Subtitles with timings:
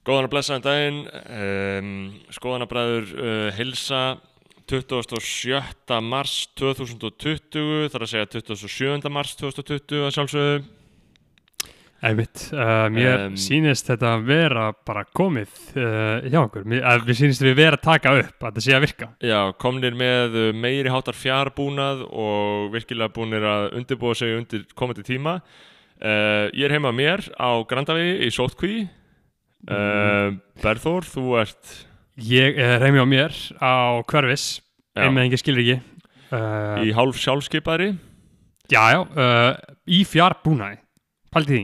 [0.00, 1.00] Góðan að blessaðan daginn,
[1.36, 1.88] um,
[2.32, 4.02] skoðanabræður uh, hilsa
[4.70, 5.98] 27.
[6.06, 9.10] mars 2020, þar að segja 27.
[9.12, 10.60] mars 2020 að sjálfsögðu.
[12.00, 13.34] Einmitt, uh, mér Em.
[13.36, 17.84] sýnist þetta vera bara komið uh, hjá okkur, mér, að við sýnist við vera að
[17.84, 19.08] taka upp að þetta sé að virka.
[19.20, 25.42] Já, komnir með meiri háttar fjárbúnað og virkilega búnir að undirbúa sig undir komandi tíma.
[26.00, 28.78] Uh, ég er heima að mér á Grandavegi í Sótkví.
[29.68, 31.72] Uh, Berþór, þú ert...
[32.20, 33.32] Ég er heimi á mér
[33.64, 34.60] á hverfis,
[34.92, 35.06] Já.
[35.06, 35.76] einmið engi skilur ekki.
[36.30, 37.94] Uh, í hálf sjálfskeipaðri.
[38.70, 39.54] já, já, uh,
[39.88, 40.76] í fjárbúnaði,
[41.32, 41.62] pælti því.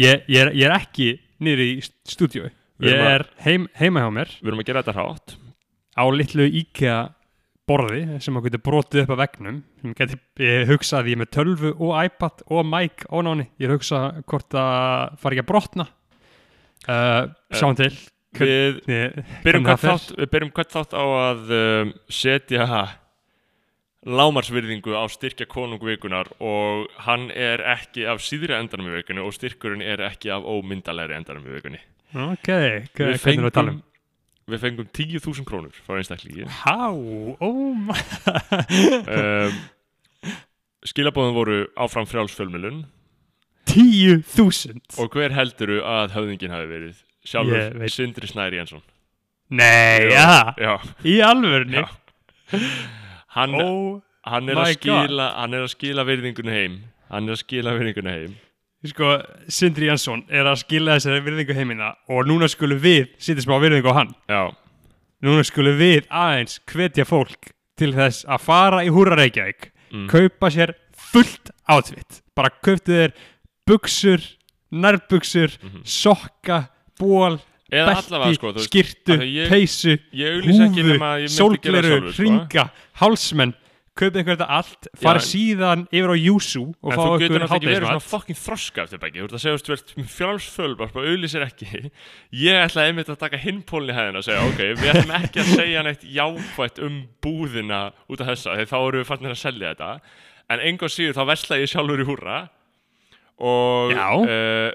[0.00, 1.06] Ég, ég, er, ég er ekki
[1.44, 1.70] niður í
[2.08, 2.50] stúdíu,
[2.82, 5.36] ég að- er heim, heima hjá mér Við erum að gera þetta hrátt.
[5.96, 6.98] á litlu IKEA
[7.70, 11.30] borði sem að getur brotið upp að vegnum sem getur, ég hugsa að ég með
[11.36, 15.86] tölvu og iPad og mic og náni ég hugsa hvort það fari ekki að brotna
[16.88, 17.92] uh, sjáum til
[18.30, 22.66] Við hvernig byrjum þátt, við byrjum hvert þátt á að um, setja
[24.06, 29.82] lámarsvirðingu á styrkja konungvikunar og hann er ekki af síðri endanum í vikunni og styrkurinn
[29.84, 31.82] er ekki af ómyndalegri endanum í vikunni.
[32.14, 32.48] ok,
[32.96, 33.82] Við um
[34.50, 36.46] við fengum 10.000 krónur frá einstaklingi.
[36.62, 37.98] Há, oh my
[39.18, 39.60] um,
[40.86, 42.82] skilabóðum voru áfram frjálsfölmilun
[43.70, 46.98] 10.000 og hver helduru að höfðingin hafi verið?
[47.26, 47.92] Sjálfur veit.
[47.92, 48.82] Sindri Snæri Jensson.
[49.50, 50.14] Nei, Já.
[50.14, 51.88] ja, Já, í alvörni Já.
[53.36, 56.78] hann, Oh, hann, er my að skila, hann er að skila virðingunni heim.
[57.10, 58.36] Hann er að skila virðingunni heim.
[58.86, 59.10] sko,
[59.52, 63.90] Sindri Jansson er að skila þessari virðingu heimina og núna skulum við sitja smá virðingu
[63.92, 64.42] á hann Já,
[65.20, 70.06] Núna skulum við aðeins hvetja fólk til þess að fara í Húra Reykjavík, Mm.
[70.08, 72.20] kaupa sér fullt átvitt.
[72.36, 73.12] Bara kauptu þér
[73.70, 74.26] buksur,
[74.72, 75.84] nærbuksur, Mhm.
[75.86, 76.68] sokka,
[76.98, 77.38] ból,
[77.72, 79.16] eða belti, sko, skirtu,
[79.50, 82.22] peysu, húfu, sólgleru, sjálfur, sko.
[82.22, 83.54] ringa, hálsmenn,
[84.00, 87.34] kaupið einhver þetta allt, fara en- síðan yfir á Júsú og En fá þú getur
[87.36, 89.92] einhver náttúrulega ekki verið svona fucking þroska eftir bæki Þú ert að segja, þú ert
[90.16, 91.90] frjálsföl bara auðlýsir ekki.
[92.32, 95.82] Ég ætla einmitt að taka hinpólni hæðina og segja ok, við ætlum ekki að segja
[95.84, 100.00] neitt jákvætt um búðina út af þessa þegar þá erum við fannir að selja þetta.
[100.50, 102.38] En enga síður þá versla ég sjálfur í húrra
[103.40, 104.70] og uh,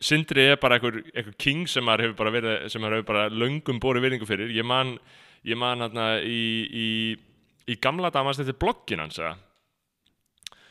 [0.00, 1.00] Sindri er bara einhver,
[1.42, 4.52] king sem maður hefur bara verið sem maður hefur bara löngum borið virðingu fyrir.
[4.54, 4.94] Ég man,
[5.46, 6.88] ég man hérna í, í,
[7.66, 9.34] í gamla damast þetta er bloggin hans eða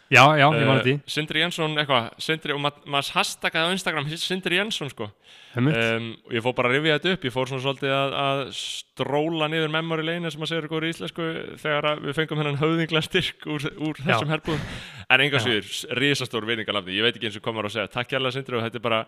[0.08, 0.94] Já, já, ég man Eh, því.
[1.12, 5.10] Sindri Jensson eitthvað Sindri, og ma- maður hashtaggaði á Instagram Sindri Jensson sko.
[5.58, 8.42] Um, og ég fór bara að rifja þetta upp ég fór svona svolítið að, að
[8.56, 11.26] stróla niður memory lane sem að segja ykkur í íslensku
[11.60, 14.62] þegar að við fengum hennan höfðingla styrk úr, úr þessum herbúðum.
[15.10, 15.44] En enga Já.
[15.48, 18.64] síður, risastór vinningalafni ég veit ekki eins og komar að segja, takk hérlega Sindri og
[18.68, 19.02] þetta er bara,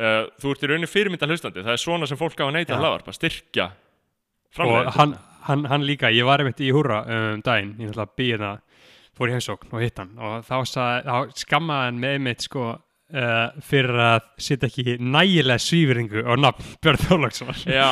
[0.00, 1.62] uh, þú ert í rauninni fyrirmynda hlustandi.
[1.62, 3.70] Það er svona sem fólk á að neyta hlaðar bara styrkja
[4.58, 5.14] og hann,
[5.46, 8.58] hann, hann líka, ég var einmitt í húra um daginn, ég náttúrulega býði það
[9.20, 10.14] fór í heimsókn og hitt hann.
[10.18, 15.60] Og þá, sað, þá skammaði hann með einmitt sko uh, fyrir að setja ekki nægilega
[15.60, 17.90] svífringu á nafn Björn Þorlagsson já,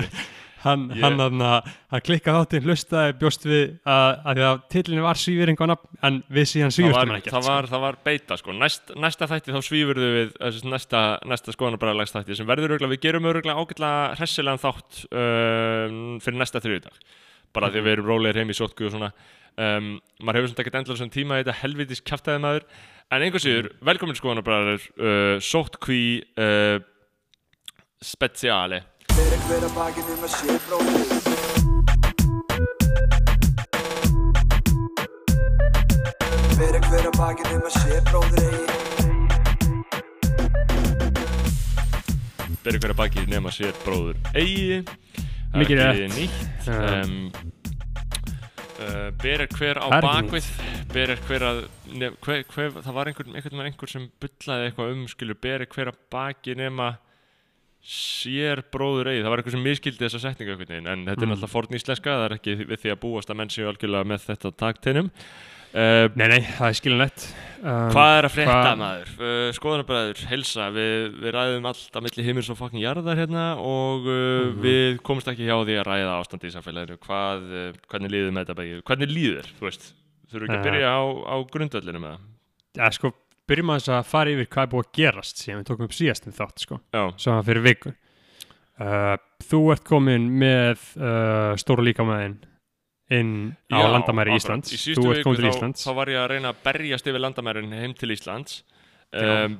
[0.66, 1.44] hann, Ég- hann, hann,
[1.88, 6.02] hann klikkað þáttinn hlustaði bjóst við að, að því að tillinu var svífring á nafn
[6.10, 8.56] en við síðan var, hann ekkert það, var, það var beita sko.
[8.60, 11.00] Næst, næsta þætti þá svífurðu við þessi, næsta,
[11.32, 16.60] næsta skoðanabræðalags þætti sem verður örgulega, við gerum örgulega ágætlega hressilegan þátt um, fyrir næsta
[16.66, 17.00] þriðdag
[17.56, 19.08] bara því að við erum rólegir heim í sótku og svona
[19.56, 19.90] um,
[20.20, 22.66] maður hefur svona ekkert endla sem tíma í þetta helvitis kjaftaði maður
[23.10, 26.02] en einhvers síður, velkomin skoðanabræðar uh, sótkví
[26.38, 26.78] uh,
[28.02, 31.30] speciale Fyrir hver að bakið um að sé bróðir
[36.60, 38.00] Fyrir hver að bakið um að sé
[42.70, 44.80] eigi hverja bróður eigi.
[44.84, 46.12] Það er Mikið ekki rétt.
[46.76, 47.59] um,
[48.80, 50.48] uh, ber er hver á er bakvið
[50.94, 51.60] ber er hver að
[52.00, 55.64] nef, hver, hver, það var einhver, einhvern veginn einhver sem bullaði eitthvað um skilur ber
[55.66, 56.90] er hver að baki nema
[57.80, 60.20] sér bróður eigi það var einhver sem miskildi þessa
[60.74, 61.32] veginn en þetta er Mm.
[61.32, 64.26] náttúrulega forn íslenska það er ekki við því að búast að menn séu algjörlega með
[64.28, 65.08] þetta takteinum
[65.74, 67.24] uh, nei, nei, það er skilinlegt
[67.60, 69.10] um, Hvað er að hvað- maður?
[69.20, 74.06] Uh, skoðanabræður, helsa, við, við ræðum allt að milli himins og fucking jarðar hérna og
[74.08, 74.60] uh, Mhm.
[74.64, 76.98] við komumst ekki hjá því að ræða ástandi í samfélaginu.
[77.04, 78.82] Hvað, uh, hvernig líður með þetta begið?
[78.90, 79.88] Hvernig líður, þú veist?
[80.30, 80.70] Þurfum ekki að Ja.
[80.70, 82.20] byrja á, á grundvöllinu með það?
[82.78, 83.12] ja, sko,
[83.50, 85.96] byrjum að þess að fara yfir hvað er búið að gerast síðan við tókum upp
[85.96, 87.90] síðastum þátt sko Já, sem var fyrir viku
[88.80, 89.16] uh,
[89.50, 90.84] þú ert komin með
[91.58, 92.36] stóru líkamæðin
[93.10, 93.34] inn
[93.70, 94.44] á Já, landamæri akkurat.
[94.44, 94.72] Íslands.
[94.74, 95.84] Í síðustu viku þá, Íslands.
[95.86, 98.62] þá var ég að reyna að berjast yfir landamærin heim til Íslands.
[99.10, 99.56] Um,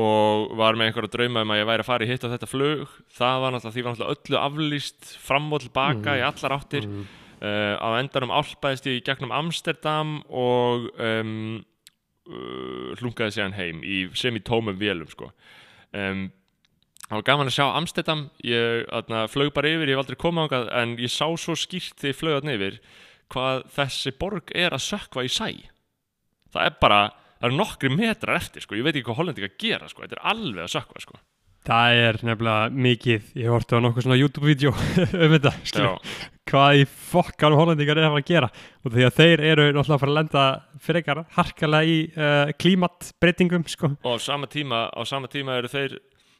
[0.00, 2.48] og var með einhverja drauma um að ég væri að fara í hitt á þetta
[2.50, 2.94] flug.
[3.14, 6.88] Það var náttúrulega, því var náttúrulega öllu aflýst fram og tilbaka í allar áttir.
[6.88, 7.04] Mm.
[7.44, 11.60] uh, á endanum álpaðist ég í gegnum Amsterdam og um,
[12.26, 15.30] uh, hlungaði síðan heim í semi-tómum vélum sko.
[15.92, 16.26] um,
[17.08, 20.46] það var gaman að sjá Amsterdam ég atna, flög bara yfir, ég hef aldrei komið
[20.46, 22.80] ángað en ég sá svo skýrt þegar ég flög þarna yfir
[23.34, 25.48] hvað þessi borg er að sökva í sæ
[26.54, 27.04] það er bara,
[27.38, 28.78] það eru nokkri metrar eftir sko.
[28.78, 30.04] ég veit ekki hvað hollendinga gera sko.
[30.04, 31.20] þetta er alveg að sökva sko.
[31.64, 34.72] Það er nefnilega mikið, ég horfði á nokkuð svona YouTube-vídeó
[35.24, 35.92] um þetta,
[36.50, 38.50] hvað í fokkan hollendingar er að fara að gera
[38.84, 40.42] og því að þeir eru náttúrulega að fara að lenda
[40.84, 43.94] frekar harkalega í uh, klímatbreytingum, sko.
[44.04, 45.96] og á sama tíma, á sama tíma eru þeir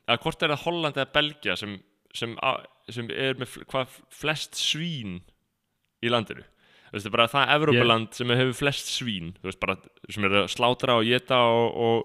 [0.09, 1.77] að hvort er það Holland eða Belgia sem,
[2.15, 2.61] sem, á,
[2.93, 5.21] sem er með hvað flest svín
[6.05, 9.79] í landinu þú veist, bara það Evrópuland sem hefur flest svín veist, bara
[10.13, 12.05] sem er að slátra og geta og,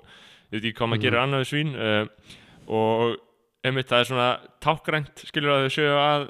[0.50, 1.04] ég veit ekki hvað maður Mhm.
[1.06, 2.06] gerir annað svín uh,
[2.70, 3.18] og
[3.66, 4.30] einmitt það er svona
[4.64, 6.30] tákgrænt skilur að þau séu að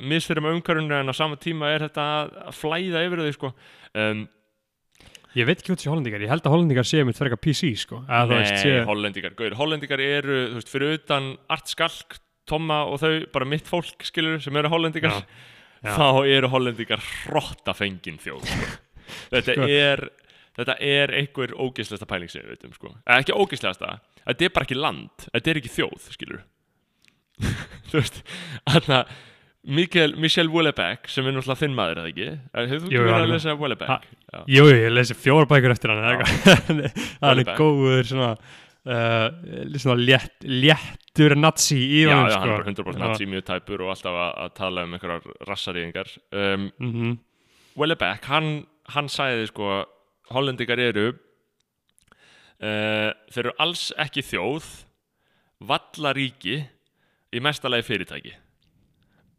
[0.00, 3.50] misfyrir með umhverfunu en á sama tíma er þetta að að flæða yfir þau sko
[4.00, 4.20] um,
[5.38, 8.00] Ég veit ekki hvað þessi hollendingar, ég held að hollendingar séu mitt frekar PC, sko.
[8.08, 12.16] Eða, þú veist, Nei, séu, hollendingar, gauður, hollendingar eru, þú veist, fyrir utan Art Skalk,
[12.50, 15.92] Tomma og þau, bara mitt fólk, skilur, sem eru hollendingar, Já, já.
[15.94, 18.70] þá eru hollendingar hrottafengin þjóð, sko.
[19.36, 19.68] Þetta Sko.
[19.70, 20.02] er,
[20.58, 22.90] þetta er einhver ógeðslegasta pæling sem við veitum, sko.
[23.06, 23.94] Eða ekki ógeðslegasta,
[24.26, 26.42] þetta er bara ekki land, þetta er ekki þjóð, skilur.
[27.90, 28.18] þú veist,
[28.66, 29.29] þarna, Mikael,
[29.62, 32.28] Michel Houellebecq, sem er náttúrulega þinn maður, eða ekki?
[32.54, 34.06] Eh, Hefur þú verið hann- að lesa Houellebecq?
[34.48, 36.00] Jú, ég lesi fjóra bækur eftir hann,
[37.20, 38.30] það er góður svona,
[38.88, 39.28] uh,
[39.76, 42.40] svona létt, léttur nazi í Já, honum, já, hann sko.
[42.40, 46.14] er bara 100% nazi, mjög tæpur og alltaf að, tala um einhverjar rassarýðingar.
[46.32, 47.18] Um, Mhm.
[47.76, 48.66] Wellebeck, hann,
[48.96, 49.84] hann sagði sko
[50.32, 51.08] hollendingar eru
[52.62, 54.66] uh, þeir eru alls ekki þjóð
[55.68, 56.62] vallaríki
[57.36, 58.32] í mestalagi fyrirtæki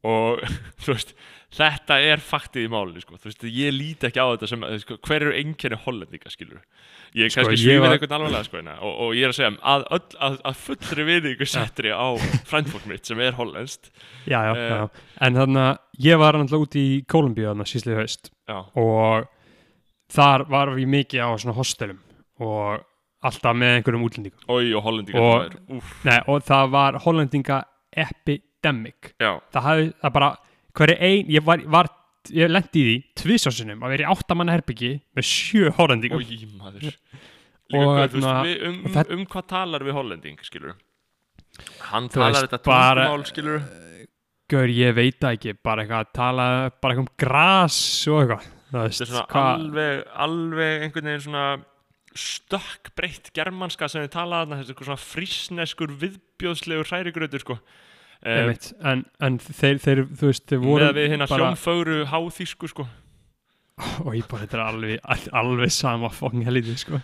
[0.03, 0.41] og
[0.87, 1.13] veist
[1.51, 3.17] þetta er faktið í málinu sko.
[3.19, 6.61] Veist, ég líti ekki á þetta sem sko, hver eru einkenni hollendinga skilur
[7.11, 9.33] ég er Sko, kannski ég svífið var- einhvern alvarlega sko, hérna, og, og ég er
[9.33, 12.07] að segja að, öll, að, að fullri viðingu settri á
[12.47, 13.91] frændfólk mitt sem er hollenskt
[14.31, 14.69] Já, já, Eh.
[14.71, 15.03] já.
[15.27, 19.27] En þannig að ég var náttúrulega út í Kólumbíu þannig að síðlega haust já, og
[20.15, 21.99] þar var við mikið á svona hostelum
[22.41, 22.87] og
[23.27, 24.47] alltaf með einhverjum útlendingum.
[24.47, 24.63] og
[25.19, 27.59] Og- og það var hollendinga
[28.61, 29.13] epidemic.
[29.19, 30.29] já, Það hafði, það bara,
[30.77, 31.89] hverju ein, ég var, var
[32.29, 36.21] ég lendi í því tvisásinum að vera í áttamanna herbyggi með sjö hollendingum.
[36.21, 36.91] Ói, maður
[37.71, 39.93] Og Líka, hvað, þú hérna, veist, við, um, og um, það- um hvað talar við
[39.95, 40.73] hollending, skilur
[41.91, 43.61] Hann talar veist, þetta tungumál, skilur
[44.51, 46.45] Gaur, ég veit það ekki, bara eitthvað að tala,
[46.83, 47.77] bara eitthvað um gras
[48.11, 48.47] og eitthvað.
[48.71, 51.45] Það Þetta er svona hvað- alveg, alveg einhvern veginn svona
[52.13, 57.57] stökk breytt germanska sem við tala þarna, þessi eitthvað svona frísneskur viðbjóðslegur hrærigrautur, sko
[58.21, 58.53] um,
[58.91, 62.87] en, en þeir, þeir, þú veist, þeir voru með við hérna hljómfögru háþýsku, sko.
[64.05, 67.01] Og ég bara, þetta er alveg, alveg sama fokkin helítið, sko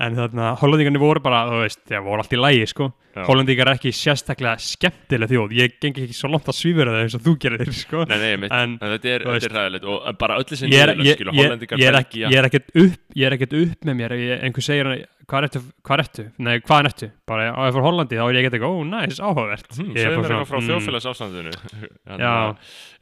[0.00, 2.90] en þarna, hollendingarnir voru bara, þú veist, þeir voru allt í lægi, sko.
[3.10, 3.24] Já.
[3.26, 7.16] hollendingar er ekki sérstaklega skemmtileg þjóð, ég gengi ekki svo langt að svífura það eins
[7.18, 8.04] og þú gerir þér, sko.
[8.06, 10.84] Nei, nei, mitt, En, en, þetta er, þetta er ræðilegt og bara öllu sem ég
[10.84, 13.94] er, ég, skilur, ég, er ekki, ég er ekkert upp ég er ekkert upp með
[13.98, 14.14] mér.
[14.20, 16.24] Ég, einhver segir hann, hvað ertu, hvað ertu?
[16.46, 19.70] Nei, hvað ertu, bara á fór Hollandi þá er ég ekkert eitthvað, ó, næs, áhugavert.
[19.74, 21.52] Hmm, Ég er Segðu mér bara eitthvað frá mm, þjóðfélagsástandinu
[22.22, 22.34] Já.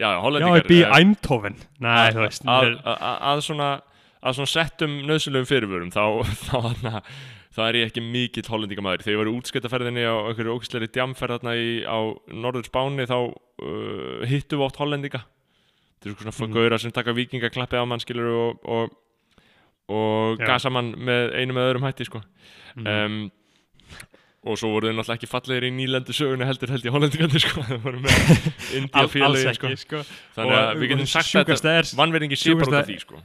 [0.01, 0.19] Já, já,
[4.23, 6.03] að, svona settum nöðsynlegum fyrirvörum þá,
[6.49, 7.01] þá,
[7.55, 11.39] þá, er ég ekki mikill hollendingamæður þegar ég var í útskiptaferðinni á einhverju ógæsleiri djamferð
[11.39, 11.99] þarna í, á
[12.35, 15.25] norður Spáni þá uh, hittum við oft hollendinga
[15.99, 16.55] þetta er svona Mm.
[16.55, 18.93] gauðra sem taka vikingaklappi á mann skilur og, og,
[19.91, 20.47] og Já.
[20.53, 22.21] gasa mann með einu með öðrum hætti sko.
[22.77, 23.17] mm, um,
[24.49, 27.65] og svo voru þau náttúrulega ekki fallegir í nýlendu sögunni heldur held ég hollendingarnir sko.
[27.73, 28.21] þau voru með
[28.79, 29.73] India ekki, sko.
[29.83, 30.05] sko,
[30.39, 33.23] þannig að við getum sagt þetta er- vannverðingi sé bara út af því sko.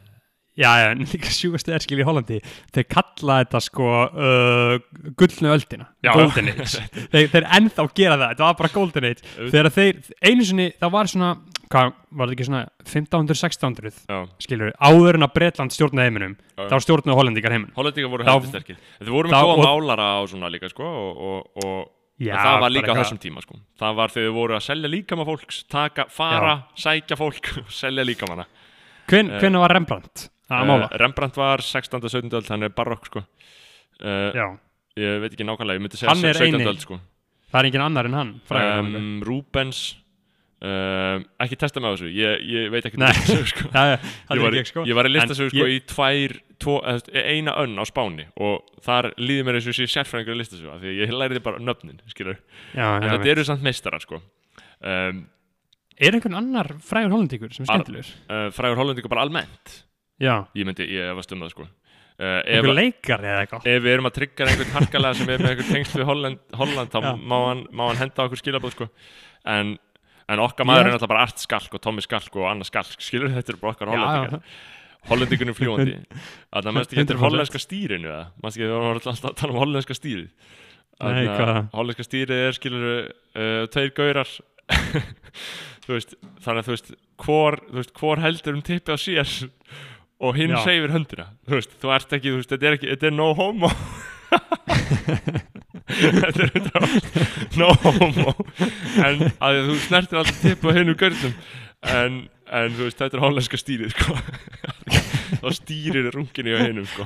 [0.58, 2.38] Já, já, en líka sjúkast er skil í Hollandi
[2.76, 4.76] þeir kalla þetta sko uh,
[5.18, 6.12] gullnu öldina, Já.
[6.18, 6.84] golden age.
[7.14, 9.26] Þeir, þeir ennþá gera það, þetta var bara golden age.
[9.40, 11.32] Þegar þeir, einu sinni, það var svona
[11.74, 16.68] hvað, var þetta ekki svona 1500-1600 Já, skilur, áður en að Bretland stjórnaði heiminum Já.
[16.70, 17.74] þá stjórnaði hollendingar heiminum.
[17.78, 18.80] Hollendingar voru heldur sterkir.
[19.02, 21.92] Þau voru með góða og- málara á svona líka sko og, og, og
[22.22, 23.58] Já, það var líka á þessum tíma sko.
[23.82, 27.50] Það var þegar þau voru að selja líkama fólks taka, fara, sækja fólk
[28.06, 28.46] líkamanna
[29.10, 30.30] Hven, Eh, var Rembrandt?
[30.52, 32.04] Uh, Rembrandt var 16.
[32.04, 32.30] og 17.
[32.34, 33.24] öld, hann er barokk sko.
[34.02, 34.48] Uh, Já,
[35.00, 36.54] Ég veit ekki nákvæmlega, ég myndi segja Hann er 17.
[36.60, 36.70] eini.
[36.70, 37.00] öld sko.
[37.54, 39.80] Það er engin annar en hann um, Rubens
[40.62, 43.70] um, Ekki testa mig á þessu, ég, ég veit ekki þessu sko.
[43.74, 43.98] Já, já,
[44.38, 44.84] ég var, ekki sko.
[44.90, 46.76] ég var í listasögu sko ég- í tvær, tvo,
[47.24, 50.78] eina önn á Spáni og þar líður mér eins og sé sérfræðingur að lista svo
[50.82, 54.22] því ég læriði bara nöfnin, já, en já, þetta eru samt meistarar, sko.
[54.84, 55.24] Um,
[55.98, 58.14] er einhvern annar frægur hollendíkur sem er skemmtilegur?
[58.30, 59.82] uh, frægur hollendingur bara almennt
[60.24, 61.70] já, ég myndi, ég efast um það, sko.
[62.14, 63.64] Uh, ef, einhver leikar eða eitthvað?
[63.72, 66.94] Ef við erum að tryggja einhvern harkalega sem er með einhvern tengsl við Holland, Holland
[66.94, 68.88] þá má hann, má hann henda okkur skilabóð sko.
[69.50, 69.72] en,
[70.30, 73.34] en okkar maður er náttúrulega bara Art Skalk og Tommy Skalk og Anna Skalk skilur
[73.34, 74.60] þetta er bara okkar Já, hollendingar.
[75.10, 75.96] Hollendingunum fljúandi
[76.54, 77.26] þannig að mannst ekki eftir 100%.
[77.26, 78.14] hollenska stýrinu
[78.44, 80.30] mannst ekki vorum alltaf að tala um hollenska stýrið?
[80.30, 81.62] Nei, Þarna, hvað?
[81.74, 84.30] hollenska stýrið er skilur uh, tveir gaurar.
[85.90, 86.14] Veist,
[86.46, 86.94] þannig að þú veist
[87.26, 89.28] hvor, þú veist, hvor heldur um tippi á sér
[90.22, 91.28] og hinn hreyfir höndina.
[91.48, 93.72] Þú veist, þú ert ekki, þú veist, þetta er ekki þetta er no homo.
[95.94, 96.80] Þetta er þetta
[97.60, 98.32] no homo.
[99.04, 101.36] En að þú snertir alltaf tippi á hinn gaurnum
[101.86, 102.16] en,
[102.50, 104.16] en þú veist, þetta er hollenska stýrið sko.
[105.44, 107.06] Þá stýrir runginu á hinnum sko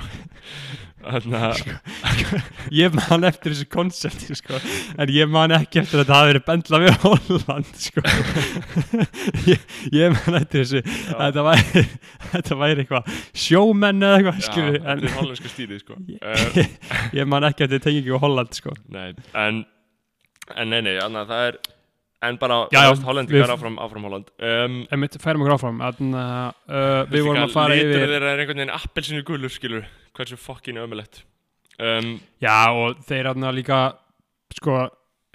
[2.82, 4.58] ég man eftir þessu konsepti sko.
[4.98, 8.04] en ég man ekki eftir að það hafi verið bendla við Holland sko.
[9.52, 9.64] ég,
[9.94, 11.86] ég man eftir þessu þetta væri,
[12.34, 16.62] þetta væri eitthvað sjómenn eða eitthvað já, skilur, þetta en er hollenska stýrið sko uh,
[17.22, 18.76] ég man ekki eftir tengingu á Holland sko.
[18.92, 19.64] Nei, en,
[20.56, 21.62] en nei, nei, þannig að það er
[22.26, 22.64] en bara,
[23.06, 24.30] hollendingar áfram, áfram Holland.
[24.42, 25.82] Um, en við færum okkur áfram.
[26.00, 29.90] Þann, uh, við vorum að fara yfir þeirra er einhvern veginn appelsinu gulur, skilur.
[30.18, 31.22] Hversu fokkin ömulegt
[31.82, 33.80] um, já og þeir aðna líka
[34.58, 34.88] sko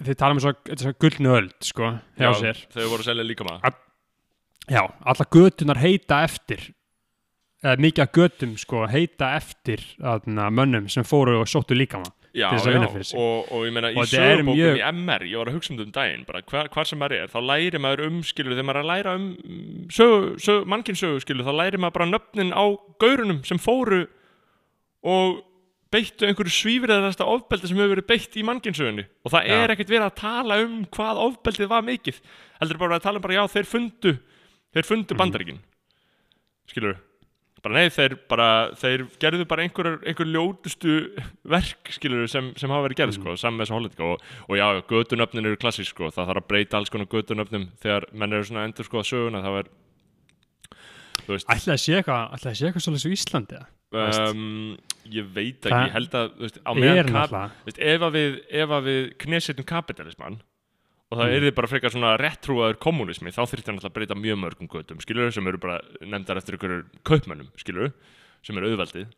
[0.02, 2.62] þeir tala um þess að gullnu öld sko hjá já, sér.
[2.74, 3.80] Þau voru að selja líka maður
[4.70, 6.68] Já, alla götunar heita eftir
[7.62, 12.48] eða mikið af götum sko heita eftir aðna, mönnum sem fóru og sóttu líkama Já,
[12.48, 13.18] til þess að vinna fyrir sig.
[13.20, 15.84] og, og ég meina í sögubókum mjög- í MR, ég var að hugsa um þetta
[15.86, 18.80] um daginn bara hvar, hvar sem maður er, þá læri maður um skilur þegar maður
[18.80, 19.26] er að læra um
[19.92, 22.64] sögu, sögu, mannkinsögu skilur, þá læri maður bara nöfnin á
[23.04, 24.06] gaurunum sem fóru
[25.04, 25.42] og
[25.92, 30.06] beittu einhverju svífriðarasta ofbeldi sem hefur verið beitt í mannkinsögunni og það er ekkert verið
[30.08, 32.20] að tala um hvað ofbeldið var mikið.
[32.62, 34.14] Heldur bara að tala um bara já þeir fundu
[34.72, 35.18] þeir fundu Mhm.
[35.20, 35.58] bandaríkin.
[36.72, 36.96] Skilur
[37.62, 40.96] bara nei þeir bara þeir gerðu bara einhver, einhver ljótustu
[41.54, 44.66] verk skilur sem, sem hafa verið gerð sko, saman með þessu hollendinga og, og já,
[44.90, 48.66] götunöfnin eru klassísk sko, það þarf að breyta alls konar götunöfnum þegar menn eru svona
[48.68, 49.72] endur sko að söguna það er
[51.22, 53.58] Ætlaði að sé eitthvað, ætlaði að sé eitthvað svolítið svo Íslandi
[53.94, 54.72] um,
[55.12, 57.18] ég veit ekki, ég held að veist, á meðan
[57.76, 58.40] ef, að við,
[58.88, 60.40] við knesettum kapitalismann
[61.12, 61.46] og það Mm.
[61.46, 65.00] er bara frekar svona réttrúaður kommunismi þá þyrfti hann alltaf að breyta mjög mörgum götum
[65.04, 67.92] skilur sem eru bara nefndar eftir einhverjur kaupmönnum skilur
[68.42, 69.10] sem eru auðveldið.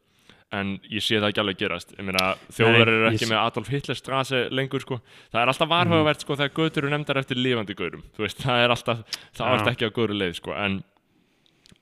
[0.54, 1.94] En ég sé það ekki alveg gerast.
[1.98, 5.00] Ég meina þjóðar eru ég ekki sé- með Adolf Hitler strase lengur sko.
[5.32, 8.02] Það er alltaf varhugavert sko þegar götur eru nefndar eftir lifandi gaurum.
[8.14, 8.98] Þú veist það er alltaf
[9.34, 9.50] það Já.
[9.50, 10.52] varst ekki á góru leið sko.
[10.54, 10.84] En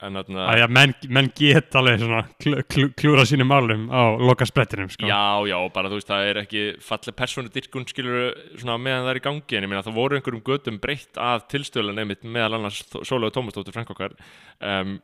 [0.02, 4.02] en þarna að já, menn, menn get alveg svona kl kl klúra sínum málum á
[4.18, 5.06] loka sprettinum sko.
[5.06, 9.20] Já, já, bara þú veist, það er ekki falleg persónudyrkun skilur svona meðan það er
[9.22, 12.82] í gangi en ég meina það voru einhverjum götum breytt að tilstöðlega nefnitt meðal annars
[13.06, 14.18] Sólaug Tómasdóttir Frank okkar
[14.60, 14.98] um,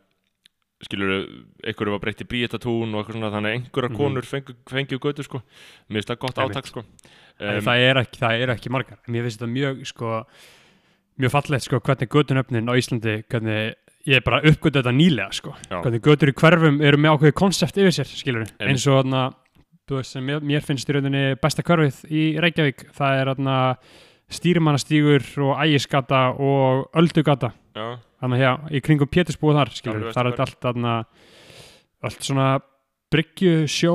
[0.85, 1.15] skilur
[1.67, 3.97] einhverju var breytt í Bríetatún og eitthvað svona þannig að einhverja Mhm.
[3.99, 5.41] konur fengu, fengju götu sko
[5.91, 9.27] mér finnst það gott átak sko um, það, er ekki, það eru ekki margar mér
[9.27, 10.13] finnst þetta mjög sko,
[11.19, 13.75] mjög fallegt sko, hvernig götunöfnin á Íslandi hvernig
[14.09, 15.53] ég er bara uppgötu þetta nýlega sko.
[15.69, 15.79] Já.
[15.85, 18.67] hvernig götur í hverfum eru með ákveði konsept yfir sér skilur Einmitt.
[18.71, 19.23] eins og þarna,
[19.89, 23.59] þú veist, sem mér, finnst í rauninni besta hverfið í Reykjavík það er þarna
[24.39, 27.87] stýrimannastígur og ægiskata og öldugata já,
[28.21, 30.97] þannig að já, í kringum Pétursbúið þar skilur, Alveg það er allt þarna
[32.09, 32.49] allt svona
[33.09, 33.95] bryggju, sjó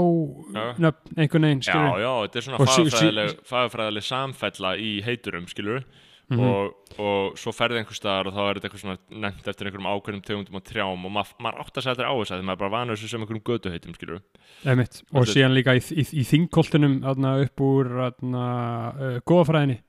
[0.55, 0.63] Já.
[0.81, 5.85] nöfn, einhvern veginn já, skilur já, þetta er svona fagfræðileg samfella í heiturum skilur
[6.33, 6.49] Mhm.
[6.49, 9.89] og, og svo ferði einhver staðar og þá er þetta eitthvað svona nefnt eftir einhverjum
[9.93, 12.57] ákveðnum tegundum og trjám og mað, maður átt að segja þetta á þess að maður
[12.57, 14.21] er bara vanur sem einhverjum götuheitum skilur
[14.65, 15.01] Einmitt.
[15.13, 16.97] og Þetta er- síðan líka í, í, í þingkoltunum
[17.43, 17.93] upp úr
[18.33, 19.79] uh, góðafræðinni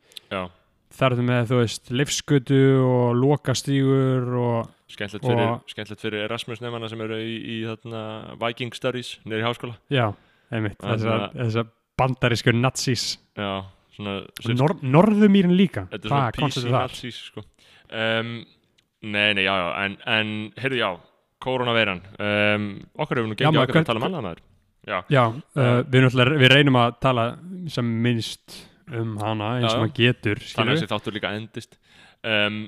[0.95, 6.25] þar er þetta með þú veist livsgötu og lokastígur og skemmtilegt Og- fyrir, skemmtilegt fyrir
[6.29, 7.57] Erasmus nefnana sem eru í, í
[8.41, 9.77] Viking Studies nýri háskóla.
[9.91, 10.13] Já,
[10.55, 10.79] einmitt.
[10.79, 11.67] Þessar,
[11.99, 15.87] bandarísku nazís já, og nor norðumýrin líka.
[15.93, 17.45] Þetta er svona nazis sko.
[17.91, 18.37] um,
[19.05, 20.91] nei, nei, já, já en, en heyrðu, já,
[21.45, 24.45] koronaveiran um, okkar hefur nú gengið okkar að tala um maður.
[24.85, 26.09] Já, já, uh, við,
[26.43, 27.27] við reynum að tala
[27.73, 31.79] sem minnst um hana eins og maður getur þannig að þessi þáttur líka endist.
[32.25, 32.59] Um,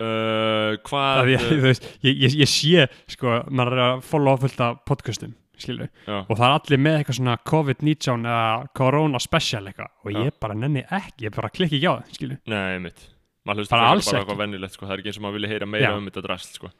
[0.00, 4.42] uh, hvað Það, ég, þú veist, ég, ég, ég sé sko, maður er að followa
[4.42, 9.20] fullt af podcastum skilur, já, og það er allir með eitthvað svona COVID-19 eða Corona
[9.22, 10.18] special eitthvað og Já.
[10.26, 13.04] ég bara nenni ekki, ég bara klikki ekki á það skilur nei, mitt
[13.46, 14.24] maður hlustar Bara bara, alls bara ekki.
[14.26, 14.86] eitthvað venjulegt sko.
[14.86, 15.96] það er ekki eins og maður vilja heyra meira Já.
[16.00, 16.70] um þetta drast sko.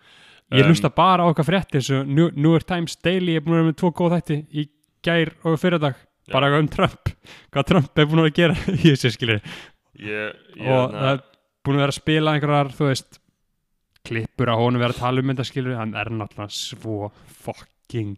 [0.54, 3.40] Ég Um, lusta bara á okkar fréttir eins og New, New York Times Daily er
[3.42, 4.66] búin að vera með tvo góð þætti í
[5.02, 5.96] gær og fyrirdag
[6.30, 7.10] bara um Trump
[7.54, 11.22] hvað Trump er búin að gera í þessu skilur ég, ég, og hérna- það er
[11.66, 13.18] búin að vera að spila einhverjar, þú veist
[14.06, 17.10] klippur að honum vera að tala um þetta skilur hann er náttúrulega svo
[17.42, 18.12] fucking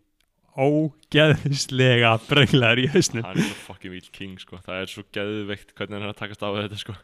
[0.59, 4.59] ógeðislega brenglaður í hausnum hann er svo fucking Will King sko.
[4.65, 6.97] það er svo geðveikt hvernig hann er að takast á við þetta sko.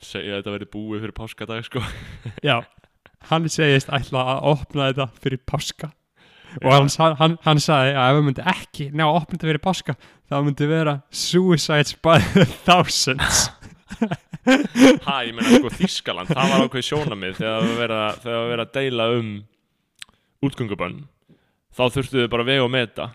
[0.00, 1.84] segja að þetta verði búið fyrir páskadag sko.
[2.46, 2.56] Já,
[3.30, 5.92] hann segist ætla að opna þetta fyrir páska
[6.62, 9.64] og hann, hann, hann sagði að ef við myndi ekki ná að opna þetta fyrir
[9.64, 9.96] páska
[10.30, 13.48] þá myndi vera suicides by the thousands
[15.06, 19.30] ha, ég meina sko Þískaland það var ákveð sjónamið þegar var verið að deila um
[20.46, 20.98] útgöngubönn
[21.76, 23.08] þá þurftu þau bara að vega og meta.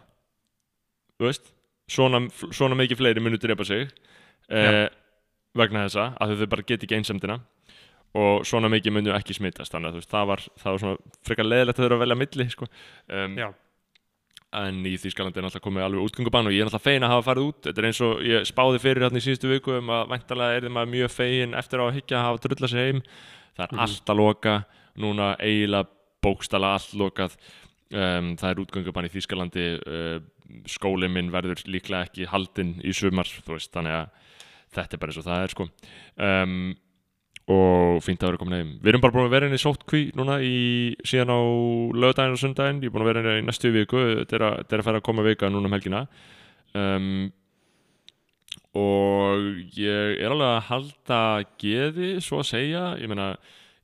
[1.20, 1.52] Þú veist
[1.92, 2.22] svona,
[2.54, 3.88] svona mikið fleiri munu drepa sig
[4.50, 4.88] eh,
[5.58, 7.40] vegna þessa að þau bara get ekki einsemdina.
[8.18, 11.20] Og svona mikið munu ekki smittast þannig að þú veist, það var, það var svona
[11.28, 12.68] frekar leðilegt að þau eru að velja milli sko.
[13.08, 13.38] um,
[14.52, 17.24] en í Þýskalandi er náttúrulega komið alveg útgöngubann og ég er náttúrulega fegin að hafa
[17.30, 17.60] farið út.
[17.70, 20.74] Þetta er eins og ég spáði fyrir hérna í síðustu viku um að væntalega er
[20.76, 23.00] maður mjög fegin eftir á að higgja að hafa drullað sér heim.
[23.56, 23.80] Það er Mhm.
[23.86, 24.56] allt að loka.
[25.00, 25.88] Núna eiginlega
[26.22, 27.38] bókstala allt lokað
[27.92, 29.66] um, það er útgöngubann í Þýskalandi.
[29.86, 30.22] Uh,
[30.68, 34.32] skólinn minn verður líklega ekki haldinn í sumar veist, þannig að
[34.76, 35.68] þetta er bara eins og það er sko.
[36.28, 36.56] Um,
[37.52, 38.72] og fínt að vera komin heim.
[38.80, 41.42] Við erum bara búin að vera inn í sótkví núna í, síðan á
[42.04, 44.02] lögdægin og sundaginn ég er búin að vera inn í næstu viku.
[44.22, 46.04] Þetta er er að fara að koma vika núna um helgina.
[46.78, 47.32] Um,
[48.78, 51.24] og ég er alveg að halda
[51.60, 52.86] geði svo að segja.
[53.02, 53.34] Ég meina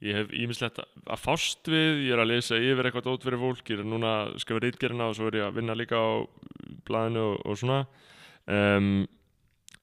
[0.06, 3.72] ég hef ímislegt að fást við ég er að lesa yfir eitthvað dót fyrir fólk
[3.72, 6.10] ég er núna að skrifa rítgerina og svo er ég að vinna líka á
[6.88, 7.80] blaðinu og, og svona.
[8.46, 9.08] Um,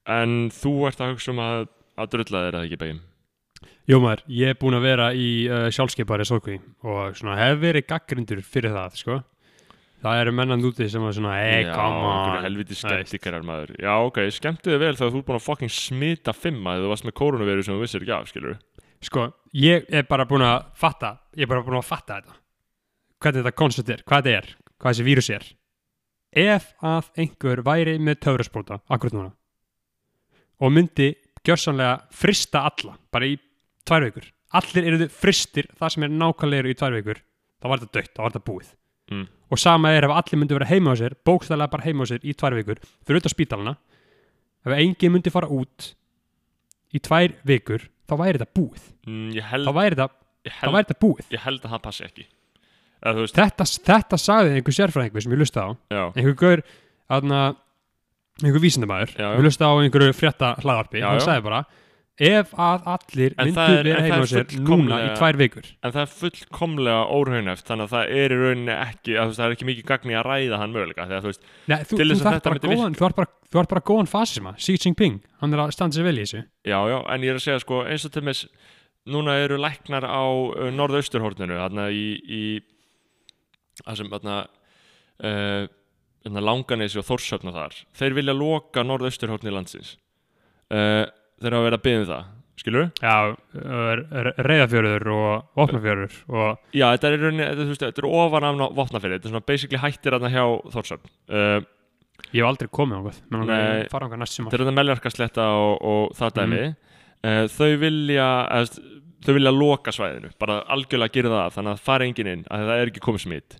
[0.07, 1.67] en þú ert að hugsa um að,
[1.99, 3.03] að drulla þér að ekki begin?
[3.85, 6.57] Jú maður, ég er búin að vera í uh, sjálfskeipari sókví
[6.87, 9.17] og svona hef verið gaggrindur fyrir það, sko.
[10.05, 12.43] Það eru mennan úti sem er svona einhverju on.
[12.45, 13.75] helviti skemmtikarar maður.
[13.81, 16.91] Já, ok, skemmtu þið vel þegar þú ert búin að fucking smita fimma þegar þú
[16.93, 18.57] varst með koronaviru sem þú vissir ekki af, skilur
[19.05, 22.37] Sko, ég er bara búin að fatta ég er bara búin að fatta þetta.
[23.23, 25.45] Hvernig þetta koncept er, hvað þetta er hvað þessi vírus er.
[26.35, 29.31] Ef að einhver væri með töfraspróta akkurat núna
[30.63, 31.09] og myndi
[31.45, 33.35] gjörsanlega frista alla bara í
[33.87, 34.27] tvær vikur.
[34.55, 37.21] Allir eru þið fristir það sem er nákvæmlega í tvær vikur
[37.59, 38.73] þá var þetta dött, þá var þetta búið.
[39.05, 39.27] Mm.
[39.53, 42.23] og sama er ef allir myndi vera heima á sér bókstæðlega bara heima á sér
[42.25, 43.75] í tvær vikur fyrir auðvitað spítalana.
[44.65, 45.91] Ef engin myndi fara út
[46.89, 48.87] í tvær vikur þá væri þetta búið.
[49.07, 50.09] Mm, Ég þá held, væri þetta,
[50.45, 51.29] ég, þá væri þetta búið.
[51.35, 52.25] ég held að það passi ekki.
[53.05, 55.69] Eða þú veist, þetta, þetta sagði einhver sérfræðingur sem ég lusta á.
[55.93, 56.65] Já, einhver gaur
[58.43, 61.61] einhver vísindamæður við lusta á einhverju frétta hlaðarpi hann sagði bara
[62.15, 65.65] ef að allir En myndu það en vera heima sér núna í tvær vikur.
[65.83, 69.55] en það er fullkomlega óraunæft þannig að það er í rauninni ekki veist, það er
[69.55, 72.95] ekki mikið gagni að ræða hann möguleika þegar þú veist, Nei, þú, þú, þarf góðan,
[72.95, 76.45] þú ert bara, góðan fasisma Xi Jinping, hann er að standa sér vel í þessu.
[76.63, 78.45] Já, já, en ég er að segja sko eins og til með,
[79.11, 82.43] núna eru læknar á uh, norðausturhorninu þarna í, í
[83.83, 84.39] það sem þarna
[85.19, 85.67] uh,
[86.47, 87.75] langanesi og þórsöfna þar.
[87.99, 89.97] Þeir vilja loka norðausturhorni landsins.
[90.71, 91.03] Uh,
[91.41, 93.15] þeir hafa verið að byggja um það skilur Já,
[94.47, 99.29] reyðafjörður og opnafjörður og Já, þetta er þetta, veist, þetta er ofan af vopnafyrir, þetta
[99.29, 100.45] er svona basically hættir þarna hjá
[100.75, 101.11] Þórsöfn.
[101.29, 101.59] Uh,
[102.31, 104.75] ég hef aldrei komið á hvað menn hann fara ánga næst þetta sumar er þarna
[104.79, 106.39] meljarkasletta og, og það Mhm.
[106.39, 106.75] dæmi.
[107.25, 108.81] Uh, þau vilja, eða,
[109.25, 112.67] þau vilja loka svæðinu, bara algjörlega gera það, þannig að það fari enginn inn, að
[112.69, 113.57] það er ekki komið smitt.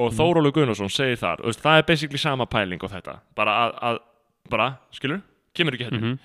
[0.00, 0.16] Og Mhm.
[0.20, 3.98] Þórólu Gunnarsson segir þar, veist, það er basically sama pæling og þetta, bara að, að
[4.50, 5.22] bara, skilur,
[5.54, 6.00] kemur ekki hérna.
[6.00, 6.18] Mhm.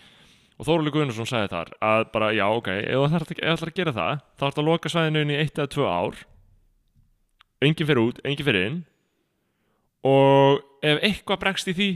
[0.56, 4.20] Og Þórólu Gunnarsson sagði þar að bara, já, ok, ef þú ætlar að, gera það,
[4.40, 6.22] þá ætlar að loka svæðinu inn í eitt eða tvö ár,
[7.66, 8.78] enginn fyrir út, enginn fyrir inn,
[10.08, 11.90] og ef eitthvað bregst í því,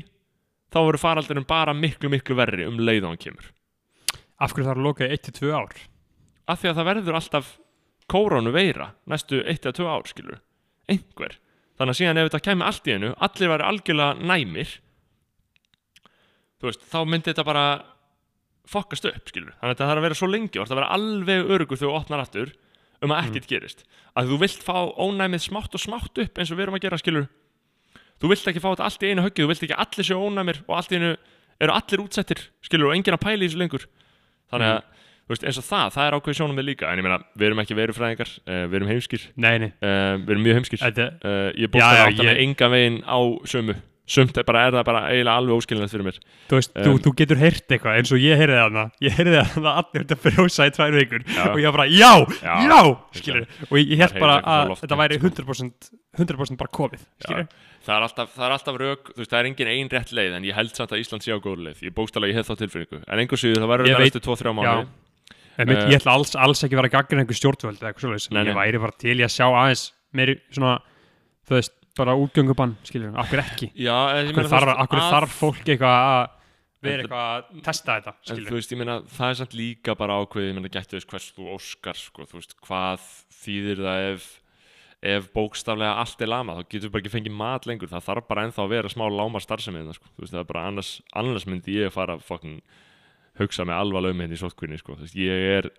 [0.73, 3.47] þá verður faraldurinn bara miklu, miklu verri um leið og hann kemur.
[4.39, 5.79] Af hverju þarf að loka í 1-2 ár?
[6.49, 7.53] Af því að það verður alltaf
[8.09, 10.41] kórónu veira næstu eitt eða tvö ár, skilur,
[10.89, 11.37] einhver.
[11.79, 14.75] Þannig að síðan ef þetta kemur allt í einu, allir væri algjörlega næmir,
[16.59, 17.65] þú veist, þá myndi þetta bara
[18.69, 19.53] fokkast upp, skilur.
[19.57, 21.99] Þannig að þetta þarf að vera svo lengi og þetta vera alveg örugur þegar þú
[21.99, 22.53] opnar aftur
[23.03, 23.85] um að ekkert gerist.
[24.17, 26.99] Að þú vilt fá ónæmið smátt og smátt upp eins og við erum að gera,
[26.99, 27.27] skilur.
[28.19, 30.19] Þú vilt ekki fá þetta allt í einu höggið, þú vilt ekki að allir séu
[30.19, 31.11] ónæmir og allt í einu
[31.59, 33.85] eru allir útsettir, skilur, og enginn að pæla í þessu lengur.
[34.51, 37.05] Þannig að, þú veist, eins og það, það er ákveð sjónum með líka, en ég
[37.05, 40.47] meina, við erum ekki verufræðingar, uh, við erum heimskir, Nei, nei uh, við erum
[44.09, 46.17] ég að ég- veginn sumt er bara, er það bara eiginlega alveg óskilinlega fyrir mér.
[46.49, 48.83] Þú veist, Um, þú, þú getur heyrt eitthvað eins og ég heyrði þarna.
[49.01, 51.23] Ég heyrði þarna að allir þetta frjósa í tvær vikur.
[51.29, 51.43] Já.
[51.53, 54.97] og ég var bara, já, Já, já, skilur og ég, ég held bara að þetta
[54.99, 55.29] væri sko.
[55.29, 57.47] 100%, 100 bara komið, skilur
[57.79, 60.33] það er, alltaf, það er alltaf rauk, þú veist, það er engin ein rétt leið
[60.35, 61.79] en ég held samt að Ísland sé á góður leið.
[61.87, 64.43] Ég bókstala, ég hef þá tilfinningu, en einhver síður það Ég það veit- næstu 2-3
[64.43, 64.53] Já.
[64.53, 64.87] mánu
[65.59, 65.89] Eh.
[65.91, 68.03] ég ætla alls, alls ekki vera að gagna einhver stjórnvöld eða eitthvað
[68.39, 70.79] en ég væri bara til í að sjá aðeins meiri svona,
[71.49, 73.71] þú veist, bara útgöngubann, skilur, akkur ekki?
[73.75, 76.35] Já, en ég meina, þú þarf, veist, akkur að- þarf fólk eitthvað að
[76.81, 79.95] vera eitthvað að testa þetta, En þú skilur veist, ég meina, það er samt líka
[79.99, 83.07] bara ákveðið, ég meina, gættu veist hvers þú óskar, sko, þú veist, hvað
[83.39, 84.27] þýðir það ef,
[85.09, 88.27] ef bókstaflega allt er lama, þá getur við bara ekki fengið mat lengur, það þarf
[88.27, 91.45] bara ennþá að vera smá láma starfsemiðina, sko, þú veist, það er bara annars, annars
[91.47, 92.57] myndi ég fara að fucking
[93.39, 95.69] hugsa með alvarlega um henni í sótkvinni, sko, þú veist, ég er,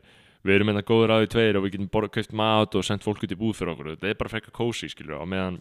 [0.40, 3.04] við erum hérna góður á því tveir og við getum borð, kaupt mat og sendt
[3.04, 5.60] fólk út í búð fyrir okkur, þetta er bara frekka kósi, skilur, á meðan,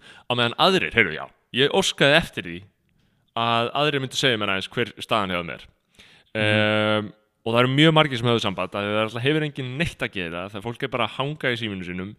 [0.00, 1.24] á meðan aðrir, heyrðu, já,
[1.58, 2.58] ég óskaði eftir því
[3.38, 5.64] að aðrir myndi segja mér aðeins hver staðan hefur mér.
[6.38, 7.12] Um,
[7.46, 10.12] og það eru mjög margir sem hefur samband að það alltaf hefur engin neitt að
[10.18, 12.10] gera þegar fólk er bara að hanga í síminu sínum.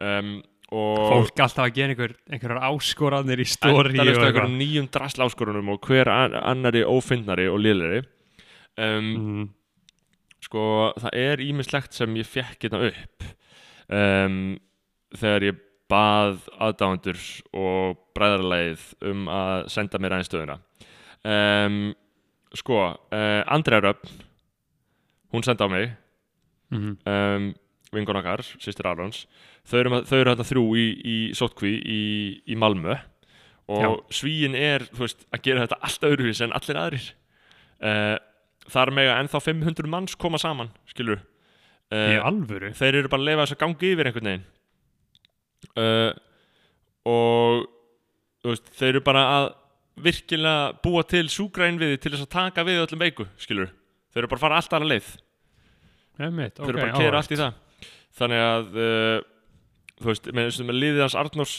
[0.00, 0.30] Um,
[0.70, 5.88] og fólk alltaf að gera einhver, einhverjar áskoranir í stóri og einhverjum nýjum drasláskorunum og
[5.90, 8.04] hver an- annari ófinnari og liðleri
[8.78, 9.48] um, mm,
[10.46, 10.62] sko
[11.02, 13.26] það er ímislegt sem ég fekk hérna upp.
[15.20, 15.58] Þegar ég
[15.90, 17.20] bað aðdáendur
[17.56, 20.58] og bræðarleið um að senda mér aðeins stöðuna
[21.24, 21.78] um,
[22.56, 24.26] sko uh, Andrea Röfn
[25.32, 25.92] hún senda á mig.
[26.70, 27.54] Mm, um,
[27.94, 29.24] vingun okkar, sýstir Arons.
[29.66, 32.02] Þau eru, þau eru hérna þrjú í, í sótkví í,
[32.46, 32.96] í Malmö.
[33.70, 33.90] Og Já.
[34.22, 37.10] svíin er veist, að gera þetta allt öðruvís en allir aðrir.
[37.80, 38.16] Uh,
[38.70, 41.22] þar mega ennþá 500 manns koma saman skilur
[41.94, 42.74] uh, alvöru?
[42.76, 44.44] þeir eru bara að lefa þess að gangi yfir einhvern veginn
[45.80, 46.12] uh,
[47.08, 47.66] og
[48.46, 49.48] veist, þeir eru bara að
[50.00, 53.72] virkilega búa til súgræn við til þess að taka við öllum veiku skilur
[54.10, 55.10] þeir eru bara að fara allt aðra leið.
[56.20, 57.18] Einmitt, þeir eru ok, bara að áhugavert.
[57.20, 57.88] allt í það.
[58.20, 59.28] Þannig að uh,
[60.00, 61.56] þú veist, með, með, liðið hans Arnórs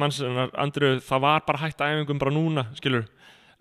[0.00, 3.06] mannsinnar Andru, það var bara hægt æfingum bara núna, skilur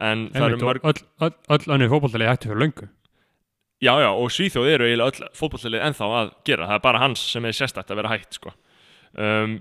[0.03, 2.89] en það eru mörg, öll, öll, öll önnur fótboltalið hættu fyrir löngu.
[3.83, 7.23] Já já og Svíþjóð eru eiginlega öll fótbollilið ennþá að gera, það er bara hans
[7.33, 8.53] sem er sérstætt að vera hægt, sko
[9.17, 9.58] um,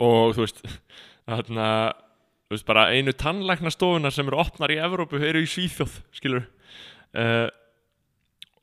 [0.00, 0.62] og þú veist
[1.30, 1.68] þarna,
[2.48, 7.48] þú veist, bara einu tannlæknastofunar sem eru opnar í Evrópu eru í Svíþjóð, skilur uh,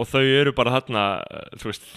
[0.02, 1.92] og þau eru bara þarna, uh, þú veist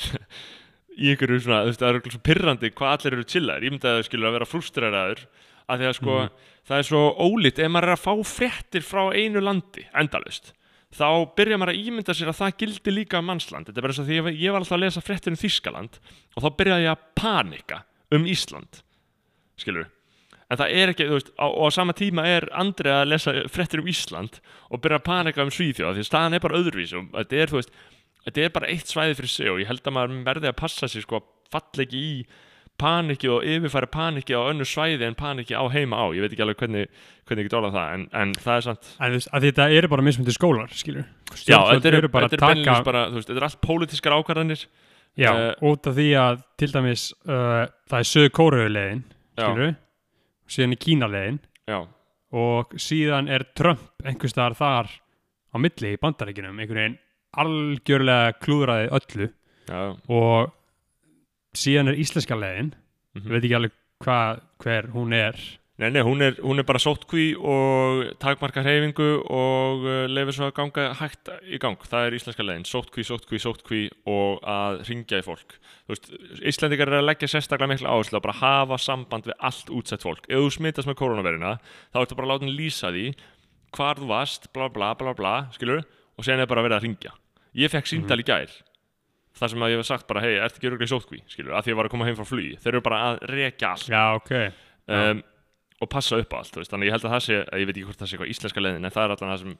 [1.01, 3.77] í einhverju svona, þú veist, það er eitthvað svo pirrandi hvað allir eru chillaðir, ég
[3.77, 5.25] myndi að það skilur að vera frústreraður,
[5.65, 6.19] að því að sko
[6.69, 10.53] það er svo ólít, ef maður er að fá fréttir frá einu landi, endalust
[10.95, 13.95] þá byrja maður að ímynda sér að það gildi líka um mannsland, þetta er bara
[13.95, 15.99] eins og því ég, ég var alltaf að lesa fréttir um Þískaland
[16.35, 17.81] og þá byrjaði ég að panika
[18.15, 18.81] um Ísland
[19.61, 19.91] skilur
[20.45, 23.83] en það er ekki, veist, á, og á sama tíma er Andri að lesa fréttir
[23.83, 24.39] um Ísland
[24.71, 27.55] og byrja að panika um Svíþjóð því að staðan er bara öðruvísi og þetta er,
[27.59, 27.75] veist
[28.25, 30.91] þetta er bara eitt svæði fyrir sig og ég held að maður verði að passa
[30.91, 32.15] sig sko að falla ekki í
[32.81, 36.07] paniki og yfirfæra paniki á önnu svæði en paniki á heima á.
[36.17, 36.89] Ég veit ekki alveg hvernig,
[37.29, 40.35] hvernig ég get orðað það en, en það er sant að þetta eru bara mismundi
[40.35, 41.07] skólar, skilur
[41.45, 44.67] Já, þetta er, eru bara þetta er taka bara, veist, þetta er allt pólitískar ákvarðanir.
[45.15, 49.45] Já, eh, út af því að til dæmis uh, það er söðu kóruðulegin Já.
[49.45, 49.75] skilur
[50.51, 51.39] síðan er Kínalegin
[51.71, 51.79] Já,
[52.35, 54.91] og síðan er Trump einhvers staðar þar
[55.55, 56.99] á milli í bandaríkinum einhvern veginn
[57.41, 59.31] algjörlega klúðraði öllu.
[59.69, 59.81] Já,
[60.13, 60.53] og
[61.59, 62.75] síðan er íslenska legin
[63.17, 63.27] mhm.
[63.27, 64.19] ég veit ekki alveg hva,
[64.63, 65.39] hver hún er
[65.75, 70.47] Nei, nei, hún er, hún er bara sóttkví og takmarka hreyfingu og uh, lefur svo
[70.47, 71.81] að ganga hægt í gang.
[71.83, 72.67] Það er íslenska leiðin.
[72.71, 75.57] Sóttkví, sóttkví, sóttkví og að ringja í fólk.
[75.89, 76.07] Þú veist,
[76.53, 80.29] Íslendingar er að leggja sérstaklega mikla áherslu að bara hafa samband við allt útsett fólk.
[80.31, 81.57] Ef þú smitast með koronaverina,
[81.91, 83.09] þá ertu bara að láta hann lýsa því
[83.75, 85.83] hvar þú varst, bla bla bla bla, skilur,
[86.15, 87.17] og sen er bara að vera að ringja.
[87.59, 88.55] Ég fekk síndal í gær.
[89.35, 91.65] Það sem að ég hef sagt bara, hei, ertu ekki öruglega í sóttkví, skilur, að
[91.67, 92.53] því ég var að koma heim frá flugi.
[92.63, 94.51] Þeir eru bara að rekja allt Já, ok Já.
[94.95, 95.23] um,
[95.83, 96.71] og passa upp á allt veist.
[96.71, 98.87] þannig ég held að það sé, ég veit ekki hvort það sé eitthvað íslenska leiðin
[98.87, 99.57] en það er allan það sem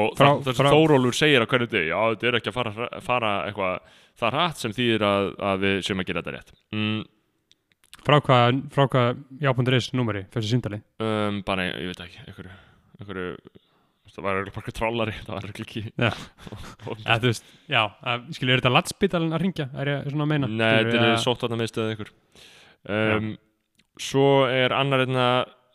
[0.00, 2.88] og Frá- það, sem Þórólfur segir á hverju degi já, þetta er ekki að fara,
[3.06, 7.00] fara eitthvað það rætt sem þýðir að, að við séum að gera þetta rétt mm,
[8.06, 13.34] Frá hvað, frá hvað já.is númeri fyrir síndali um, bara, ég veit ekki einhverju
[14.14, 16.10] það var eitthvað bara trollari það var eitthvað ekki Já.
[17.06, 17.82] Eða, þú veist, já,
[18.36, 19.68] skilur, er þetta landsbytalinn að ringja?
[19.80, 20.50] Er ég svona að meina?
[20.50, 22.12] Nei, þetta er sóttvarna miðstöð ykkur
[22.96, 23.30] um,
[24.00, 25.28] Svo er annar einna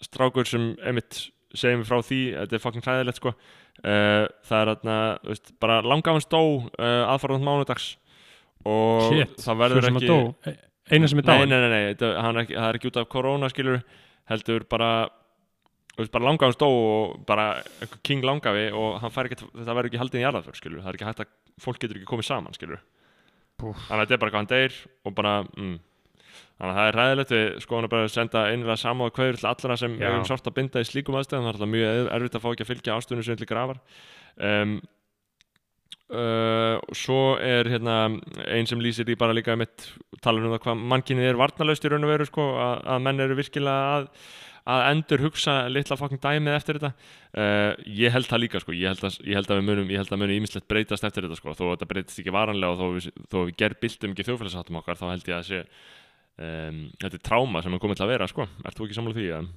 [0.04, 4.72] strákur sem einmitt segir mér frá því, þetta er fucking hræðilegt sko uh, það er
[4.82, 7.92] þú veist, bara langafans dó uh, aðfarðan mánudags
[8.66, 10.16] og Shit, það verður ekki
[10.50, 10.58] e-
[10.92, 12.92] eina sem er Nei, dáin nei, nei, nei, þetta, hann er ekki, það er ekki
[12.92, 13.80] út af korona skilur
[14.32, 14.90] heldur bara
[15.98, 17.48] veist, bara langafi stó og bara
[18.06, 21.00] king langafi og hann fær ekki, þetta verður ekki haldið í jarðaför skilur, það er
[21.00, 21.34] ekki hægt að,
[21.66, 22.82] fólk getur ekki komið saman skilur,
[23.60, 23.84] Púf.
[23.88, 25.78] þannig að þetta er bara hvað hann deyr og bara, mm,
[26.56, 29.80] þannig að það er ræðilegt við skoðum bara að senda einlega samá kveður til allra
[29.80, 30.10] sem Já.
[30.10, 32.68] eigum sárt að binda í slíkum aðstæðum, það er alltaf mjög erfitt að fá ekki
[32.68, 33.82] að fylgja ástunum sem til grafar.
[34.36, 34.78] Um,
[36.06, 37.96] Uh, og svo er hérna
[38.46, 39.88] einn sem lýsir í bara líka mitt
[40.22, 43.24] talar um það hvað mannkynið er varnalaust í raun og veru sko, að, að menn
[43.26, 44.06] eru virkilega að,
[44.66, 46.92] að endur hugsa litla fokkin dæmið eftir þetta
[47.38, 50.02] uh, ég held það líka sko, ég held að, ég held að við munum ég
[50.02, 52.82] held að munum ímislegt breytast eftir þetta sko, þó að þetta breytist ekki varanlega og
[52.82, 56.82] þó við, þó við ger bildum ekki þjóðfélagsáttum okkar þá held ég að sé um,
[57.04, 59.30] þetta er tráma sem er komið til að vera sko, ert þú ekki sammála því?
[59.38, 59.54] Að,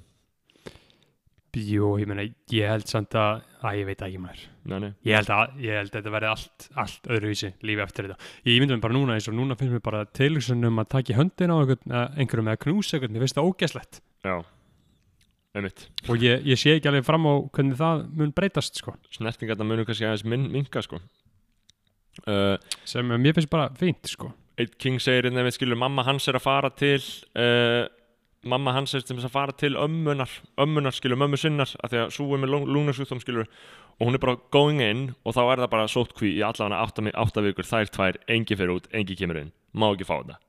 [1.57, 4.41] Jú, ég meina, ég held samt að, að ég veit ekki maður.
[4.69, 4.91] nei, nei.
[5.07, 8.27] Ég held að, ég held að þetta verði allt, allt öðruvísi lífi eftir þetta.
[8.45, 11.13] Ég myndi mér bara núna eins og núna finnst mér bara tilhugsun um að taka
[11.15, 14.01] í höndin á eh, einhverjum eða knúsa einhvern, mér finnst það ógeslegt.
[14.27, 14.35] Já,
[16.09, 18.93] Og ég, ég sé ekki alveg fram á hvernig það mun breytast, sko.
[19.15, 20.99] snertingarna munum kannski aðeins min, minka sko
[22.27, 24.29] uh, Sem mér finnst bara fínt, sko.
[24.59, 26.99] Eitt King segir hérna við skilur mamma hans er að fara til
[27.33, 27.87] uh,
[28.45, 32.27] mamma hans er að fara til ömmunar ömmunar skilur, mömmu sinnar af því að sú
[32.35, 33.49] er með lúnarsjúkdóm skilur
[33.99, 37.03] og hún er bara going in og þá er það bara sótkví í allan átta,
[37.09, 40.39] átta vikur þær tvær, engi fyrir út, engi kemur inn má ekki fá þetta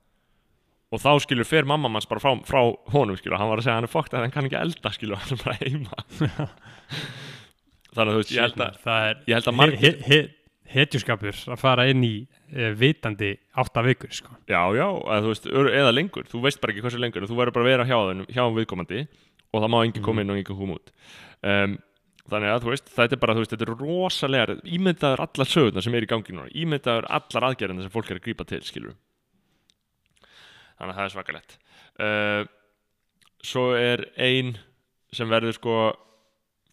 [0.91, 2.61] og þá skilur fer mamma hans bara frá, frá
[2.95, 5.21] honum skilur, hann var að segja hann er fokkt að hann kann ekki elda skilur,
[5.23, 5.99] hann er bara heima.
[7.95, 10.19] Þannig að þú veist, ég held að það er ég held að margir- he, he,
[10.71, 14.35] hetjuskapur að fara inn í uh, vitandi átta vikur, sko.
[14.51, 16.27] Já, já, eða, veist, eða lengur.
[16.31, 19.05] Þú veist bara ekki hversu lengur, þú verður bara að vera hjá þeim hjá viðkomandi
[19.51, 20.93] og það má enginn koma inn og enginn koma út.
[21.43, 21.77] Um,
[22.31, 25.97] þannig að þú veist, þetta er bara, veist, þetta er rosalega ímyndaður allar sögurnar sem
[25.99, 26.51] er í gangi núna.
[26.55, 28.95] Ímyndaður allar aðgerðina sem fólk er að grípa til skilur
[30.81, 31.59] þannig að það er svakalegt.
[32.01, 32.43] Uh,
[33.45, 34.57] svo er ein
[35.15, 35.77] sem verður sko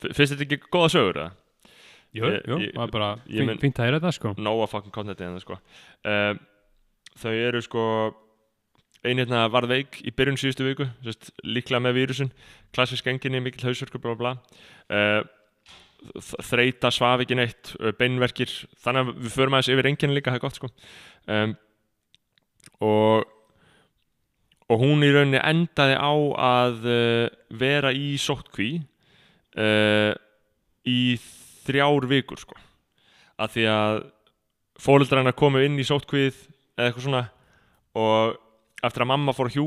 [0.01, 1.33] finnst þetta ekki góða sögur eða?
[2.17, 4.31] Jú, jú, það er bara fínt, fínt að heyra þetta, sko.
[4.41, 5.57] nóga fucking contenti en það sko.
[6.07, 6.39] Um,
[7.19, 7.83] þau eru sko
[9.07, 12.31] ein hérna varð veik í byrjun síðustu viku sérst, líklega með vírusin
[12.75, 14.61] klassisk enginni, mikill hausverkur bla bla bla.
[14.89, 15.21] Uh,
[16.47, 18.51] þreita, svaf ekki neitt uh, beinverkir,
[18.83, 20.71] þannig að við förum aðeins yfir enginni líka, það er gott sko.
[21.27, 21.57] Um,
[22.87, 23.36] og
[24.67, 30.11] og hún í rauninni endaði á að uh, vera í sóttkví uh,
[30.87, 30.99] í
[31.67, 32.57] þrjár vikur sko.
[33.39, 34.01] Að því að
[34.81, 36.35] fóreldrar hennar komu inn í sóttkvíð
[36.77, 37.23] eða eitthvað svona
[37.97, 38.37] og
[38.85, 39.57] eftir að mamma fór að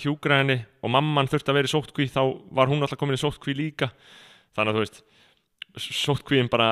[0.00, 2.22] hjúkra henni og mamman þurfti að vera í sóttkví þá
[2.56, 3.90] var hún alltaf komin í sóttkví líka.
[4.56, 5.02] Þannig að þú veist
[6.06, 6.70] sóttkvíðin bara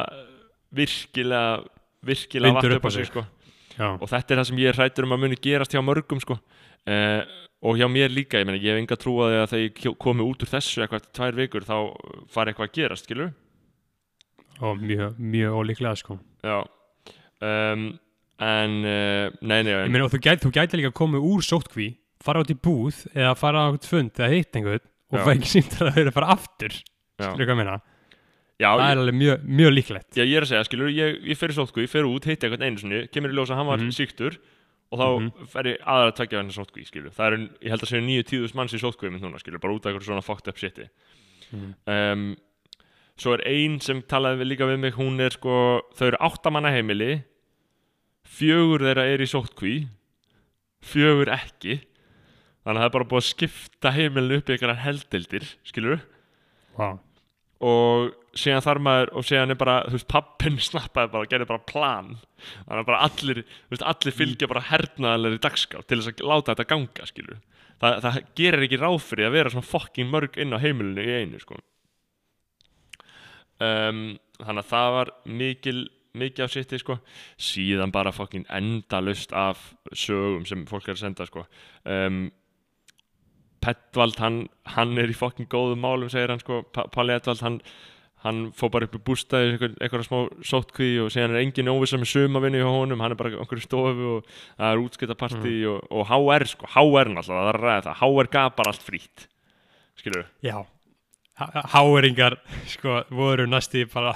[0.74, 1.64] virkilega
[2.04, 3.10] virkilega vatt upp á sig.
[3.10, 3.24] sko
[3.74, 6.20] Já, og þetta er það sem ég er hrættur um að muni gerast hjá mörgum
[6.22, 7.22] sko uh,
[7.64, 10.22] og hjá mér líka, ég meina ég hef enga trú að að þegar kjó- komi
[10.28, 11.76] út úr þessu eitthvað tvær vikur þá
[12.30, 13.32] fari eitthvað að gerast, skilur
[14.62, 16.18] og mjög, mjög ólíklega, sko.
[16.44, 16.60] já
[17.42, 17.86] um,
[18.44, 21.88] en uh, nei, nei, en, og þú gæti, þú gæti líka að koma úr sóttkví,
[22.22, 25.24] fara át í búð eða fara á eitthvað fund eða hitt einhvern og Já.
[25.24, 26.76] fara ekki símt að það eru að fara aftur.
[27.20, 27.74] Skilur hvað ég meina?
[28.60, 30.10] Já, Það ég, er alveg mjög, mjög líklegt.
[30.14, 32.62] já, ég er að segja, skilur ég, ég fer í sótkví, fer út, hitti eitthvað
[32.66, 33.90] einu sinni kemur í ljós að hann var Mhm.
[33.92, 34.38] síktur
[34.92, 35.46] og þá Mhm.
[35.48, 38.24] fer ég aðra að takja henni sótkví, skilur það er, ég held að segja nýju
[38.30, 40.88] tíðus manns í sótkví minn núna, skilur, bara út af eitthvað svona fucked up shiti
[41.52, 41.74] Mhm.
[41.86, 42.36] um,
[43.16, 46.70] svo er ein sem talaði við- líka við mig hún er sko, þau eru áttamanna
[46.70, 47.24] heimili
[48.24, 49.88] fjögur þeirra er í sótkví
[50.82, 51.80] fjögur ekki
[52.64, 52.90] þannig að það er
[58.38, 61.66] síðan þar maður og síðan er bara, þú veist, pappin snappaði bara og gerði bara
[61.70, 62.12] plan.
[62.44, 66.52] Þannig að bara allir, þú veist, allir fylgja bara hernaðalegri dagskrá til þess að láta
[66.54, 67.42] þetta ganga, skilur
[67.82, 71.16] Þa, það gerir ekki ráð fyrir að vera svona fucking mörg inn á heimilinu í
[71.24, 71.56] einu, sko.
[73.62, 73.98] Um,
[74.38, 75.76] þannig að það var mikil
[76.14, 76.96] mikið af sitti, sko.
[77.42, 81.42] Síðan bara fucking endalust af sögum sem fólk er að senda, sko.
[81.82, 82.28] Um,
[83.64, 84.42] Pettvald, hann,
[84.76, 87.58] hann er í fokkin góðum málum, segir hann sko, Pa- Palli Edvald, hann,
[88.24, 91.98] hann fór bara upp í bústæði, einhver, einhverja smá sóttkví og síðan er engin óvissa
[92.00, 95.82] með sumavinni hjá honum, hann er bara í einhverju stofu og það er útskiptapartí og,
[95.92, 99.26] og HR sko, HR náttúrulega, það er að ræða það, HR gaf bara allt frýtt,
[100.00, 100.56] skilur Já.
[101.74, 102.36] Háeringar,
[102.70, 104.12] sko, voru næsti bara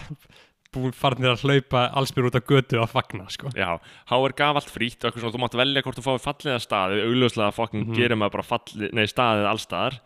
[0.75, 3.51] búin farnir að hlaupa allsbyr út á götu að fagna, sko.
[3.57, 3.79] Já,
[4.11, 6.99] HR gaf allt frýtt og eitthvað svona, þú mátt velja hvort þú fáið falliða staði,
[7.09, 7.97] augljóslega fokkin Mhm.
[7.97, 9.99] gerir maður bara falli, nei, staðið allstaðar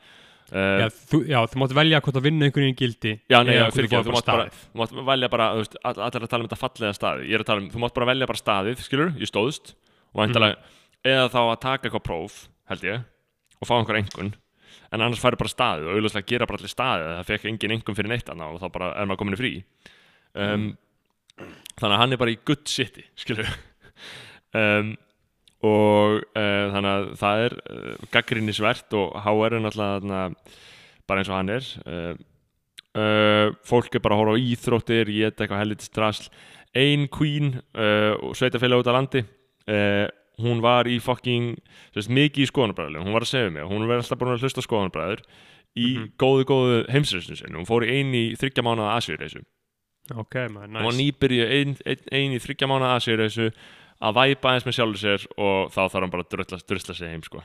[0.53, 3.55] uh, Já, þú, já, þú mátt velja hvort að vinna einhvern veginn gildi Já, nei,
[3.57, 4.61] já, fyrir ekki, þú mátt bara, staðið.
[4.73, 7.35] þú mátt velja bara, þú veist, all- allir að tala um þetta fallega staði, ég
[7.39, 9.75] er að tala um, þú mátt bara velja bara staðið, skilur, ég stóðst,
[10.13, 10.79] og væntalega, Mhm.
[11.13, 12.39] eða þá að taka eitthvað próf,
[12.69, 13.05] held ég,
[13.63, 14.35] og fá einhver engun,
[14.93, 17.09] en annars færi bara staðið og auðvitað gera bara allir staðið.
[17.17, 19.53] Það fekk engin engum fyrir neitt annað og þá bara er maður komin í frí.
[20.35, 20.67] Um,
[21.81, 23.49] þannig að hann er bara í good city skilur
[24.61, 24.93] um,
[25.63, 30.23] og uh, þannig að það er uh, gaggrinnisvert og HR er náttúrulega
[31.09, 35.63] bara eins og hann er uh, fólk er bara að horfa á íþróttir ég eitthvað
[35.63, 36.27] helviti strasl
[36.77, 39.23] ein queen og sveitafélag út á landi
[40.41, 41.55] hún var í fucking
[41.93, 44.65] sérst, mikið í skoðanabræður hún var að segja mig, hún verði alltaf búin að hlusta
[44.65, 45.25] skoðanabræður
[45.79, 45.89] í
[46.21, 47.59] góðu góðu heimsreisinu sinni.
[47.59, 49.43] Hún fór í ein í þryggja mánuða Asíureisu.
[50.19, 53.49] Ok, maður, hún var nýbyrju ein, ein, ein í þryggja mánuða Asíureisu
[54.03, 57.13] að væpa aðeins með sjálfur sér og þá þarf hann bara að drusla, drusla sig
[57.13, 57.43] heim sko.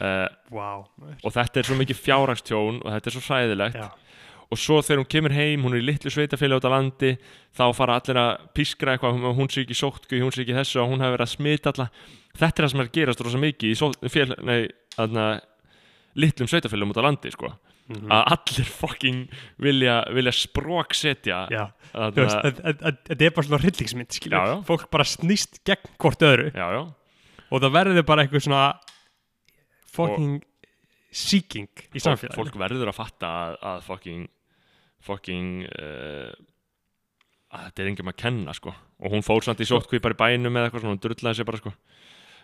[0.00, 0.86] uh, wow.
[1.22, 3.88] og þetta er svo mikið fjárhagstjón og þetta er svo hræðilegt já,
[4.52, 7.12] og svo þegar hún kemur heim, hún er í litlu sveitafélag út á landi,
[7.56, 10.92] þá fara allir að pískra eitthvað, hún- sé ekki sótku hún sé ekki þessu og
[10.92, 11.88] hún hefur verið að smita alla
[12.36, 14.60] þetta er það sem er að gerast rosa mikið í fél, nei,
[15.00, 15.26] aðna,
[16.16, 17.52] litlum sveitafélagum út á landi sko.
[17.92, 18.12] Mhm.
[18.12, 19.20] að allir fucking
[19.62, 21.40] vilja, vilja spróksetja
[21.92, 23.62] þetta er bara svona
[24.48, 24.54] já.
[24.68, 26.82] fólk bara snýst gegn hvort öðru já, já,
[27.50, 28.64] og það verður bara eitthvað svona
[29.92, 30.40] fucking
[31.12, 34.28] seeking í fólk, samfélaginu fólk verður að fatta að, að fucking
[35.02, 36.32] fucking uh,
[37.52, 38.72] að þetta er engum að kenna sko.
[38.72, 41.48] og hún fór samt í sótkví bara í bænum eða eitthvað svona, hún drullaði sér
[41.48, 41.72] bara sko.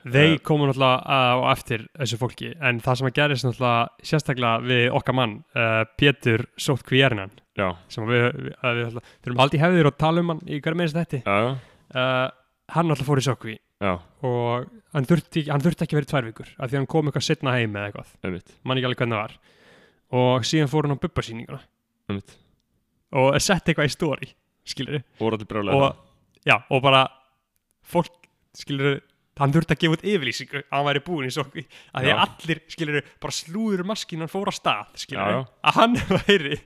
[0.04, 0.40] Þeir Eh.
[0.46, 5.14] komu náttúrulega á eftir þessu fólki en það sem að gerist náttúrulega sérstaklega við okkar
[5.18, 6.46] mann uh, Pétur
[7.58, 10.78] já, sem við, við, við alltaf, þurfum haldið hefðir og tala um hann í hverju
[10.78, 11.22] minnst þetta
[11.94, 12.28] uh,
[12.74, 13.58] hann alltaf fór í sótkví
[14.26, 17.54] og hann þurfti, hann þurfti ekki í tvær vikur af því hann kom eitthvað setna
[17.54, 18.14] heim eða eitthvað.
[18.66, 19.36] Mann ekki alveg hvernig það var.
[20.18, 21.60] Og síðan fór hann á bubbasýninguna.
[23.18, 24.30] Og setti eitthvað í story
[24.68, 24.98] skilur
[25.78, 26.00] og,
[26.44, 27.04] já, og bara
[27.88, 28.98] fólk skilur
[29.38, 32.22] hann þurfti að gefa út yfirlýsingu að hann væri búinn í sokki að því að
[32.24, 35.26] allir skilur bara slúður maskinn hann fór á stað já.
[35.44, 36.58] að hann væri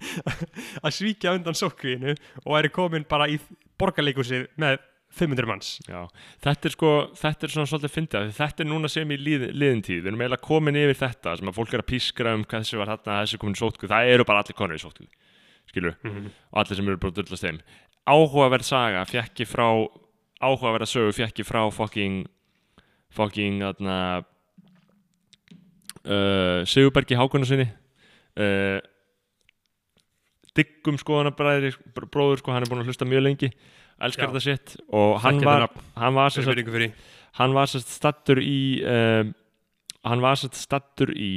[0.83, 3.39] að svíkja undan sokkviðinu og væri komin bara í
[3.81, 4.81] borgarleikusið með
[5.13, 5.75] 500 manns.
[5.85, 6.07] Já,
[6.41, 9.83] þetta er sko, þetta er svona svolítið fyndið þetta er núna sem í lið, liðin
[9.85, 9.99] tíð.
[9.99, 12.81] Við erum eiginlega komin yfir þetta sem að fólk er að pískra um hvað þessi
[12.81, 15.05] var þarna, þessi komin í sótku það eru bara allir konur í sótku
[15.69, 17.61] skilur, og allir sem eru bara að drullast þeim.
[18.09, 19.67] Áhugaverð saga fekk ég frá
[20.43, 22.25] áhugaverða sögu fekk ég frá fucking
[23.17, 23.97] fucking þarna
[26.07, 28.81] uh, Sigurbergi Hákunarsinni uh,
[30.57, 33.53] diggum skoðanabræðri bróður sko, hann er búin að hlusta mjög lengi
[34.03, 36.15] elskar þetta sitt og hann var, hann
[37.57, 39.33] var sérst stattur í um,
[40.09, 41.33] hann var sérst stattur í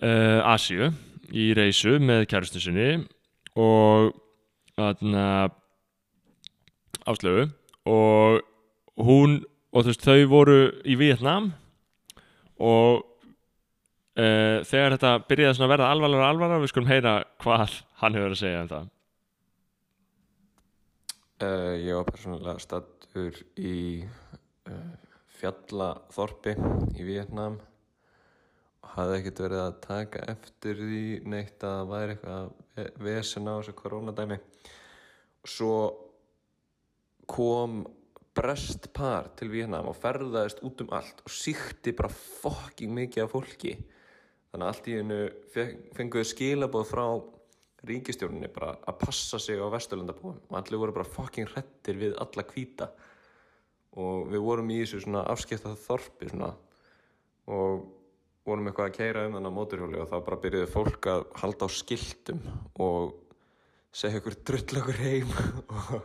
[0.00, 0.92] uh, Asíu
[1.34, 3.02] í reysu með kærustu sinni
[3.58, 4.14] og
[4.76, 5.26] þarna
[7.06, 7.48] áslöfu
[7.90, 8.42] og
[8.96, 9.40] hún
[9.72, 11.50] og þú veist þau voru í Vietnam
[12.56, 13.02] og
[14.16, 18.36] uh, þegar þetta byrjaði að verða alvarlega og alvarlega við skulum heyra hvað hann hefur
[18.36, 18.92] að segja um það.
[21.36, 23.78] Uh, ég var persónulega stattur í
[24.70, 24.94] uh,
[25.36, 26.54] fjallaþorpi
[26.96, 27.58] í Vietnam
[28.80, 33.50] og hafði ekkert verið að taka eftir því neitt að það væri eitthvað ve- vesen
[33.52, 34.40] á þessu koronadæmi.
[35.44, 35.76] Og svo
[37.28, 37.82] kom
[38.36, 43.32] brest par til Vietnam og ferðaðist út um allt og síkti bara fokking mikið af
[43.32, 43.72] fólki.
[44.52, 45.20] Þannig að allt í hennu
[45.96, 47.06] fenguðu skilabóð frá
[47.86, 52.46] ríkistjórninni bara að passa sig á Vesturlandabúum og allir voru bara fucking hrettir við alla
[52.52, 52.90] hvíta.
[53.96, 56.52] Og við vorum í þessu svona afskipta þorpi svona
[57.46, 57.86] og
[58.46, 61.70] vorum eitthvað að keira um á móturhjóli og þá bara byrjuði fólk að halda á
[61.72, 62.42] skiltum
[62.82, 63.14] og
[63.96, 65.32] segja okkur drull okkur heim
[65.78, 65.96] og,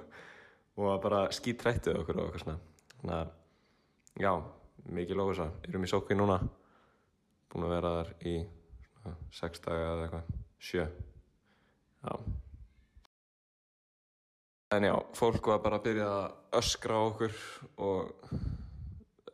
[0.78, 2.58] og bara skítrættu okkur og okkur svona.
[3.02, 4.32] Þannig að já,
[4.98, 6.38] mikið lóðis að erum í sókvi núna.
[7.52, 10.32] Búin að vera þar í svona, sex daga eða eitthvað,
[10.70, 10.88] sjö.
[12.02, 12.14] Já.
[14.72, 17.40] En já, fólk var bara að byrja að öskra á okkur
[17.84, 18.26] og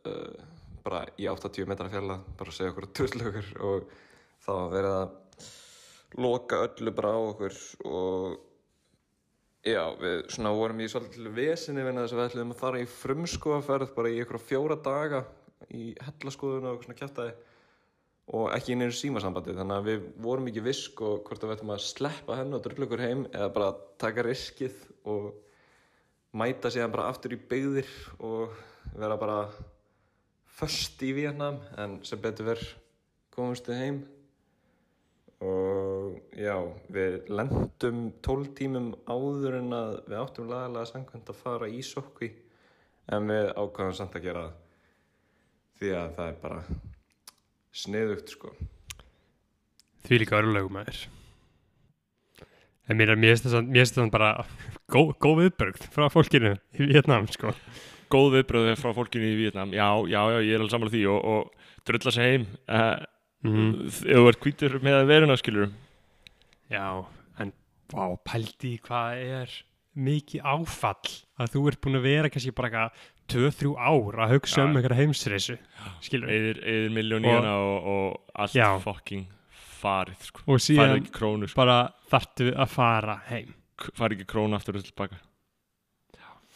[0.02, 0.46] uh,
[0.82, 3.92] bara í 80 metra fjalla, bara segja okkur okkur og
[4.42, 5.16] það var verið að
[6.18, 8.47] loka öllu bara á okkur og
[9.66, 12.88] já, við svona vorum í svolítið vesinni vinna þess að við ætlum að fara í
[12.92, 15.24] frumskoðaferð bara í ykkur fjóra daga
[15.74, 17.34] í hellaskoðun og svona kjæftæði
[18.38, 19.56] og ekki inn í símasambandi.
[19.56, 22.64] Þannig að við vorum ekki visk og hvort að við ættum að sleppa henn og
[22.64, 23.70] drulla okkur heim eða bara
[24.00, 25.30] taka riskið og
[26.36, 27.94] mæta síðan bara aftur í byggðir
[28.28, 28.52] og
[28.98, 29.40] vera bara
[30.58, 32.70] föst í Vietnam en sem betur verð
[33.34, 33.98] komumst við heim
[35.44, 36.56] og já,
[36.90, 42.32] við lendum 12 tímum áður en að við áttum lagalega samkvæmt að fara í sokki
[43.14, 44.64] en við ákvæðum samt að gera það
[45.78, 46.62] því að það er bara
[47.84, 48.56] sniðugt sko
[50.08, 51.04] Því líka örlögum maður
[52.88, 54.30] En mér er mér finnst að það bara
[54.88, 57.52] góð, góð viðbörgð frá fólkinu í Vietnam sko.
[58.08, 61.26] góð viðbröð frá fólkinu í Vietnam já, já, já, ég er alveg samanlega því og,
[61.28, 63.17] og drulla sig heim uh, mm.
[63.44, 65.70] Ef þú ert hvítur með að veruna skilur
[66.68, 67.04] Já,
[67.40, 67.52] en
[67.92, 69.52] vá, pældi hvað er
[69.98, 74.60] mikið áfall að þú ert búin að vera kannski bara eitthvað 2-3 ár að hugsa
[74.62, 74.64] Já.
[74.66, 75.56] um einhverja heimsreisu
[76.04, 78.68] skilur eðir, eðir miljón í Og- og, og allt Já.
[78.82, 79.26] fucking
[79.78, 80.42] farið sko.
[80.46, 81.56] og síðan ekki krónu sko.
[81.60, 81.78] bara
[82.10, 85.18] þartu að fara heim K- farið ekki krónu aftur og tilbaka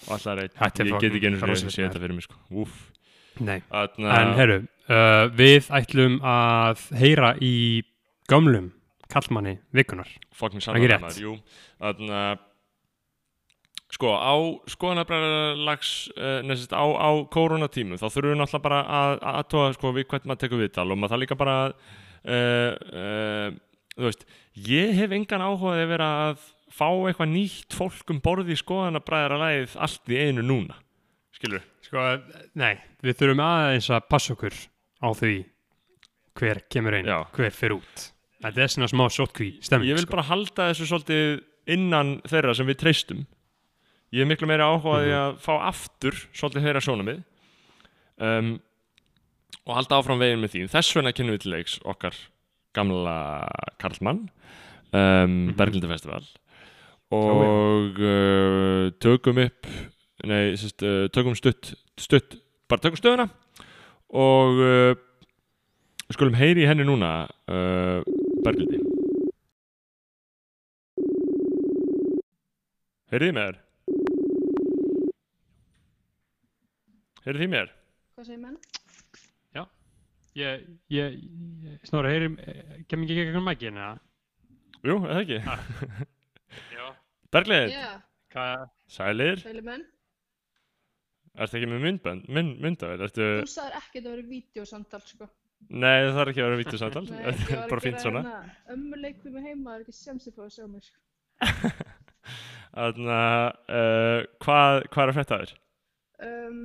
[0.09, 0.51] og alltaf reynd
[0.83, 2.35] er ég get ekki einu sinni rosalegt, að sé þetta fyrir mig sko.
[2.51, 2.92] Úf.
[3.41, 3.63] Nei.
[3.71, 4.59] Þarna, En herru,
[4.89, 7.83] uh, við ætlum að heyra í
[8.31, 8.71] gömlum
[9.13, 11.05] kallmanni vikunar fucking Ekki saman rétt.
[11.05, 11.35] maður, jú
[11.83, 12.21] Þarna,
[13.93, 14.35] sko á
[14.73, 19.93] skoðanabræðarlags uh, nesist, á, á koronatímum þá þurfum við náttúrulega bara að að aðtóa sko,
[19.97, 21.57] við hvernig maður tekur viðtal og maður það líka bara
[22.33, 23.51] uh,
[23.97, 24.25] þú veist
[24.69, 29.77] ég hef engan áhugaði að vera að fá eitthvað nýtt fólk um borði í skoðanabræðarlagið
[29.85, 30.79] allt í einu núna
[31.43, 32.07] skilur Sko,
[32.57, 34.55] nei, við þurfum aðeins að passa okkur
[35.05, 35.35] á því
[36.41, 37.19] hver kemur inn, Já.
[37.37, 38.07] hver fer út.
[38.43, 40.15] Þetta er svona smá sótkví stemming ég vil sko.
[40.15, 41.43] bara halda þessu svolítið
[41.77, 43.23] innan þeirra sem við treystum.
[44.13, 47.21] Ég er miklu meira áhugaði að fá aftur svolítið þeirra sjónamið
[48.25, 48.53] um,
[49.63, 52.17] og halda áfram veginn með því þess vegna kynum við til leiks okkar
[52.77, 53.17] gamla
[53.83, 54.25] Karlmann
[54.97, 56.25] um, Berglindi Festival
[57.13, 59.69] og uh, tökum upp
[60.29, 62.37] nei, sérst, uh, tökum stutt, stutt
[62.71, 63.29] bara tökum stöðuna
[64.13, 64.93] og uh,
[66.13, 67.13] skulum heyri í henni núna
[67.51, 68.01] uh,
[68.45, 68.81] Berglindi
[73.13, 73.57] Heyrið þið með þér?
[77.27, 77.75] Heyrið þið með þér?
[78.13, 78.61] Hvað segir menn?
[80.33, 81.17] Ég, ég,
[81.69, 82.39] ég Snorri, heyrim,
[82.89, 83.99] kem ekki ekki ekki mækin eða?
[84.81, 85.41] Jú, eða ekki?
[86.79, 86.87] Já
[87.33, 87.91] Berglind, Já,
[88.33, 89.85] Hvað, sælir, sælir menn.
[91.41, 95.29] Ertu ekki með myndbönd, mynd, myndavel, ertu, Þú sagðir ekkert að vera vídeosamtal, sko.
[95.71, 98.23] nei það þarf ekki að vera vítusamtal, Nei, ég var bara fínt svona.
[98.75, 101.01] Ömmuleik við mig heima, það er ekki að fá að sjá mig, sko.
[102.73, 103.47] Þannig að,
[103.81, 105.57] uh, hvað, hvað er að frétta þér?
[106.23, 106.63] Um,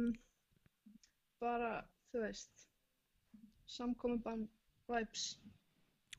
[1.44, 1.74] bara,
[2.14, 2.68] þú veist,
[3.78, 4.48] samkominbann
[4.88, 5.28] vibes.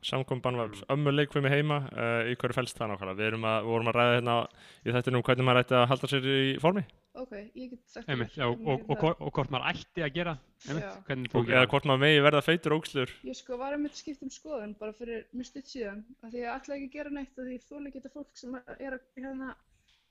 [0.04, 3.18] Samkom bannvæps, ömmu leikfimi heima, uh, í hverju fælst það nákvæmlega?
[3.18, 4.36] Við, að, við vorum að ræða hérna
[4.84, 6.84] í þættinu um hvernig maður ætti að halda sér í formi
[7.18, 10.34] Ok, ég get sagt einmitt, já, og, og, og, og hvort maður ætti að gera
[10.68, 13.14] einmitt, hvernig þú eða hvort maður megi verða feitur ógslur.
[13.26, 16.52] Ég sko var einmitt skipt um skoðun bara fyrir mjög stutt síðan af því ég
[16.54, 19.54] ætla ekki að gera neitt af því ekki þetta fólk sem er að, hérna,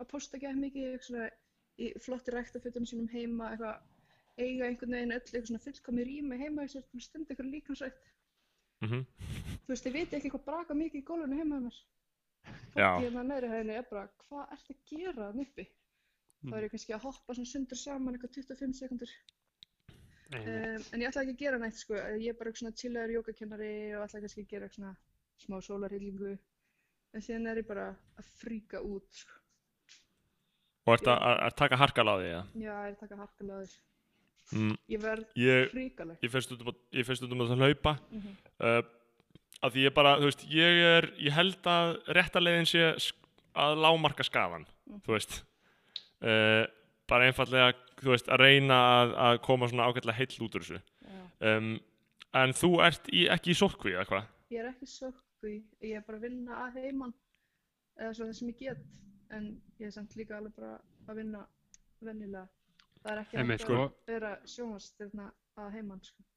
[0.02, 1.00] að posta ekki mikið
[1.78, 3.78] í flotti ræktafutunum sínum heima eitthvað
[4.38, 8.14] eiga einhvern veginn öll eitthvað svona fullkomi rými heima þess að stunda eitthvað líkansrætt
[8.82, 9.06] Mm
[9.66, 11.58] þú veist, ég veit ekki hvað braka mikið í gólfinu heima
[12.78, 12.94] Já.
[12.94, 15.66] fólki hérna neðri hæðinni er bara hvað ertu að gera þann uppi
[16.46, 19.14] þá er ég kannski að hoppa svona sundur saman eitthvað 25 sekundur
[20.36, 21.98] um, en ég ætla ekki að gera neitt sko.
[21.98, 24.94] Ég er bara eitthvað svona chillaður jógakennari og ætla kannski að gera eitthvað svona
[25.44, 26.36] smá sólarhyllingu
[27.16, 29.42] en síðan er ég bara að fríka út sko.
[30.88, 32.42] Og ert að, að, að taka harkal á því, já?
[32.64, 33.80] já, ég er að taka harkalega á því.
[34.48, 35.26] Mm, ég verð
[35.74, 36.20] fríkaleg.
[36.24, 36.30] ég
[36.96, 37.94] ég fer stundum að það hlaupa.
[38.08, 38.38] Mm -hmm.
[38.64, 38.94] uh,
[39.66, 42.84] að því ég bara, veist, ég er ég held að réttalegin sé
[43.58, 45.02] að lámarka skafan Mm.
[45.04, 45.34] þú veist
[46.24, 46.64] uh,
[47.08, 50.82] bara einfallega, þú veist, að reyna að, að koma svona ágætlega heill út úr þessu
[51.40, 51.72] um,
[52.38, 54.28] en þú ert í, ekki í sótkví, eða hvað?
[54.54, 57.14] ég er ekki sökku ég er bara að vinna að heiman
[57.98, 58.86] eða svona það sem ég get
[59.36, 59.50] en
[59.82, 61.44] ég er samt líka alveg bara að vinna
[62.04, 62.48] venjulega
[63.02, 63.80] það er ekki Einmitt, sko.
[63.84, 66.28] að vera sjónvastyrna að heiman sko.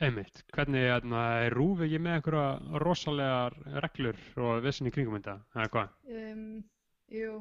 [0.00, 5.38] einmitt, hvernig hérna, er rúf ekki með einhverja rosalegar reglur og vissin í kringum þetta,
[5.56, 5.96] eða hvað?
[6.20, 6.44] um,
[7.20, 7.40] jú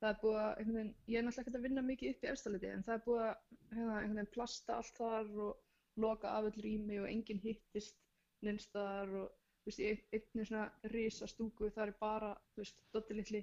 [0.00, 2.70] það er búið að, veginn, ég er náttúrulega ekkert að vinna mikið upp í efstaliti
[2.72, 3.36] en það er búið að
[3.76, 7.96] hérna, plasta allt þar og loka af öll rými og enginn hittist
[8.44, 9.30] nynstaðar og
[9.66, 13.42] veist, í ein- einni svona risa stúku það er bara, þú veist, dotti litli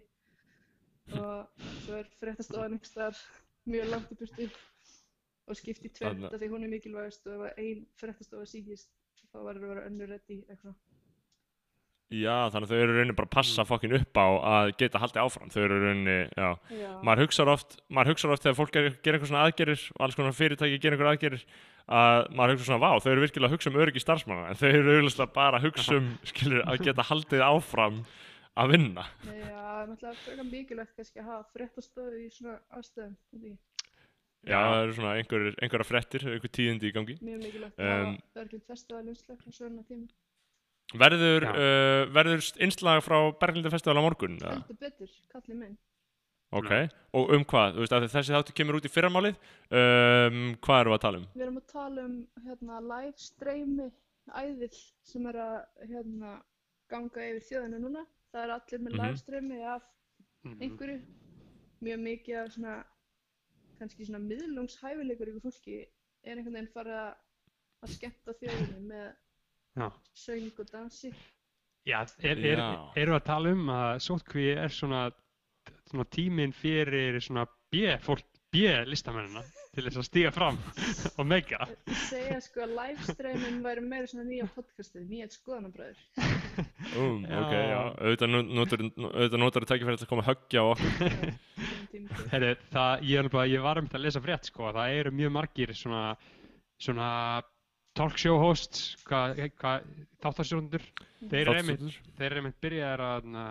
[1.20, 3.24] og svo er fréttastofan einhvers staðar
[3.74, 4.50] mjög langt í burtu
[5.50, 8.94] og skipt í Þarna- af því hún er mikilvægast og ef að ein fréttastofa síkist
[9.34, 10.76] þá verður að vera önnur reddi eitthvað
[12.14, 15.22] Já, þannig að þau eru rauninni bara að passa fokkin upp á að geta haldið
[15.24, 19.30] áfram þau eru rauninni, já Já, maður hugsar oft, oft þegar fólk ger, gerir einhver
[19.32, 21.46] svona aðgerir og alls konar fyrirtæki gerir einhver aðgerir
[21.88, 24.68] að maður hugsar svona, vá, þau eru virkilega að hugsa um öryggi starfsmanna en þau
[24.70, 28.02] eru auðvitað bara að hugsa um skilur, að geta haldið áfram
[28.54, 29.64] að vinna Já,
[29.98, 33.16] það er frekar mikilvægt kannski að hafa fréttastofu í svona aðstöðum.
[33.34, 33.56] Því.
[34.44, 37.16] Já, það eru svona einhver, einhverja frettir, einhver tíðindi í gangi.
[37.24, 38.20] mjög mikilvægt Um,
[40.94, 44.36] Verður, uh, verður innslag frá Berglindi Festival á morgun?
[44.38, 44.60] eða?
[44.60, 45.78] heldur betur, kallið minn
[46.54, 46.70] Ok,
[47.18, 47.72] og um hvað?
[47.74, 49.38] Þú veist að þessi þáttu kemur út í fyrramálið,
[49.74, 51.24] um, hvað erum við að tala um?
[51.34, 53.88] Við erum að tala um hérna, live streymi
[54.38, 54.70] æðil
[55.10, 56.34] sem er að hérna,
[56.94, 58.04] ganga yfir þjóðinu núna.
[58.34, 59.02] Það er allir með Mhm.
[59.02, 59.82] live streymi af
[60.46, 60.62] Mhm.
[60.62, 61.02] einhverju.
[61.82, 62.76] Mjög mikið af svona,
[63.80, 65.80] kannski svona miðlungshæfileikur ykkur fólki
[66.24, 67.16] er einhvern veginn farið að,
[67.82, 69.16] að skemmta þjóðinu með
[69.74, 69.90] Já.
[70.14, 71.14] söng og dansi.
[71.84, 72.60] Já, er, er,
[72.96, 75.08] erum við að tala um að sótkví er svona,
[75.90, 77.48] svona tíminn fyrir svona
[78.54, 79.42] B-listamennina
[79.74, 80.60] til þess að stíga fram
[81.18, 81.66] og meika.
[81.90, 86.04] Ég segja sko að live streymin væri meira svona nýja podcastið, nýja skoðanabröður.
[86.94, 91.34] Um, ok, já, auðvitað notar, auðvitað notar tækifæri til að koma að höggja á okkur.
[92.30, 95.16] Heyrðu, það, ég, er alveg, ég var um að lesa frétt sko, að það eru
[95.18, 96.04] mjög margir svona,
[96.82, 97.10] svona
[97.98, 98.96] talkshow hosts,
[100.24, 100.84] þáttarsjónundur,
[101.30, 103.46] þeir eru einmitt, byrjaðar að na,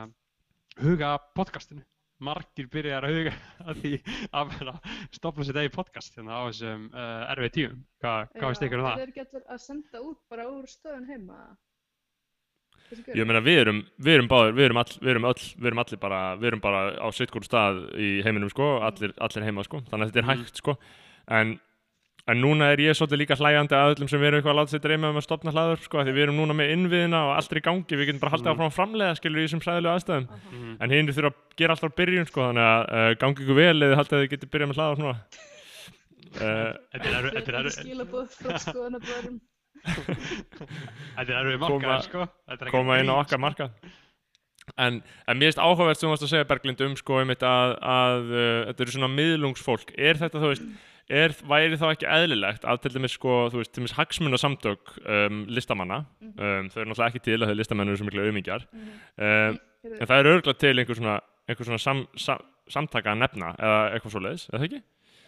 [0.82, 1.84] huga að podcastinu.
[2.22, 3.32] Margir byrjaðar að huga
[3.66, 3.92] að því
[4.38, 7.80] að vera að stopna sér degi podcast hérna á þessum uh, erfið tímum.
[8.02, 9.00] Hva, hvað veist ykkur um það?
[9.02, 11.40] Þeir getur að senda út bara úr stöðun heima.
[13.16, 15.80] Ég meina við erum, við erum báðir, við erum, all, við erum öll, við erum
[15.82, 19.64] allir bara, við erum bara á sitt hvort stað í heiminum sko, allir, allir heima
[19.66, 20.42] sko, þannig að þetta er Mhm.
[20.44, 20.74] hægt sko,
[21.40, 21.54] en,
[22.30, 24.82] en núna er ég svolítið líka hlæjandi að öllum sem erum eitthvað að láta sér
[24.84, 27.52] dreyma um að stopna hlaður sko, af því við erum núna með innviðina og allt
[27.52, 28.54] er í gangi, við getum bara haldið Mhm.
[28.54, 30.52] áfram að framlega skilur í þessum hræðilegu aðstæðum, Aha.
[30.52, 30.76] Mm.
[30.80, 33.82] en hinn þurfa að gera alltaf á byrjun sko, þannig að uh, gangi ykkur vel
[33.88, 35.16] eða haldið að þið getur byrjað með hlaðar núna.
[36.32, 39.40] Uh, Þetta er þetta er skilabóð frá skoðanabröðurum.
[41.16, 42.26] þetta er erfið markaður sko.
[42.46, 43.72] Þetta er ekki koma inn á okkar markað
[44.78, 47.72] en, en mér finnst áhugavert sem þú varst að segja Berglind um sko einmitt að,
[47.82, 50.68] að uh, þetta eru svona miðlungsfólk er þetta þú veist
[51.10, 55.42] er, væri þá ekki eðlilegt að til dæmis sko þú veist til dæmis hagsmunasamtök um,
[55.48, 58.88] listamanna um, þau eru náttúrulega ekki til að þau listamenn eru svo miklu auðmingjar Mhm.
[59.18, 61.14] um, Heyrðu, en það er örgulega til einhver svona,
[61.50, 62.38] einhver svona sam, sam,
[62.70, 64.82] samtaka að nefna eða eitthvað svo leiðis, eða ekki?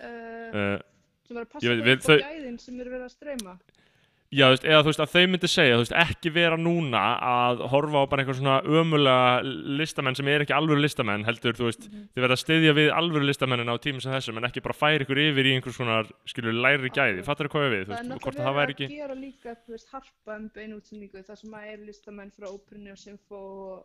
[0.05, 0.21] uh,
[0.55, 0.79] Uh,
[1.27, 3.55] sem er að passa á þau- gæðin sem eru verið að streyma.
[4.35, 8.01] Já, veist, eða þú veist að þau myndi segja, veist, ekki vera núna að horfa
[8.03, 9.45] á bara einhver svona ömulega
[9.79, 13.29] listamenn sem er ekki alvöru listamenn, heldur, þú veist, þið verða að styðja við alvöru
[13.29, 16.57] listamennin á tímum sem þessum, en ekki bara færa ykkur yfir í einhvers svona, skilur,
[16.67, 19.93] læri gæði, fattar þú hvað við, Það er náttúrulega ekki, að gera líka, þú veist,
[19.95, 23.85] harpa um beinu útsendingu þar sem að er listamenn frá óperunni og symfó og,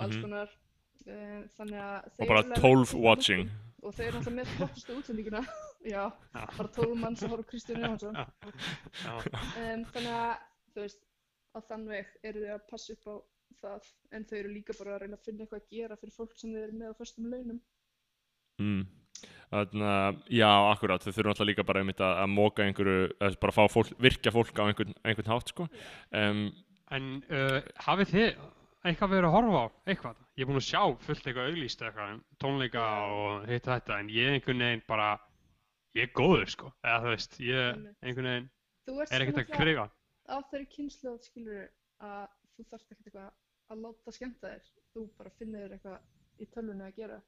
[0.00, 0.22] alls Mhm.
[0.28, 0.48] konar.
[1.04, 3.50] Þannig að og bara eru alveg 12 með- watching,
[3.86, 5.40] Og þeir eru alltaf með flottustu útsendinguna.
[5.94, 6.02] Já,
[6.36, 6.42] Já.
[6.58, 8.18] bara 12 mann sem horf Kristján Jóhansson.
[8.20, 9.14] Já.
[9.24, 10.42] Um, þannig að,
[10.74, 11.00] þú veist,
[11.56, 13.14] á þann veg eru þau að passa upp á
[13.60, 13.88] það
[14.18, 16.52] en þau eru líka bara að reyna að finna eitthvað að gera fyrir fólk sem
[16.52, 17.58] þau eru með á föstum launum.
[18.60, 18.84] mm.
[19.50, 23.40] þannig að, já, akkurat, þau þurfum alltaf líka bara einmitt að, að móka einhverju, eða
[23.42, 25.66] bara fá fólk, virkja fólk á einhvern, einhvern hátt, sko,
[26.20, 26.44] um,
[26.90, 28.38] En uh, hafið þið
[28.84, 30.20] eitthvað verið að horfa á eitthvað?
[30.36, 34.30] Ég er búinn að sjá fullt eitthvað auglýst eitthvað, tónleika og hitt þetta, en ég
[34.36, 35.08] einhvern veginn bara,
[35.98, 37.96] ég er góður sko, eða þú veist, ég Einmitt.
[38.02, 38.48] einhvern veginn
[38.88, 39.84] Þú ert er ekkert að kriga.
[40.30, 41.66] á þeirri kynslu skilur
[42.00, 43.30] að þú þarft ekkert eitthvað
[43.70, 44.70] að láta skemmta þér.
[44.94, 45.98] Þú bara finnir eitthvað
[46.40, 47.20] í tölvunni að gera.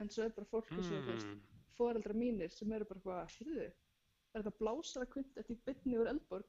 [0.00, 1.40] En svo er bara fólk eins og þú veist, Mm.
[1.76, 3.72] foreldra mínir sem eru bara eitthvað,
[4.36, 6.46] er þetta blásara kvint í bytni úr Eldborg?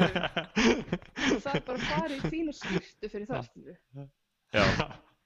[0.00, 3.50] og það er bara farið í fína skýrtu fyrir það,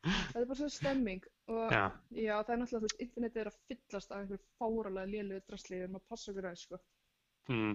[0.04, 3.48] Það er bara svona stemming og Já, já, það er náttúrulega, þú veist, internetið er
[3.50, 6.80] að fyllast af einhverju fáralega lélugu drasli við erum að passa okkur aðeins, sko.
[7.48, 7.72] mm.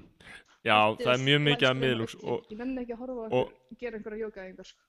[0.68, 1.82] já, Þetta það er mjög mikið að
[2.20, 2.53] og, ekki.
[2.53, 4.86] Ég nenni ekki að horfa á og- einhver, gera einhverja jókaæfingar, sko.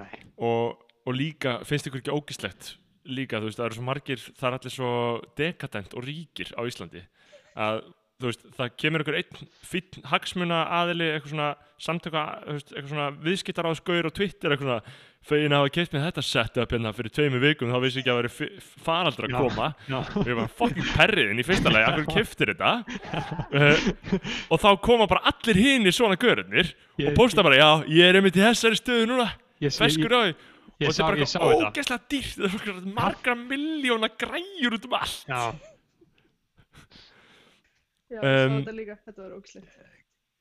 [0.00, 0.18] nei.
[0.50, 2.72] og, og líka, finnst ykkur ekki ógislegt
[3.08, 4.90] líka, þú veist, það eru svo margir það er allir svo
[5.38, 7.04] dekadent og ríkir á Íslandi
[7.54, 7.84] að
[8.26, 11.48] veist, það kemur ykkur einn fínn hagsmuna aðili, eitthvað svona
[11.78, 14.96] samtöka, eitthvað svona viðskiptar á skaur og Twitter, eitthvað svona
[15.28, 18.18] fegin að hafa keitt með þetta setup hérna fyrir tveimu vikum þá vissi ekki að
[18.18, 18.48] veri
[18.86, 19.68] faraldra að koma.
[19.86, 19.98] Já.
[20.18, 22.74] og ég var fucking perriðin í fyrsta lagi, akkur keftir þetta?
[23.54, 23.88] Uh,
[24.50, 28.10] og þá koma bara allir hinn í svona görðnir Ég- og posta bara, já, ég
[28.10, 29.30] er einmitt í þessari stöðu núna
[29.62, 30.36] feskur á því.
[30.78, 35.24] og þetta er bara ógeðslega dýrt það er margra miljóna græjur út um allt.
[35.30, 35.42] Já,
[38.08, 39.74] Já, Um, þetta líka, þetta var ógislegt.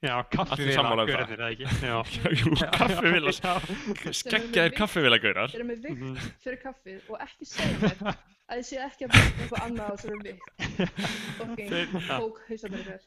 [0.07, 1.07] já, kaffivila, um það.
[1.09, 1.65] gaurarnir, eða ekki?
[1.83, 1.97] Já.
[2.39, 4.13] Jú, kaffivila Já.
[4.21, 6.31] skeggjaðir kaffivila-gaurar Þeir eru með vikt Mhm.
[6.45, 8.15] fyrir kaffið og ekki segja mér
[8.47, 10.47] að ég sé ekki að byrja eitthvað annað á þessari vikt.
[11.67, 11.91] Þeir-
[12.21, 13.05] bók hausarnir þér.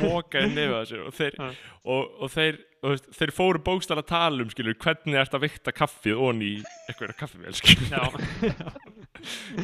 [0.00, 0.48] mókaði
[0.80, 1.48] að sér og þeir, Já.
[1.84, 5.42] og, og þeir, og veist, þeir fóru bókstæla að tala um skilur, hvernig ert að
[5.46, 7.90] vikta kaffið onni í eitthvað kaffivil skilur.
[7.92, 8.02] Já.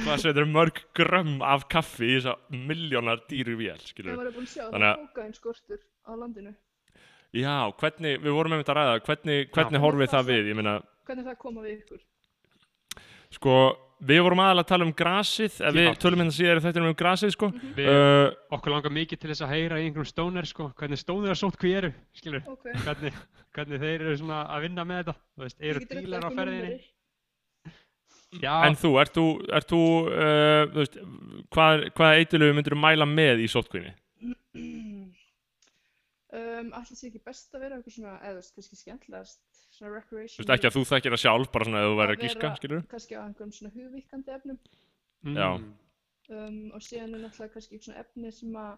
[0.04, 4.46] hvað setur mörg grömm af kaffi í þessa miljónar dýru vél skilur maður er búin
[4.48, 6.54] að sjá að það Þannig er að- kókain skortur á landinu.
[7.32, 9.84] já, hvernig, við vorum þetta að ræða hvernig, hvernig Já.
[9.86, 10.74] horfið það við ég meina,
[11.06, 12.00] Hvernig það koma við ykkur?
[13.32, 13.54] sko
[14.02, 16.94] við vorum aðalega að tala um grasið ef við tölum hérna síðar í þetta um
[16.98, 17.48] grasið sko
[17.78, 21.38] Við, uh, okkur langar mikið til þess að heyra í einhverjum stóner sko, hvernig stóner
[21.38, 22.66] sótt hví eru, skilur, Ok.
[22.82, 23.14] hvernig,
[23.54, 26.80] hvernig þeir eru svona að vinna með þetta, þú veist, eru dílar á ferðinni?
[28.40, 30.94] Já, en þú, ert þú, ert þú uh, þú veist,
[31.52, 33.92] hvað, hvaða eitilögu myndir þú mæla með í sótkvinni
[36.32, 39.40] Um, Ætli sé ekki best að vera eitthvað svona, eða þú veist, kannski skemmtilegast,
[39.76, 40.40] svona þú recreation.
[40.40, 42.60] veist ekki að þú þekkir það sjálf bara svona ef þú væri að gíska, vera
[42.60, 44.58] skilur Kannski á einhverjum svona hugvíkandi efnum.
[45.36, 45.50] já.
[45.58, 45.66] Mm.
[46.32, 48.72] Um, og síðan er náttúrulega kannski eitthvað svona efni sem að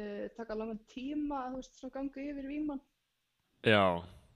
[0.00, 2.82] uh, taka langan tíma að þú veist, svona ganga yfir víman.
[3.70, 3.84] já,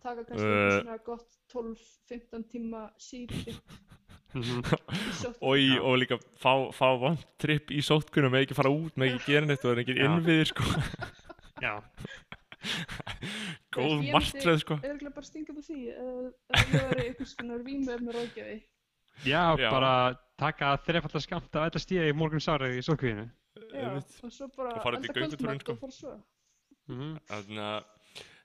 [0.05, 0.79] Taka kannski Uh.
[0.85, 3.51] svona gott 12-15 tíma sótt.
[4.35, 9.15] Og, í, og líka fá, fá vant tripp í sótkvinni með ekki fara út, með
[9.15, 10.65] ekki gera neitt og það er ekki innviðir sko
[11.63, 11.75] Já,
[13.75, 17.07] góð Ég martröð sko myndi örugglega bara stinga upp á því ef ef ég væri
[17.09, 18.57] einhvers konar vímuefni ráðgjafi.
[19.29, 19.71] já, Já.
[19.71, 19.93] bara
[20.41, 23.27] taka þrefallar skamt af þetta stíða í morgun sárið í sótkvíðinu.
[23.71, 25.73] Já, og svo bara Og í elda göngutúrinn, kvöldmat sko.
[25.77, 26.15] og fara svo.
[26.91, 27.13] Mm.
[27.31, 27.85] Þannig að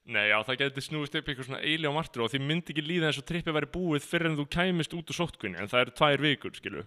[0.09, 2.81] Nei, já, það getur snúist upp eitthvað svona eili á martröð og því myndi ekki
[2.81, 5.83] líða eins og trippið væri búið fyrir en þú kæmist út úr sótkvinni en það
[5.85, 6.83] eru tvær vikur, skilu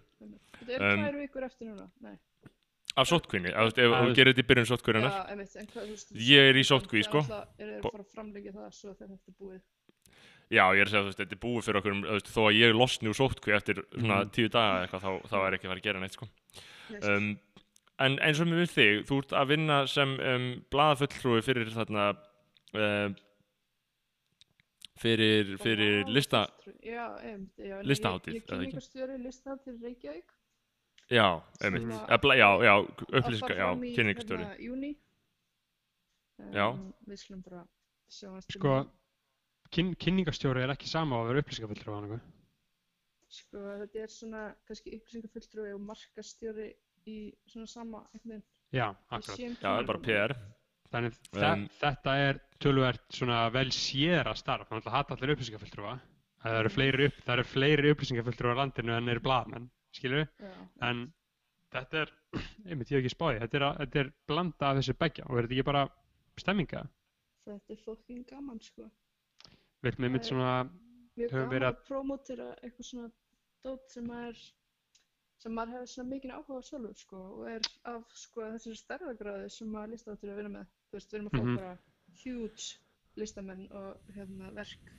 [0.62, 1.86] Þetta eru Um, tvær vikur eftir núna.
[2.02, 2.16] Nei.
[2.96, 5.84] af sótkvinni, ef, Það þú er- gerir þetta í byrjun sótkvinninar Já, einmitt, en hvað,
[5.86, 7.22] þú veist, Ég er í þeir sko.
[7.22, 9.60] náttúrulega eru að Bo- fara að framlengja það svo þegar þetta er búið.
[10.52, 12.32] Já, ég er að segja, þú veist, þetta er búið fyrir okkur um, þú veist,
[12.34, 14.30] þó að ég losni úr sótkví eftir svona Mhm.
[14.36, 15.02] tíu daga eitthvað,
[22.74, 23.14] um,
[25.02, 26.44] fyrir fyrir, lista
[26.84, 27.78] Já, einmitt, já.
[27.80, 28.70] en listahátíð, Ég, ég eða ekki?
[28.70, 30.32] kynningastjóri listahátíð Reykjavík.
[31.12, 31.26] Já,
[31.60, 32.74] einmitt, Sem að- Eða bla- já, já,
[33.40, 34.92] fara já, fram í, kynningastöru Hérna, júni.
[36.38, 36.66] Um, Já.
[37.08, 37.64] Við skulum bara
[38.10, 38.90] sjáast til Sko,
[39.70, 42.20] kyn, kynningastjóri er ekki sama á að vera upplýsingafullur á hann,
[43.28, 46.74] Sko, þetta er svona kannski upplýsingafulltrúi og markastjóri
[47.06, 48.42] í svona sama einhvern veginn.
[48.72, 49.38] Já, akkurat.
[49.38, 49.98] Já, það er bara.
[49.98, 50.36] PR
[50.92, 55.94] Þannig Um, þetta er tölvert svona vel séra starf, þannig að hata allir upplýsingafulltrúa.
[56.42, 60.50] Það eru fleiri, upp, fleiri upplýsingafulltrúa á landinu en eru blaðmenn, skilur Já,
[60.82, 61.04] En
[61.72, 62.12] þetta er,
[62.68, 65.38] einmitt ég hef ekki spáði, þetta er, að- þetta er blanda af þessu beggja og
[65.38, 65.84] er þetta ekki bara
[66.42, 66.82] stemminga?
[67.48, 68.90] þetta er fucking gaman, sko.
[69.82, 70.52] Við erum einmitt Það er- svona,
[71.16, 73.08] Mjög Höfum gaman verið að promotera eitthvað svona
[73.64, 74.36] dót sem er
[75.42, 79.48] sem maður hefur svona mikinn áhuga á sjálfur sko og er af sko þessari stærðagráði
[79.50, 80.68] sem maður listáttur að vinna með.
[80.90, 81.56] Þú veist, við erum að fá Mhm.
[81.56, 81.78] bara
[82.22, 82.68] huge
[83.16, 84.92] listamenn og hérna verk.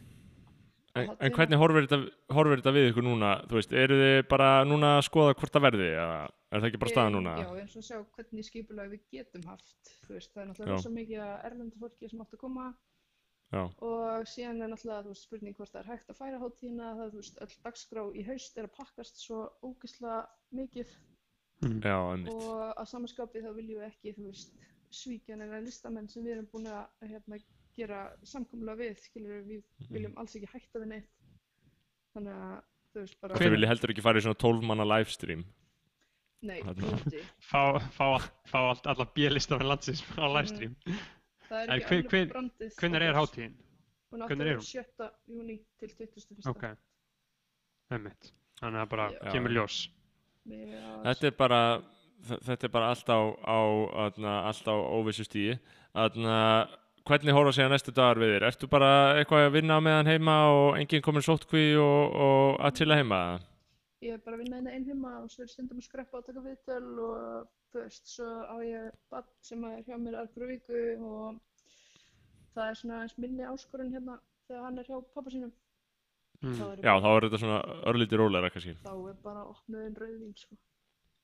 [0.95, 4.49] En, en hvernig horfir þetta, horfir þetta við ykkur núna, þú veist, eru þið bara
[4.69, 6.17] núna að skoða hvort það verði, eða
[6.53, 7.31] er það ekki bara staðan núna?
[7.41, 9.73] Já, eins og sjá hvernig skipulag við getum haft.
[10.05, 12.67] Þú veist, það er náttúrulega rosa mikið að erlendu fólki sem átt að koma
[13.53, 17.11] Já, og síðan er náttúrulega veist, spurning hvort það er hægt að færa hátíðina það
[17.13, 20.21] þú veist, öll dagskrá í haust er að pakkast svo ógeðslega
[20.57, 20.93] mikið.
[21.63, 22.33] Já, einmitt.
[22.33, 24.57] Og að samanskapi þá viljum við ekki þú veist,
[24.93, 27.39] svíkja neina listamenn sem við erum búin að hérna,
[27.77, 31.09] gera samkommulega við skilur við viljum alls ekki hætta við neitt.
[32.13, 32.59] Þannig að
[32.93, 35.45] þú veist bara Þið viljið heldur ekki fara í svona 12 manna livestream.
[36.43, 38.07] Nei, úti fá, fá,
[38.49, 40.73] fá allt, alla björlistafinn landsins á livestream.
[41.53, 43.55] Það er ekki alveg brandið Hvernig er hátíðin?
[44.13, 44.67] hún átti að er vera hún?
[44.69, 45.09] 7.
[45.33, 46.49] júni til 21.
[46.53, 46.63] Ok,
[47.93, 48.31] einmitt.
[48.61, 49.31] Þannig að bara Já.
[49.33, 49.77] kemur ljós.
[50.43, 51.59] Já, Þetta er bara,
[52.27, 53.59] þetta er bara allt á, á,
[54.07, 55.55] aðna, allt á óvissu stíi
[55.95, 56.67] Aðna,
[57.07, 58.45] hvernig horfa sig að næstu dagar við þér?
[58.49, 58.89] Ertu bara
[59.19, 63.19] eitthvað að vinna með hann heima og enginn komin sótkví og, og að chilla heima?
[64.03, 66.25] Ég er bara að vinna hérna einn heima og svo er stundum að skreppa og
[66.27, 70.81] taka viðtöl og þú veist, svo á ég bann sem er hjá mér aðra viku
[70.99, 71.39] og
[72.53, 75.53] það er svona eins minni áskorun hérna þegar hann er hjá pappa sínum
[76.43, 76.57] Mm.
[76.83, 80.57] Já, þá er þetta svona örlítið rólegra kannski þá er bara opnuðin rauðvín sko,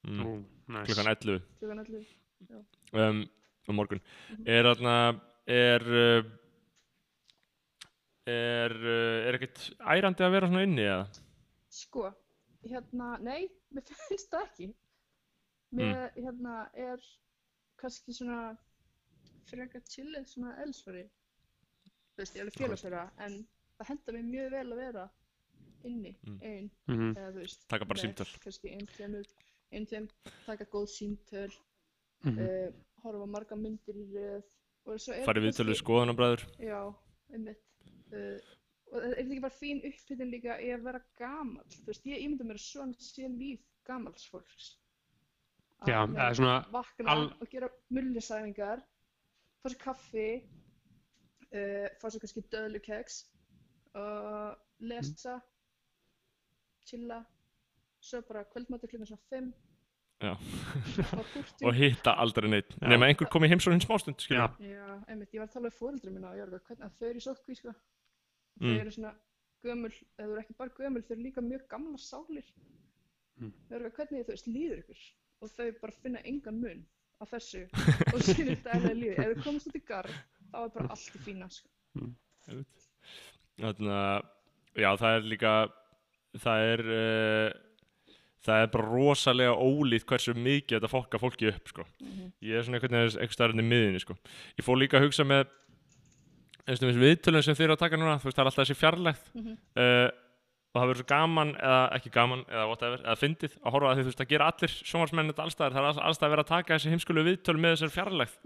[0.07, 0.21] mm.
[0.23, 0.35] Ú,
[0.71, 0.85] nice.
[0.87, 2.13] Klukkan 11 klukkan 11
[2.93, 3.19] um,
[3.67, 3.99] um morgun
[4.29, 4.45] Mhm.
[4.47, 4.93] Er þarna,
[5.57, 6.29] er, uh,
[8.29, 11.03] er, uh, er ekkert ærandi að vera svona inni eða?
[11.81, 12.05] Sko,
[12.67, 14.69] hérna, nei, mér finnst það ekki.
[15.77, 17.03] Mér, hérna, er
[17.79, 18.57] kannski svona
[19.49, 21.05] frekar chillið svona elsfari.
[22.15, 23.37] Þú veist, ég er alveg félagsverða, en
[23.79, 25.05] það henda mér mjög vel að vera
[25.87, 26.39] inni, Mm.
[26.43, 27.13] ein, Mhm.
[27.15, 27.67] eða þú veist.
[27.69, 28.27] Taka bara símtöl.
[28.43, 29.25] Kannski ein, tveimur,
[29.71, 30.09] ein, tveim,
[30.45, 31.53] taka góð símtöl,
[32.25, 32.39] Mhm.
[32.39, 32.71] uh,
[33.03, 34.43] horfa marga myndir í röð.
[34.85, 36.95] og svo er Farið kannski- viðtölu skoðanabræður Já,
[37.31, 37.61] einmitt.
[38.11, 38.39] Uh,
[38.89, 42.23] og er þetta ekki bara fín upphittun líka í að vera gamall þú veist, ég
[42.25, 44.69] ímynda mér að svona sé líf gamals fólks
[45.79, 48.81] Að, Já, hérna, eða svona vakna al- og gera mullisæfingar
[49.63, 50.25] fá sér kaffi
[51.53, 53.21] uh, fá sér kannski döðlukeks
[53.99, 54.57] og
[54.91, 55.37] lesa
[56.89, 57.21] chilla
[58.03, 59.49] svo bara kvöldmættur klukkan svona 5
[60.19, 60.33] Já.
[61.13, 64.25] fá kurti og hitta aldrei neitt nema einhver kom í heimsókn hins smástund.
[64.27, 64.49] Já.
[64.59, 66.97] Já, einmitt, ég var að tala við fóreldrum minna og ég var eitthvað, hvernig að
[66.99, 67.73] þau eru í sótkví, sko.
[68.59, 68.79] Þau Mm.
[68.81, 69.13] eru svona
[69.63, 72.47] gömul, eða þau eru ekki bara gömul, þau eru líka mjög gamla sálir.
[73.39, 73.53] Mm.
[73.69, 75.03] Þau eru eitthvað, hvernig þú veist, líður ykkur?
[75.41, 76.85] Og þau bara finna engan mun
[77.19, 77.61] á þessu
[78.13, 79.15] og sínu dælega lífi.
[79.19, 80.17] Ef þau komast út í garð,
[80.51, 81.69] þá er bara allt í fína, sko.
[83.59, 84.27] Þannig að,
[84.79, 85.53] já, það er líka,
[86.39, 88.13] það er, uh,
[88.47, 91.85] það er bara rosalega ólít hversu mikið þetta fokka fólki upp, sko.
[92.43, 94.15] Ég er svona einhvern veginn eitthvað starfinn í miðinni, sko.
[94.59, 95.47] Ég fór líka að hugsa með,
[96.67, 98.79] eins og viðtölun sem þið eru að taka núna, þú veist, það er alltaf þessi
[98.79, 99.29] fjarlægt.
[99.35, 99.53] Mhm.
[99.79, 100.09] uh,
[100.69, 103.95] og það verður svo gaman, eða ekki gaman, eða whatever, eða fyndið að horfa að
[103.97, 106.43] því, þú veist, að gera allir sjónvarsmenn þetta allstaðar, það er alls- allstað að vera
[106.45, 108.37] að taka þessi heimskulu viðtöl með þessar fjarlægt.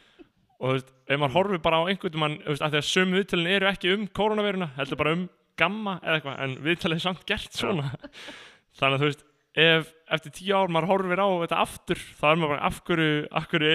[0.60, 2.90] og þú veist, ef maður horfir bara á einhvern mann, þú veist, að því að
[2.90, 5.24] sömu viðtölin eru ekki um koronaviruna, heldur bara um
[5.62, 7.88] gamma eða eitthvað, en viðtalið er samt gert svona
[8.78, 9.24] þannig að þú veist
[9.62, 13.10] ef eftir tíu ár maður horfir á þetta aftur þá er maður bara, af hverju,
[13.32, 13.72] af hverju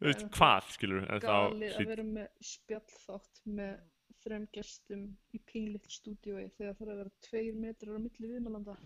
[0.00, 3.74] þú veist, hvað skilur en þá, Galið að vera með spjallþátt með
[4.24, 5.02] þrem gestum
[5.36, 8.76] í pínlitt stúdíói þegar það er að vera tveir metrar á milli viðmælanda.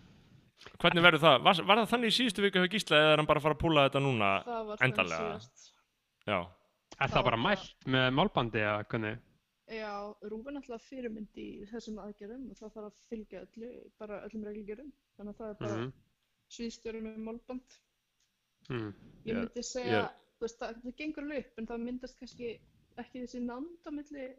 [0.83, 3.29] hvernig verður það, var, var það þannig í síðustu viku hjá Gísla eða er hann
[3.29, 4.77] bara að fara að púla þetta núna Það var
[6.99, 9.19] Er það bara mælt með málbandi eða hvernig?
[9.69, 9.91] Já,
[10.25, 13.69] Rúf er náttúrulega fyrirmynd í þessum aðgerðum og það þarf að fylgja öllu,
[14.01, 14.89] bara öllum reglgerum.
[15.15, 15.91] Þannig að það er bara Mhm.
[16.49, 17.77] sviðstjóri með málband.
[18.69, 18.89] Mm.
[19.29, 22.53] Ég myndi segja, ég- þú veist, það, það gengur alveg upp en það myndast kannski
[22.99, 24.29] ekki þessi nánd á milli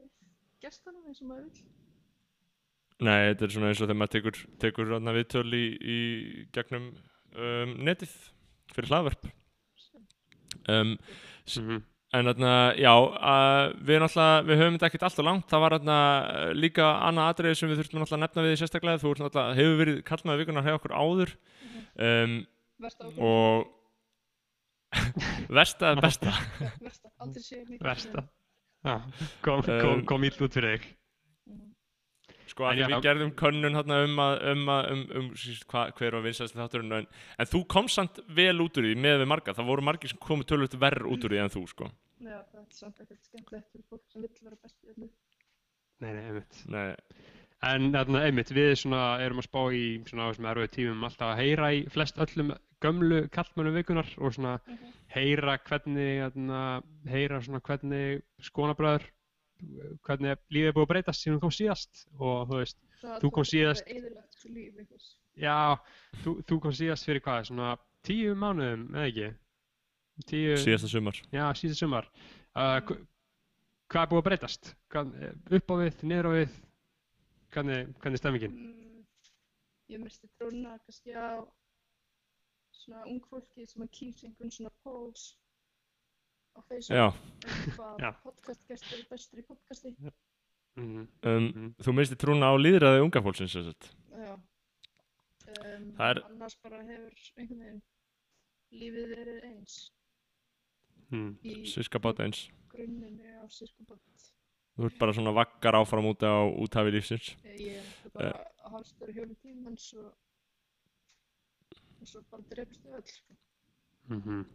[0.61, 1.69] gestana eins og maður vill.
[3.01, 6.01] nei, þetta er svona eins og þegar maður tekur, tekur þarna viðtöl í, í
[6.57, 8.17] gegnum um, netið
[8.75, 9.31] fyrir hlaðverp
[10.69, 10.97] um,
[11.51, 11.81] Mm
[12.11, 14.03] En þarna, já, uh, við,
[14.49, 17.83] við höfum þetta ekkert alltaf langt, það var þarna uh, líka annað atriði sem við
[17.85, 21.33] þurftum að nefna við sérstaklega, þú ert náttúrulega, hefur verið kallmaður vikunar hjá okkur áður.
[21.95, 22.35] Um,
[22.83, 23.71] Versta á og
[25.61, 26.33] versta eða besta,
[26.81, 27.85] Versta, aldrei séð mikið.
[27.89, 28.25] Versta.
[28.81, 28.95] Já,
[29.45, 30.89] kom, Um, kom, kom ill út fyrir þig.
[32.51, 36.17] sko að við gerðum könnun þarna um að, um að, um, um, síst, hva, hver
[36.17, 37.07] var vinsast þátturinn, en,
[37.39, 40.19] en þú komst samt vel út úr því með við marga, það voru margir sem
[40.25, 41.91] komu tölvöld verð út úr því en þú, sko.
[42.21, 45.11] Já, það er samt ekkert skemmtilegt fyrir fólk sem vill vera best í öllu.
[46.01, 46.61] Nei, nei, einmitt.
[46.73, 46.87] Nei,
[47.63, 51.41] En þarna, einmitt, við svona erum að spá í svona þessum erfiðu tímum alltaf að
[51.43, 54.55] heyra í flest öllum gömlu kallmönnum vikunar og svona
[55.13, 56.61] heyra hvernig, þarna,
[57.13, 59.05] heyra svona hvernig skonabröður,
[60.09, 63.29] hvernig lífið er búið að breytast síðan þú kom síðast og þú veist, Það Þú
[63.33, 65.05] kom síðast- Það er eðilegt líf einhvers.
[65.41, 65.77] já,
[66.25, 67.69] þú, þú kom síðast fyrir hvað, svona
[68.05, 69.29] tíu mánuðum, eða ekki?
[70.29, 71.21] Tíu, síðasta sumar.
[71.33, 72.09] já, síðast sumar.
[72.57, 72.99] Uh, hva-
[73.89, 74.75] hvað er búið að breytast?
[74.93, 75.15] Hvað,
[75.61, 76.59] upp á við, niður á við,
[77.53, 78.53] hvernig, hvernig er stemmingin?
[78.57, 79.05] Mm,
[79.91, 81.43] ég misti trúna kannski á
[82.73, 85.25] svona ung fólki sem að kýrsa einhvern svona pós
[86.57, 86.97] á Facebook.
[86.97, 88.11] Já, um hvað Já.
[88.25, 89.97] podcastgestur er bestur í podcasti.
[90.77, 91.09] Mm.
[91.25, 91.75] um, Mhm.
[91.83, 94.35] þú minnst trúna á líðræði unga fólksins, þess að, Já.
[95.51, 97.83] Um, er- Annars bara hefur einhvern veginn
[98.73, 99.91] lífið verið eins
[101.11, 101.39] Mm.
[101.43, 102.49] í sviskabáta eins.
[102.69, 104.31] grunninu á sirkubátt.
[104.81, 107.35] Þú ert bara svona vaggar áfram út á úthafi lífsins.
[107.61, 110.09] Ég er bara að hálfstöru hjólum tímans og
[112.01, 113.15] og svo bara drefst við öll.
[114.09, 114.49] Mm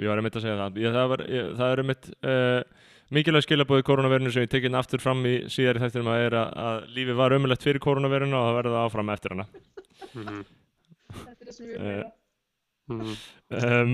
[0.00, 0.76] Ég var einmitt að segja það.
[0.80, 4.80] Ég, það, var, ég, það er einmitt uh, mikilvæg skilabóði koronavirinu sem ég tekið hérna
[4.80, 8.46] aftur fram í síðari þættinum að er að, að lífið var ömulegt fyrir koronavirinu og
[8.46, 9.46] það verður það áfram eftir hana.
[10.14, 10.40] -hmm.
[11.12, 12.10] Þetta er það sem ég vil Eh, vera.
[12.88, 13.12] Mm.
[13.58, 13.92] Um,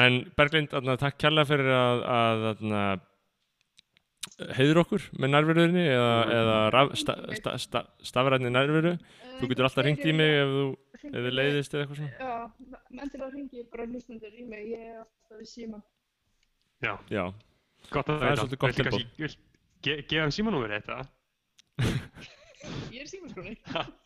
[0.00, 2.82] en Berglind, atna, takk kærlega fyrir að, að atna,
[4.56, 8.92] heiður okkur með nærveruðinni eða, eða raf, sta, sta, sta, stafræðni nærveru.
[9.40, 10.64] Þú getur alltaf ringt í mig ef þú
[11.00, 12.10] ef þið leiðist eða eitthvað svona.
[12.20, 15.84] Já, menn til að ringi bara hlustendur í mig, ég er alltaf við síman.
[16.84, 17.24] Já, Já,
[17.92, 19.00] gott að Það er svolítið gott Viltu tilboð.
[19.00, 19.38] kannski- vilt
[19.86, 21.00] ge gefa þeim símanúmer þetta?
[22.92, 23.54] Ég er símaskóni.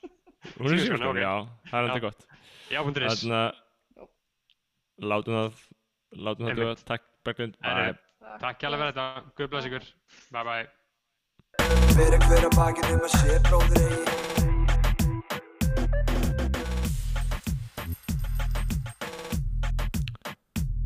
[0.60, 1.18] hún er ok.
[1.18, 1.32] já,
[1.70, 2.26] það er alltaf gott.
[2.70, 3.24] Já, hundur is.
[3.26, 5.62] Að látum það,
[6.28, 6.74] látum það duga.
[6.86, 7.56] Takk Berglind.
[8.40, 9.06] Takk kjærlega fyrir þetta.
[9.38, 9.84] Guð bless ykkur.
[10.34, 10.66] Bye bye.
[11.94, 14.02] Fyrir hver að bakið um að sé bróðir eigi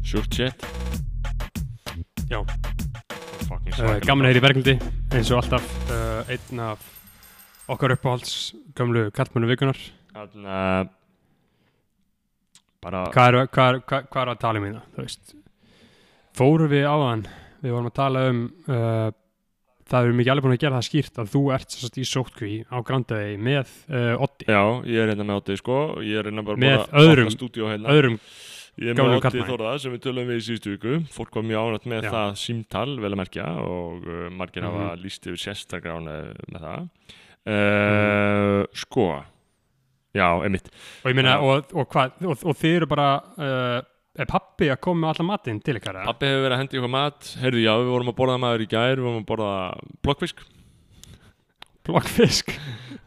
[0.09, 0.65] Sjúkt shit.
[2.29, 2.41] Já.
[3.79, 4.75] Uh, gaman að heyra í Berglindi.
[5.15, 6.81] eins og alltaf uh, einn af
[7.71, 9.79] okkar uppáhalds gömlu kallmennu vikunar
[10.15, 10.89] Þannig að
[12.83, 15.35] bara hvað er, hvað er, hvað, hvað er að tala um hérna þú veist
[16.39, 17.25] fórum við áðan
[17.63, 19.09] við vorum að tala um uh,
[19.89, 22.53] það erum ekki alveg búin að gera það skýrt að þú ert sérst í sótkví
[22.69, 26.45] á Grandavegi með uh, Oddi, Já, ég er hérna með Ótti sko ég er hérna
[26.47, 27.35] bara Með bara öðrum-
[27.73, 28.21] hérna öðrum
[28.79, 29.47] Ég er með karlmanni.
[29.49, 32.11] Þórða sem við tölum við í síðustu viku Fólk var mjög ánætt með Já.
[32.15, 34.77] það símtal vel að merkja og uh, margir Mhm.
[34.77, 36.85] hafa líst yfir sérstaklega ánægð með það
[37.49, 39.09] uh, Sko
[40.15, 40.71] Já, einmitt
[41.05, 41.35] og ég Já.
[41.43, 43.81] og, og og, og þið eru bara uh,
[44.19, 45.99] er pappi að koma með allan matinn til ykkar?
[46.09, 47.33] Pappi hefur verið að hendi ykkur mat.
[47.43, 49.51] Heyrðu, já, við vorum að borða maður í gær Við vorum að borða
[50.07, 50.45] blokkfisk.
[51.89, 52.53] Blokkfisk,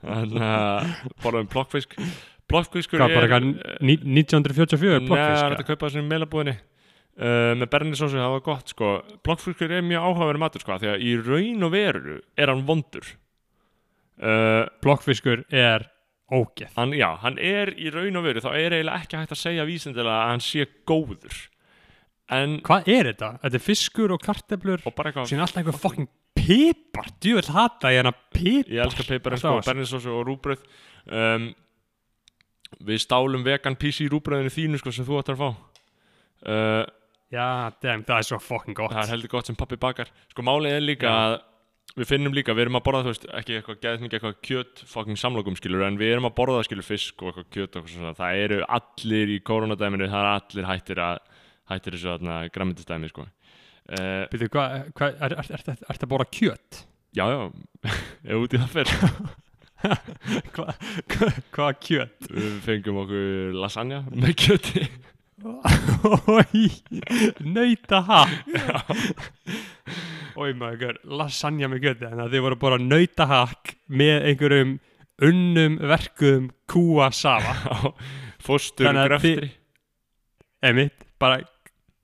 [0.01, 0.91] Þannig að
[1.21, 1.91] borðum plokkfisk
[2.51, 6.55] Plokkfiskur hvað bara er eitthvað ní- 1944 Nei, það er blokkfisk að kaupa þessum meilabúðinni.
[7.21, 8.89] Uh, með bernisósu, það var gott sko.
[9.27, 13.07] Blokkfiskur er mjög áhugaverið matur sko, því að í raun og veru er hann vondur.
[14.21, 15.85] Uh, blokkfiskur er
[16.31, 16.69] ógeð.
[16.77, 19.65] Hann, Já, hann er í raun og veru þá er eiginlega ekki hægt að segja
[19.67, 21.39] vísindilega að hann sé góður.
[22.31, 23.29] En, hvað er þetta?
[23.43, 26.07] Þetta er fiskur og karteblur og bara eitthvað síðan alltaf einhver fucking
[26.39, 27.09] pipar.
[27.19, 28.71] Djúvel hata ég hana pipar.
[28.71, 29.67] Ég elska Alltaf sko, þessu.
[29.67, 30.63] bernisósu og rúbröð
[31.11, 31.49] um,
[32.87, 35.49] við stálum vegan PC rúbröðinu þínu sko, sem þú ættir að fá.
[36.41, 36.85] Uh,
[37.35, 37.47] já,
[37.83, 38.95] damn, það er svo fucking gott.
[38.95, 40.07] það er heldur gott sem pappi bakar.
[40.31, 41.35] Sko málið er líka að
[41.99, 44.83] við finnum líka, við erum að borða þú veist ekki eitthvað geðið mikið eitthvað kjöt
[44.91, 47.95] fucking samlokum skilur en við erum að borða skilur fisk og eitthvað kjöt og eitthvað
[47.97, 48.13] svona.
[48.19, 51.19] Það eru allir í koronadæminu það er allir hættir að
[51.71, 53.27] hættir þessu þarna grammendistæmi sko.
[53.91, 56.83] Uh, Býtu, hvað, hva, er, er, er, er, er þetta bara kjöt?
[57.11, 57.51] já já
[58.31, 58.91] ef út í það fer.
[60.53, 60.75] Hvað
[61.09, 62.27] hva, hva kjöt?
[62.29, 64.83] við fengum okkur lasagna með kjöti.
[66.29, 66.69] Ói,
[67.41, 68.19] nauta ha
[70.37, 74.73] Ói maður, lasagna með kjöti Þannig að þið voru bara nauta hakk með einhverjum
[75.27, 77.93] unnum verkum kúa safa.
[78.45, 79.51] Fóstur að greftri
[80.61, 81.41] Emitt, bara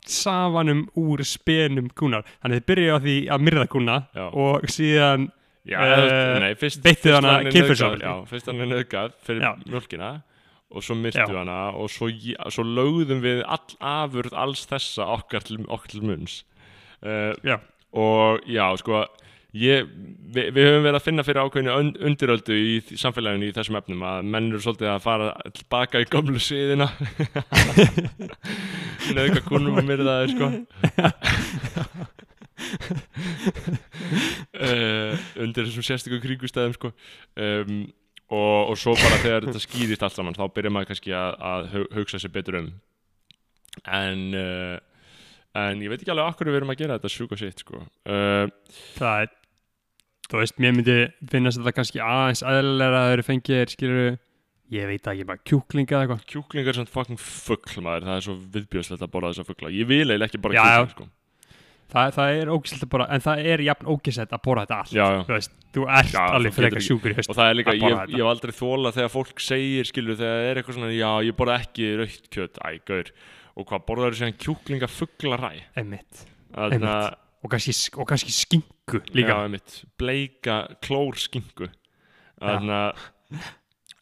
[0.08, 2.24] safanum úr spenum kúnar.
[2.42, 4.26] Þannig að þið byrjaði á því að myrða kúna Já.
[4.32, 5.28] og síðan
[7.28, 8.06] hann er kynferðisofbeldi.
[8.06, 10.12] nauðgað- já, fyrst hann er nöðgað fyrir mjölkina
[10.72, 12.08] og svo myrtu hana og svo,
[12.52, 16.44] svo lögðum við all afurð alls þessa okkar til, okkar til munns.
[17.04, 17.60] Uh, Já.
[17.96, 19.06] Og já, sko
[19.58, 19.88] ég,
[20.36, 24.04] við, við höfum verið að finna fyrir ákveðinu un, undiröldu í samfélaginu í þessum efnum
[24.06, 26.90] að menn eru svolítið að fara tilbaka í gömlu siðina
[29.16, 30.52] nöðga kúnum að myrða þeir sko.
[34.58, 35.14] Uh,
[35.44, 36.92] undir þessum sérstöku kringustæðum sko.
[37.38, 37.88] Um,
[38.28, 41.68] og, og svo bara þegar þetta skýrist allt saman þá byrjar maður kannski að, að
[41.74, 42.70] hu- hugsa sér betur um.
[43.88, 44.76] En uh,
[45.58, 47.82] en ég veit ekki alveg akkur við erum að gera þetta sjúka sitt sko.
[48.08, 48.47] Uh,
[48.97, 49.34] það er
[50.28, 50.95] þú veist, mér myndi
[51.32, 54.18] finnast þetta kannski aðeins aðeinslega að þeir eru fengið skilur
[54.76, 56.26] ég veit ekki, bara kjúklinga eða eitthvað.
[56.34, 58.08] Kjúklingar er svona fucking fuggl maður.
[58.10, 60.66] Það er svo viðbjöðslegt að borða þessa fuggla ég vil eiginlega ekki bara Já, já.
[60.68, 61.05] kjúkling sko.
[61.88, 65.05] Það, það er ógislega bara, en það er jafn ógislega að borða þetta allt já,
[65.08, 65.22] já.
[65.24, 67.95] þú veist, þú ert Já, alveg frekar sjúkur í haust og það er líka, ég,
[68.12, 71.12] ég hef aldrei þóla þegar fólk segir skilur þegar það er eitthvað svona já
[73.58, 77.08] og hvað borðar þú síðan kjúklinga fugglaræ þannig að
[77.43, 79.62] og kannski, og kannski skingu líka, Já,
[79.99, 81.72] bleika klór skingu
[82.38, 83.08] Þannig að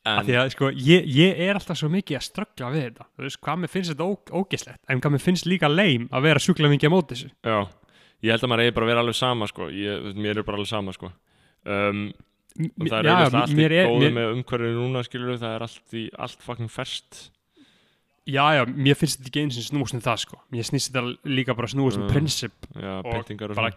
[0.05, 3.39] En, að sko, ég, ég er alltaf svo mikið að ströggla við þetta, þú veist,
[3.41, 6.73] hvað mér finnst þetta ó, ógislegt, en hvað mér finnst líka leim að vera sjúklega
[6.75, 7.29] mikið á móti þessu.
[7.41, 7.57] Já.
[8.21, 9.69] Ég held að maður eigi bara að vera alveg sama sko.
[9.73, 11.09] Ég, Mér er bara alveg sama sko.
[11.65, 12.03] Um,
[12.55, 15.95] Og það er Já, auðvitað allt í góðu með umhverfið núna skilur Það er allt
[15.99, 17.17] í, allt fucking ferst
[18.25, 20.39] Já, já, mér finnst þetta ekki eins og snúst um það sko.
[20.53, 22.13] Mér snýst þetta líka bara snúst um Mm.
[22.13, 23.71] prinsip Og bara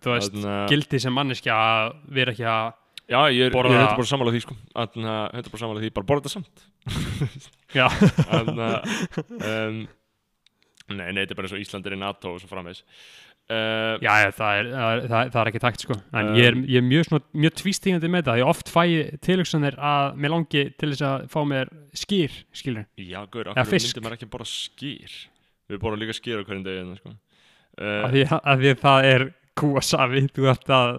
[0.00, 0.36] Þú veist,
[0.70, 2.70] gildi sem manneskja að vera ekki að
[3.10, 4.54] Já, ég er, er 100% sammála því sko.
[4.78, 6.62] Að 100% sammála því, bara borða þetta samt.
[7.74, 7.88] Já,
[8.30, 8.60] Þannig
[9.50, 9.88] að
[10.90, 12.80] Nei, nei, þetta er bara eins og Íslandir í NATO og svo framvegs
[13.50, 15.96] uh, já, já það, er, það, það, er, það er ekki takt sko.
[16.14, 18.38] En Um, ég er, ég er mjög, svona, mjög tvístingandi með það.
[18.42, 18.82] Ég oft fæ
[19.26, 21.72] tilhugsanir að mér langi til þess að fá mér
[22.04, 23.90] skýr Skilur Já, gaur, Eða fisk.
[23.96, 25.18] myndi maður ekki bara skýr
[25.70, 27.12] Við borðum líka skýr á hverjum degi hérna, sko.
[27.80, 29.26] uh, af því, að því að það er
[29.60, 30.90] kúasafi Þú ert að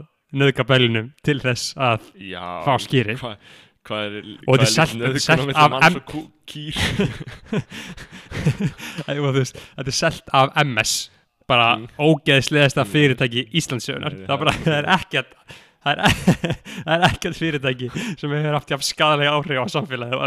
[0.41, 3.17] nöðga beljunum til þess að Já fá skýri.
[3.19, 3.35] Hvað
[3.81, 6.03] hva er Og hvað þetta er selt- er selt af manns og
[6.45, 6.75] kýr?
[9.07, 10.93] Þetta er selt af MS
[11.51, 11.89] bara Mm.
[12.07, 15.35] ógeðslegasta fyrirtæki Íslandsögunar Nei, það, er bara, það er ekkert
[15.81, 16.01] það er,
[16.85, 17.87] það er ekkert fyrirtæki
[18.21, 20.17] sem hefur haft jafn skadalega áhrif á samfélagið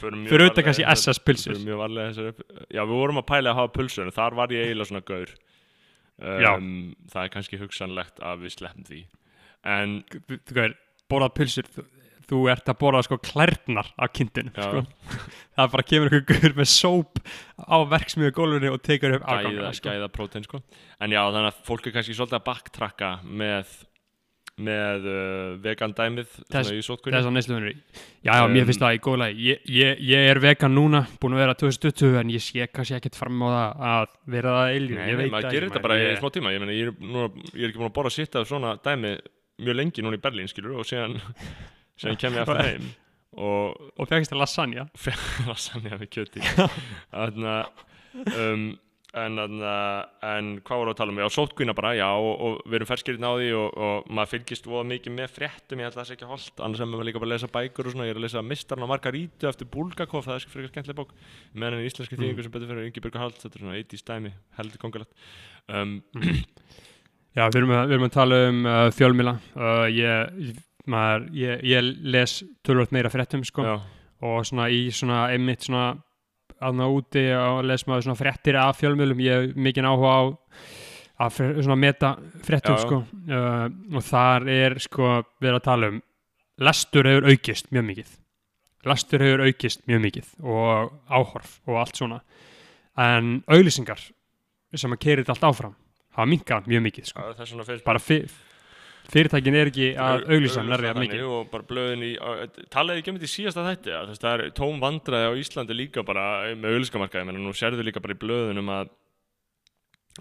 [0.00, 3.60] förum mjög fyrir varlega kannski í SS í upp- Já, við vorum að pæla að
[3.62, 5.34] hafa pulsur en þar var ég eiginlega svona gaur.
[6.54, 9.00] Um, það er kannski hugsanlegt að við sleppum því.
[9.66, 9.94] En
[10.30, 10.76] þú veist,
[11.10, 11.68] borðað pulsur
[12.30, 14.84] þú, ert að borða sko klærnar af kindinu sko.
[15.56, 17.22] það bara kemur einhver guður með sóp
[17.62, 19.88] á verksmiðu gólfinu og tekur upp gæða, afgangana sko.
[19.90, 20.62] gæða prótein sko.
[21.00, 23.74] en já, þannig að fólk er kannski svolítið að backtracka með
[24.54, 27.72] með uh, vegan dæmið Þess- að neysluðunri
[28.22, 31.00] já, já, mér Um, finnst það í góð lagi ég, ég, ég er vegan núna,
[31.18, 34.68] búin að vera 2020 en ég sé kannski ekkert fram á það að vera það
[34.94, 36.76] Nei, ég veit maður það gerir ekki, þetta bara í ég- smá tíma ég, meni,
[36.78, 39.12] ég, er núna, ég er ekki búin að borða sitt af svona dæmi
[39.58, 41.18] mjög lengi núna í Berlín skilur og síðan,
[42.00, 42.86] síðan kem ég aftur heim.
[43.34, 44.86] Og og fegist það lasagna.
[45.50, 46.40] Lasagna með kjöti.
[47.14, 47.84] Þannig að
[48.44, 48.64] um,
[49.14, 49.72] en, þarna,
[50.26, 51.18] en hvað voru að tala um?
[51.22, 54.66] Já, sótkvína bara, já, og, og við erum ferskirinn á því og, og maður fylgist
[54.66, 57.22] voða mikið með fréttum, ég held að það sé ekki holdt annars er maður líka
[57.22, 60.26] bara að lesa bækur og svona, ég er að lesa Mistarn og Margarítu eftir Bulgakov
[60.26, 61.14] það er fyrir skemmtileg bók,
[61.54, 62.24] meðan en íslenski Mm.
[62.24, 65.26] þýðingu sem betur fyrir Ingi Björgur Hald, þetta er svona 80s dæmi, heldur kongulegt.
[65.70, 65.96] Um,
[67.34, 70.52] Já, við erum við erum að tala um uh, fjölmila uh, ég,
[70.90, 73.64] maður, ég, ég les tölvöld meira fréttum sko.
[73.66, 73.76] Já,
[74.24, 75.92] og svona í svona einmitt svona
[76.64, 80.22] aðna úti og les maður svona fréttir af fjölmjölum, ég hef mikinn áhuga á
[81.24, 82.14] að svona meta
[82.74, 82.82] já.
[82.82, 83.02] sko.
[83.28, 86.02] Uh, og þar er sko við að tala um
[86.64, 88.16] lestur hefur aukist mjög mikið.
[88.90, 92.20] Lestur hefur aukist mjög mikið og áhorf og allt svona.
[93.00, 94.02] En auglýsingar
[94.74, 95.74] sem að þetta allt áfram
[96.14, 97.28] hafa minkað mjög mikið sko.
[97.86, 98.26] Bara fyr,
[99.12, 101.24] fyrirtækin er ekki að auglýsa nærrið þannig, mikið.
[101.36, 102.12] og bara blöðin í
[102.72, 106.04] talaði ekki um þetta í síðasta þætti að það er tóm vandræði á Íslandi líka
[106.06, 106.24] bara
[106.56, 108.92] með auglýskamarkaði, menn nú sérðu líka bara í blöðunum að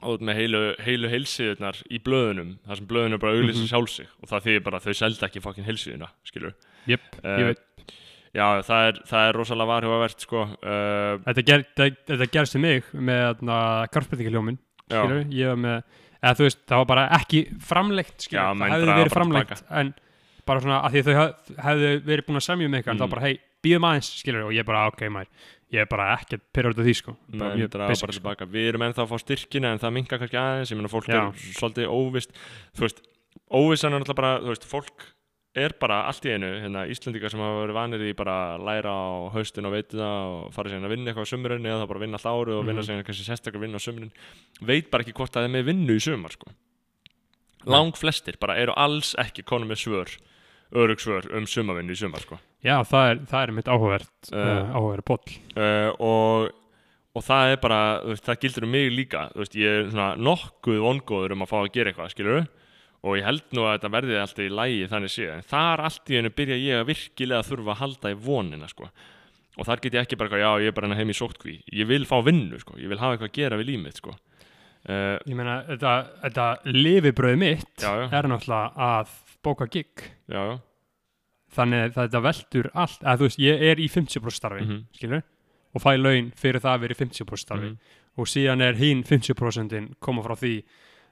[0.04, 3.70] át með heilu, heilu heilsiðunar í blöðunum þar sem blöðun er bara að auglýsa Mhm.
[3.70, 6.54] sjálf sig og það þýðir bara að þau selda ekki fokkin heilsiðuna skilur
[6.90, 7.62] Jep, Eh, ég veit.
[8.34, 12.62] já, það er, það er rosalega varhugavert sko uh, Þetta, ger, þetta, þetta gerst til
[12.62, 13.46] mig með
[13.94, 14.58] karpendingaljómin
[14.90, 15.84] já, skilur, ég var með
[16.24, 19.14] eða þú veist, það var bara ekki framleitt skilur, Já, það menn hefði draga verið
[19.14, 19.94] bara framleitt en
[20.46, 23.02] bara svona að því þau hef- hefðu verið búin að semja um eitthvað, Mm.
[23.04, 25.28] þá bara hei, býðum aðeins skilur, og ég bara, ok, maður
[25.74, 28.14] ég er bara ekkert pyrrður út af því, sko bara menn mjög draga basic, bara
[28.14, 28.22] sko.
[28.22, 31.08] tilbaka við erum ennþá að fá styrkina en það minka kannski aðeins ég meina fólk
[31.08, 31.18] Já.
[31.18, 32.30] er svolítið óvist
[32.78, 33.00] þú veist,
[33.50, 35.08] óvissan er náttúrulega bara þú veist, fólk
[35.56, 38.90] er bara allt í einu hérna, Íslendingar sem hafa verið vanir í bara að læra
[38.90, 41.88] á haustin og veitu það og fara sér að vinna eitthvað á sumurinn eða þá
[41.92, 42.88] bara vinna allt árið og vinna Mhm.
[42.90, 44.12] sér kannski sérstaklega vinna á sumurinn
[44.66, 46.50] veit bara ekki hvort það er með vinnu í sumar sko.
[47.66, 50.10] lang flestir bara eru alls ekki konum með svör
[50.74, 52.40] örug svör um sumavinnu í sumar sko.
[52.64, 56.50] Já, það er, það er mitt áhugavert uh, áhugavert poll uh, og,
[57.14, 60.10] og það er bara veist, það gildur um mig líka þú veist, ég er svona
[60.18, 62.42] nokkuð vongóður um að fá að gera eitthvað skilur
[63.04, 66.10] og ég held nú að þetta verði alltaf í lægi þannig séð en þar allt
[66.14, 68.90] í hennu byrja ég að virkilega þurfa að halda í vonina sko.
[69.58, 71.86] og þar get ég ekki bara já ég er bara hérna heim í sótkví ég
[71.88, 72.74] vil fá vinnu, sko.
[72.80, 74.16] ég vil hafa eitthvað að gera við límið sko.
[74.90, 75.92] uh, Ég meina, þetta,
[76.24, 78.08] þetta lifibröð mitt Já, já.
[78.12, 79.12] er náttúrulega að
[79.44, 80.60] bóka gig já,
[81.54, 84.80] þannig að þetta veldur allt að þú veist, ég er í 50% starfi Mhm.
[84.96, 85.24] skilur,
[85.76, 87.78] og fæ laun fyrir það að vera í 50% starfi Mhm.
[88.18, 90.64] og síðan er hinn 50% koma frá því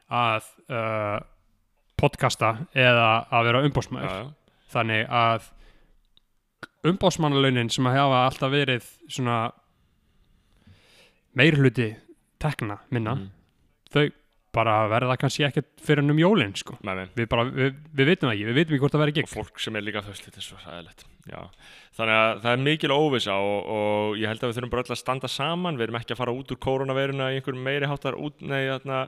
[0.09, 1.19] að uh,
[2.01, 4.29] podcasta eða að vera já, umbósmaður já.
[4.73, 5.49] þannig að
[6.91, 9.39] umbósmannalaunin sem að hafa alltaf verið svona
[11.37, 11.91] meir hluti
[12.41, 13.29] tekna minna, Mhm.
[13.93, 14.11] þau
[14.51, 16.75] bara verða kannski ekkert fyrir um jólin sko.
[16.83, 17.05] Nei, nei.
[17.15, 19.29] við bara, við, við vitum það ekki, við vitum ekki hvort það verði og gig
[19.31, 21.41] fólk sem er líka þetta er svo sæðilegt já.
[21.95, 24.91] þannig að það er mikil óvisa og, og ég held að við þurfum bara öll
[24.91, 28.19] að standa saman við erum ekki að fara út úr koronaveiruna í einhverjum meiri háttar
[28.19, 29.07] út, nei, þarna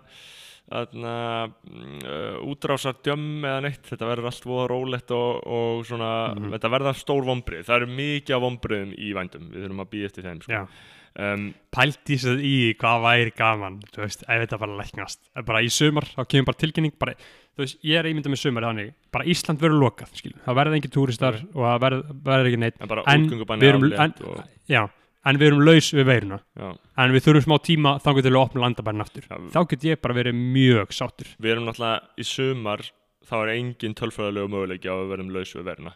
[0.71, 1.13] þarna
[1.49, 6.49] uh, útrásar djömm eða neitt, þetta verður allt voða rólegt og, og svona, Mhm.
[6.55, 10.09] þetta verða stór vombrið, það eru mikið af vombriðum í vændum, við þurfum að býja
[10.11, 10.65] eftir þeim sko.
[11.13, 15.19] Um, pælt í sér í hvað væri gaman þú veist, ef þetta bara læknast.
[15.45, 17.13] Bara í sumar, þá kemur bara tilkynning bara,
[17.53, 20.77] þú veist, ég er ímyndað með sumar þannig bara Ísland verður lokað, skil það verður
[20.79, 22.81] engin túristar og það verður, verður ekki neitt.
[22.81, 24.81] En bara útgöngubanni aflétt og, já,
[25.29, 26.69] en við erum laus við veiruna já,
[27.03, 29.37] en við þurfum smá tíma þá getur við að opna landabærin aftur Já.
[29.55, 32.85] þá get ég bara verið mjög sáttur við erum náttúrulega í sumar
[33.23, 35.93] þá er engin tölfræðilegu möguleiki á að við verðum laus við veruna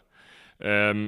[0.64, 1.02] um,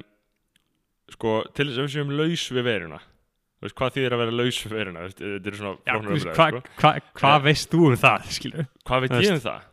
[1.16, 4.36] sko, til þess að við séum laus við veruna þú veist, hvað þýðir að vera
[4.40, 6.76] laus við veist, þetta er svona Já, veist, umræður, hvað sko.
[6.80, 7.42] hva, hva Ja.
[7.48, 9.66] veist þú um það, skilur hvað veit ég um það?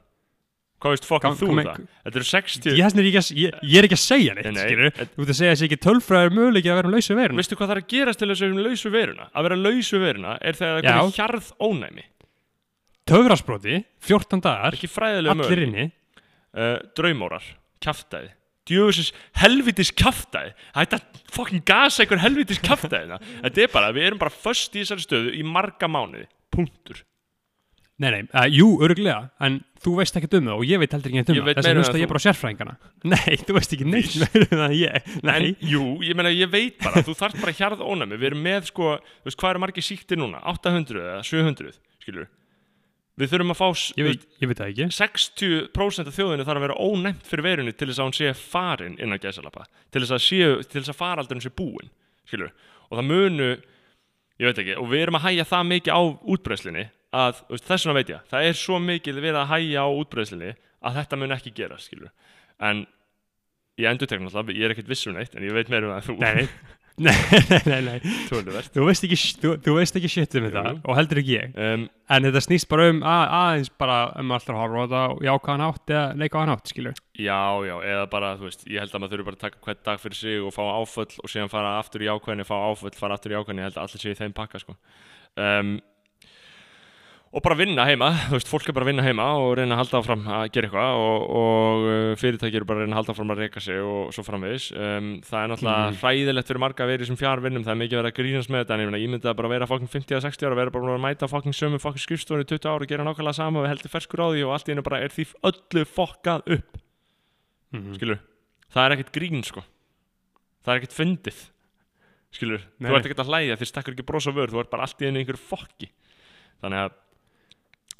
[0.77, 1.85] Hvað veist fokkin Kom- þú um það?
[2.05, 4.75] þetta eru 60 ég, er ekki að, ég, ég er ekki að segja neitt, Nei,
[4.77, 7.39] nei, þú ert að segja þessi ekki tölfræður möguleiki að vera laus við veiruna.
[7.41, 9.47] Veistu hvað það er að gerast til þess að við erum laus við veruna að
[9.47, 12.07] vera laus við veruna er þegar það er hjarð ónæmi
[13.07, 15.87] töfrasproti, 14 dagar allir inni.
[16.57, 17.45] Uh, draumórar,
[17.83, 18.33] kjaftaði
[18.67, 20.99] djöfusins helvitis kjaftaði þetta
[21.33, 25.35] fokkin gasa einhver helvitis kjaftaði þetta er bara, við erum bara föst í þessari stöðu
[25.37, 27.03] í marga mánuði, punktur
[27.97, 31.09] Nei, nei, uh, jú, örglega, en þú veist ekkert um það og ég veit heldur
[31.09, 32.09] ekki um það, þess að meira en hlusta ég þú.
[32.11, 32.73] bara sérfræðingana.
[33.13, 35.33] Nei, þú veist ekki neitt meira um það en ég, nei.
[35.33, 38.67] En, jú, ég meina, ég veit bara, þú þarf bara hjarð ónæmi, við erum með,
[38.69, 38.91] sko,
[39.23, 40.43] þú veist, hvað eru margir síktir núna?
[40.53, 42.29] 800 eða 700, skilur
[43.17, 43.67] Við þurfum að fá,
[43.97, 44.85] Ég þú veit, ég veit það ekki.
[44.93, 48.97] 60% af þjóðinu þarf að vera ónæmt fyrir veirunni til þess að hún sé farin
[49.01, 51.89] innan gæsalappa til þess að, séu, til þess að faraldurinn sé búin
[52.29, 52.51] skilur,
[52.91, 53.47] og það munu
[54.37, 56.01] ég veit ekki, og við erum að hæja það mikið á
[56.35, 56.85] útbreyslinni
[57.23, 60.53] að, þess vegna veit ég það er svo mikið við að hæja á útbreyslinni
[60.87, 62.11] að þetta mun ekki gera, skilur
[62.63, 62.85] en
[63.77, 65.95] ég endur tekna alltaf, ég er ekkert viss um neitt en ég veit meira um
[65.97, 66.17] það þú
[66.97, 67.13] Nei,
[67.45, 68.13] nei, nei, nei.
[68.73, 71.51] Þú veist ekki, þú, þú veist ekki shit um þetta og heldur ekki ég.
[71.53, 75.01] um, En þetta snýst bara um að, aðeins bara um alltaf að horfa á þetta
[75.11, 77.01] og jákvæðan átt eða neikvæðan átt, skilur.
[77.13, 77.37] Já,
[77.69, 80.01] já, eða bara, þú veist, ég held að maður þurfi bara að taka hvern dag
[80.01, 83.35] fyrir sig og fá áföll og síðan fara aftur í ákveðinni, fá áföll, fara aftur
[83.35, 84.77] í ákveðinni, ég held að allir séu í þeim pakka, sko.
[85.37, 85.75] Um,
[87.33, 89.81] og bara vinna heima, þú veist, fólk er bara að vinna heima og reyna að
[89.81, 93.13] halda áfram að gera eitthvað og, og uh, fyrirtæki eru bara að reyna að halda
[93.15, 94.67] áfram að reyka sig og svo framvegis.
[94.73, 95.97] Um, það er náttúrulega Mhm.
[96.01, 98.63] hræðilegt fyrir marga að vera í þessum fjárvinnum, það er mikið verið að grínast með
[98.63, 100.71] þetta, en ég meina, ég myndi að bara vera fokkin 50 eða 60 ára, vera
[100.77, 103.67] bara að mæta fokkin sömu fokkin skrifstofunni í 20 ára og gera nákvæmlega sama og
[103.67, 106.79] við heldur ferskur á því og allt í hennu bara er því öllu fokkað upp.
[107.75, 107.81] Mm
[112.31, 112.63] skilur,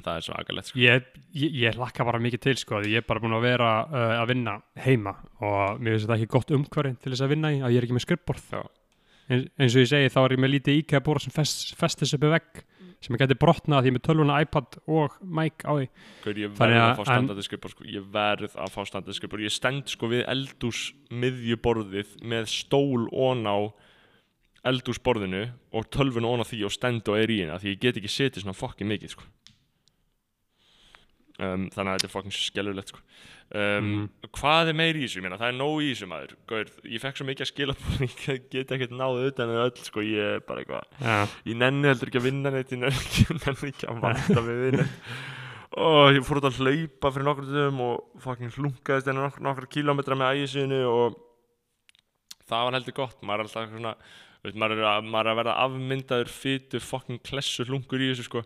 [0.08, 0.80] það er grín sko.
[0.82, 3.70] Ég, ég, ég hlakka bara mikið til sko því ég er bara búin að vera
[3.86, 4.56] uh, að vinna
[4.86, 7.82] heima og mér finnst þetta ekki gott umhverfi til þess að vinna í að ég
[7.82, 8.64] er ekki með skrifborð Já.
[9.30, 12.16] en, eins og ég segi þá er ég með lítið íkæða bóra sem fest, festis
[12.18, 12.64] upp í vegg
[12.98, 15.84] sem ég geti brotnað því ég er með tölvuna iPad og mic á því
[16.24, 17.84] Gaur, ég verð að að- fá standandi skrifbor sko.
[17.86, 20.80] ég verð að fá standandi skrifbor ég stend sko við eldús
[21.14, 23.58] miðjuborðið með stól ón á
[24.68, 25.44] eldúsborðinu
[25.78, 28.10] og tölvun ón á því og stend og er í hérna því ég get ekki
[28.12, 29.28] setið svona fokkin mikið sko.
[31.40, 33.02] Um, þannig að þetta er fokkin skellulegt sko.
[33.56, 34.08] um, Mhm.
[34.36, 36.34] hvað er meiri í þessu, það er nóg í þessu maður.
[36.50, 37.76] Gaur, ég fekk svo mikið að skila
[38.28, 40.42] ég get ekkert náðu utan eða öll sko, ég
[41.00, 41.18] Já,
[41.48, 43.28] ég nenni heldur ekki að vinna neitt ég nenni ekki,
[43.92, 45.02] að vanda við neitt.
[45.78, 49.68] Og ég fór út að hlaupa fyrir nokkur dögum og fucking hlunkaðist enn nokkur, nokkur
[49.70, 51.18] kílómetra með ægisinu og
[52.48, 53.20] það var heldur gott.
[53.22, 53.92] Maður er alltaf svona
[54.46, 58.26] veit, maður, er að, maður er að verða afmyndaður fytu fucking klessu hlungur í þessu
[58.30, 58.44] sko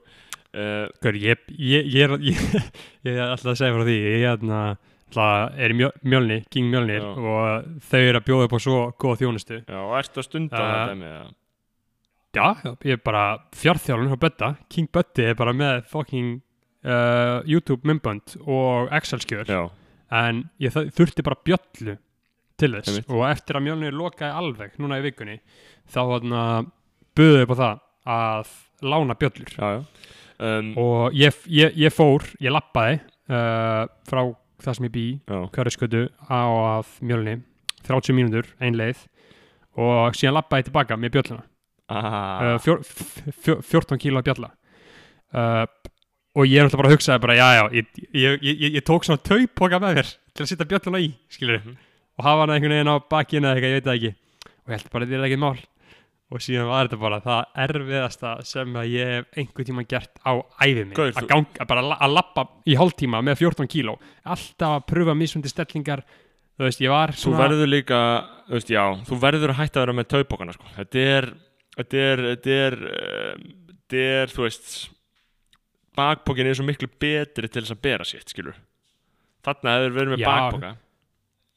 [0.52, 2.40] Gaur, ég, ég, ég, er, ég,
[3.08, 7.12] ég er alltaf að segja frá því ég er, alltaf, er mjölni, King Mjölnir Já.
[7.16, 9.62] og þau eru að bjóða upp á svo góða þjónustu.
[9.64, 11.32] Já, og ertu að stunda Uh, þetta með það?
[12.32, 13.24] Já, já, ég er bara
[13.60, 16.30] fjárþjálun hjá Bötta King Bötti er bara með fucking
[16.88, 19.52] uh, YouTube myndbönd og Excel-skjör.
[19.52, 19.66] Já,
[20.22, 21.98] en ég þurfti bara bjöllu
[22.62, 22.92] til þess.
[22.92, 23.10] Einmitt.
[23.12, 25.40] og eftir að mjölnir lokaði alveg núna í vikunni
[25.92, 26.42] þá þarna
[27.18, 27.80] buðuði upp á það
[28.16, 28.52] að
[28.92, 29.54] lána bjöllur.
[29.56, 30.18] Já, já.
[30.42, 32.96] Um, og ég, ég, ég fór, ég lappaði
[33.30, 34.22] uh, frá
[34.62, 37.36] það sem ég bý já, Köriskötu á að mjölni.
[37.86, 39.04] 30 mínútur, ein leið.
[39.78, 41.44] Og síðan lappaði tilbaka með bjölluna.
[41.92, 42.82] Ah, uh, fjór,
[43.44, 44.48] fjó, 14 kíló bjalla
[45.36, 45.66] uh,
[46.32, 48.86] og ég er alltaf bara að hugsa bara, já, já, ég, ég, ég, ég, ég
[48.88, 51.76] tók svona taupoka með mér til að setja bjölluna í skilur, Mhm.
[52.16, 54.14] og hafa hana einhvern veginn á bakinu eða eitthvað, ég veit það ekki.
[54.48, 55.60] Og ég held bara að þetta er ekkert mál
[56.32, 60.32] og síðan var þetta bara það erfiðasta sem að ég hef einhvern tíma gert á
[60.64, 63.98] æfið mig, Gaur, að, ganga, bara að lappa í hálftíma með 14 kíló.
[64.24, 66.06] Alltaf að pröfa mismundi stellingar.
[66.56, 68.00] Þú veist, ég var þú verður líka
[68.48, 70.72] þú veist, já, þú verður að hætta að vera með taupokana sko.
[70.78, 71.30] þetta er
[71.78, 74.76] þetta er, þetta er, um, þetta er þú veist
[75.98, 78.56] bakpokin er svo miklu betri til þess að bera sitt skilur.
[79.44, 80.30] Þarna hefur verið með Já.
[80.30, 80.72] bakpoka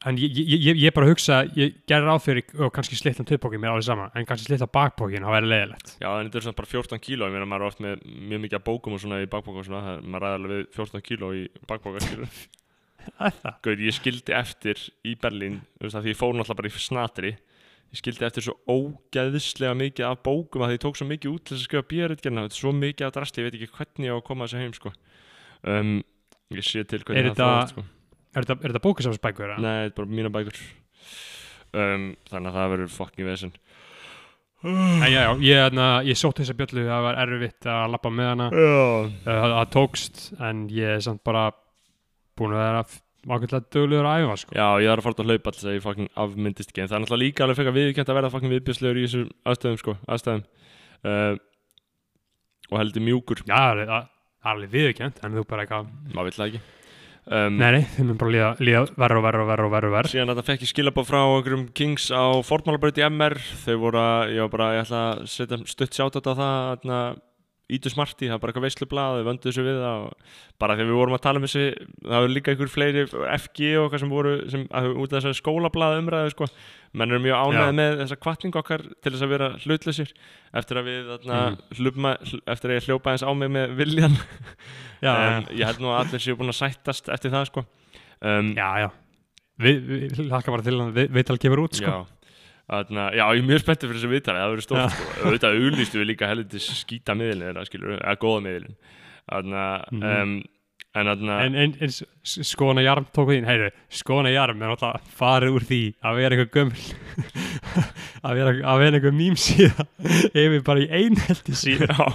[0.05, 3.73] En ég, ég, ég, bara hugsa, ég gerði ráð fyrir og kannski slittan töðbókin mér
[3.73, 6.71] alveg sama en kannski slittan bakbókin, það væri leiðilegt já, en þetta er svona bara
[6.73, 9.31] 14 kíló ég meina maður er oft með mjög mikið af bókum og svona í
[9.33, 12.37] bakpoka og svona, það, maður ræði alveg við 14 kíló í bakpoka skilur
[13.05, 16.37] Það er það Gauð, ég skildi eftir í Berlín þú veist, að því ég fór
[16.37, 17.33] náttúrulega bara í snatri
[17.95, 21.45] ég skildi eftir svo ógeðslega mikið af bókum að því ég tók svo mikið út
[21.49, 21.65] til að
[22.05, 22.15] er
[24.13, 24.33] á að
[24.79, 24.93] sko.
[25.69, 25.99] um,
[26.55, 27.85] ég sé til hvernig Er það þróast, sko.
[28.35, 29.53] Er þetta, þetta bókasafsbækur?
[29.53, 29.63] eða?
[29.63, 30.59] nei, þetta er bara mína bækur.
[31.75, 33.55] Um, þannig að það verður fucking vesen.
[34.65, 38.31] En já, já, ég, hérna, ég sótt þessa bjöllu, það var erfitt að lappa með
[38.31, 38.47] hana.
[38.49, 41.51] Já, uh, það tókst, en ég er samt bara
[42.39, 42.85] búin að vera
[43.25, 44.57] ákveðlega döglegur að æfa, sko.
[44.57, 46.97] Já, ég þarf að fara að hlaupa alltaf að ég fucking afmyndist ekki en það
[46.97, 49.97] er náttúrulega líka alveg fekk að viðkjönt að verða fucking viðbjörslegur í þessum aðstæðum sko,
[50.17, 50.47] aðstæðum.
[51.05, 51.35] Uh,
[52.71, 53.45] og heldur mjúkur.
[53.45, 53.95] Já, það er
[54.55, 56.65] alveg viðurkjönt, en þú bara eitthvað maður vill það ekki
[57.27, 59.91] um, Nei, nei, þeim er bara líða, líða verra og verra og verra og verra
[59.91, 60.13] og verra.
[60.13, 64.35] Síðan þetta fekk ég skilabóð frá einhverjum Kings á Fortmálabraut í MR þau voru að,
[64.37, 67.01] ég var bara, ég ætla að setja stutt sjátt á það þarna,
[67.73, 70.03] ítu smarti, það var bara eitthvað veislublað við vönduðu þessu við það
[70.61, 71.63] bara þegar við vorum að tala um þessi,
[72.05, 76.01] það var líka einhver fleiri FG og eitthvað sem voru sem, út af þessari skólablaða
[76.03, 76.49] umræðu sko
[76.95, 77.77] menn eru mjög ánægð Já.
[77.81, 80.13] með þessa kvartning okkar til þess að vera hlutlausir
[80.61, 81.57] eftir að við þarna, Mm.
[81.81, 84.19] hlupma, hl, eftir að ég hljópa eins á mig með viljan
[85.01, 88.53] já, um, ég held nú að allir séu búin að sættast eftir það sko um,
[88.55, 88.89] já, já
[89.65, 91.97] við, við hlaka bara til að við, viðtal kemur út sko.
[92.65, 95.21] Þarna, já, ég er mjög spenntið fyrir þessu viðtali, það verður stórt sko.
[95.29, 98.77] auðvitað auglýstu við líka heldur skýta miðlinn eða skilur, eða góða miðlinn
[99.29, 100.03] þarna, Mhm.
[100.15, 100.33] um,
[100.95, 101.93] en þarna en, en, en
[102.25, 106.55] skona jarm tók þín heyru, skona jarm er alltaf farið úr því að vera eitthvað
[106.57, 106.85] gömul
[108.25, 109.87] að vera, að vera eitthvað mím síða
[110.45, 112.07] yfir bara í einhelti síða Já,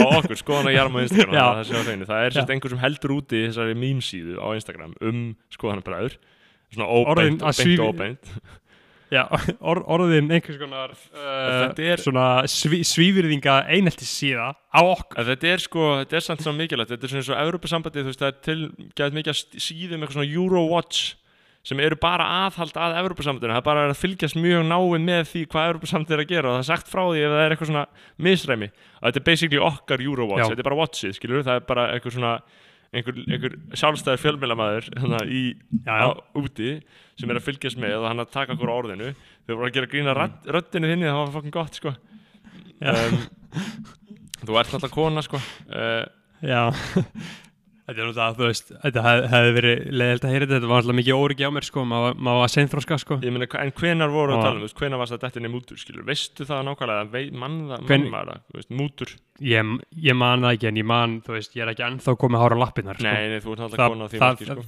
[0.00, 2.08] á okkur, skoðan að jarma á Instagram það, sé á hreinu.
[2.08, 5.20] það er sérst einhver sem heldur úti þessari mýmsíðu á Instagram um
[5.58, 6.16] skoðanabræður
[6.72, 8.32] svona óbeint að og beint svíf- og óbeint
[9.08, 9.22] Já,
[9.64, 15.22] or, orðin einhvers konar uh, er- svona sví, svífyrðinga einhelti síða á okkur.
[15.30, 16.92] Þetta er sko, þetta er samt svo mikilvægt.
[16.92, 20.18] Þetta er svona eins og Evropasambandi, þú veist, það er til gæt mikið síðum eitthvað
[20.18, 21.06] svona Eurowatch
[21.68, 25.40] sem eru bara aðhald að Evropasambandinu, það er bara að fylgjast mjög náið með því
[25.52, 27.70] hvað Evropasambandið er að gera og það er sagt frá því ef það er eitthvað
[27.72, 27.82] svona
[28.28, 28.68] misræmi.
[29.00, 32.16] Og þetta er basically okkar Eurowatch, þetta er bara watchið, skilur það er bara eitthvað
[32.16, 32.32] svona
[32.94, 35.20] einhver, einhver sjálfstæður fjölmjölamæður hérna,
[36.38, 36.70] úti
[37.18, 39.10] sem er að fylgjast með og hann að taka okkur á orðinu.
[39.46, 41.94] Þau voru að gera grína rödd, röddinu þinni það var fokkin gott sko.
[42.78, 43.18] Um,
[44.44, 45.42] þú ert náttúrulega kona sko.
[45.68, 46.04] Uh,
[46.38, 46.70] Já
[47.88, 50.82] Þetta er náttúrulega, þú veist, þetta hef, hefði verið leiðilt að heyra þetta, þetta var
[50.82, 53.16] alltaf mikið óryggi á mér sko, maður maður var seinþróska sko.
[53.24, 55.48] Ég meina, en hvenar voru að Og- tala um, þú veist, hvenar varst það dettinni
[55.54, 59.72] mútur, skilur, veistu það nákvæmlega, mann það, Hven- mann maður það, þú veist, mútur, ég,
[60.04, 62.58] ég man það ekki en ég man, þú veist, ég er ekki ennþá komið hára
[62.60, 63.08] lappirnar sko.
[63.08, 64.62] nei, nei, þú ert Það- náttúrulega kona á því það- marki, sko,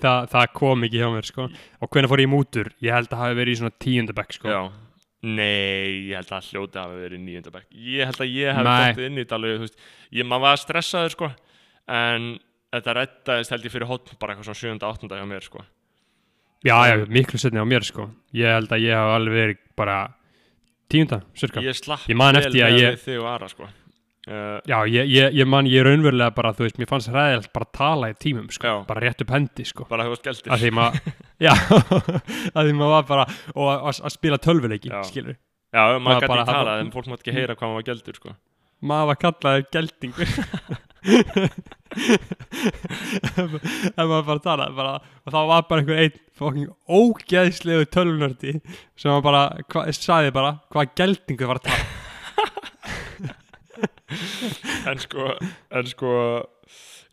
[0.00, 1.42] það, það kom ekki hjá mér sko.
[1.84, 4.72] og hvernig fór ég í mútur, ég held að hafi verið í sko.
[5.20, 9.18] nei, ég held að hljóti hafi verið níundabæk, ég held að ég hef dottið inn
[9.20, 9.70] í þetta alveg,
[10.16, 11.28] ég, maður var stressaður, sko,
[11.90, 12.30] en
[12.70, 15.64] þetta rettaðist held ég fyrir hotn bara eitthvað svona sjönda, áttunda hjá mér, sko,
[16.64, 18.08] já, já, miklu setni á mér sko.
[18.36, 19.98] ég held að ég hef alveg verið bara
[20.90, 25.08] tíunda, cirka ég slapp vel að með ég- þig og Ara, sko, uh, Já, ég,
[25.10, 28.14] ég, ég man, ég raunverulega bara, þú veist, mér fannst ræðilegt bara að tala í
[28.22, 28.86] tímum, sko, Já.
[28.86, 29.86] bara rétt upp hendi, sko.
[29.90, 31.14] bara þú varst gæltir, Að því maður,
[31.46, 31.54] já,
[32.54, 33.26] að því maður var bara,
[33.56, 35.36] og að, að- að spila tölvuleiki, skilur.
[35.74, 38.20] já, Maður maður gæti ekki talað, en fólk mátt ekki heyra hvað maður var gæltur,
[38.22, 38.36] sko,
[38.80, 40.28] Maður var kallaður geldingur.
[41.90, 44.92] en maður bara talaði, bara,
[45.24, 48.52] og þá var bara einhver einn fokking ógeðslegu tölvunördi
[48.98, 49.42] sem var bara,
[49.72, 51.84] hva, sagði bara, hvað geldingur var að tala.
[54.90, 55.22] en sko,
[55.76, 56.10] en sko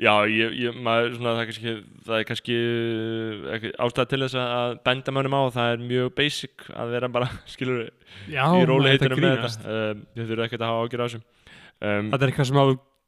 [0.02, 1.72] já, ég, ég maður, svona, það er kannski,
[2.08, 2.56] það er kannski
[3.88, 7.80] ástæða til þess að benda mönnum á það er mjög basic að vera bara, skilur,
[8.30, 9.62] Já, í maður, róli heitunum með þetta.
[9.74, 11.22] um, þið þurfum ekkert að hafa ágjur á þessu.
[11.78, 12.66] Um, Þetta er eitthvað sem á,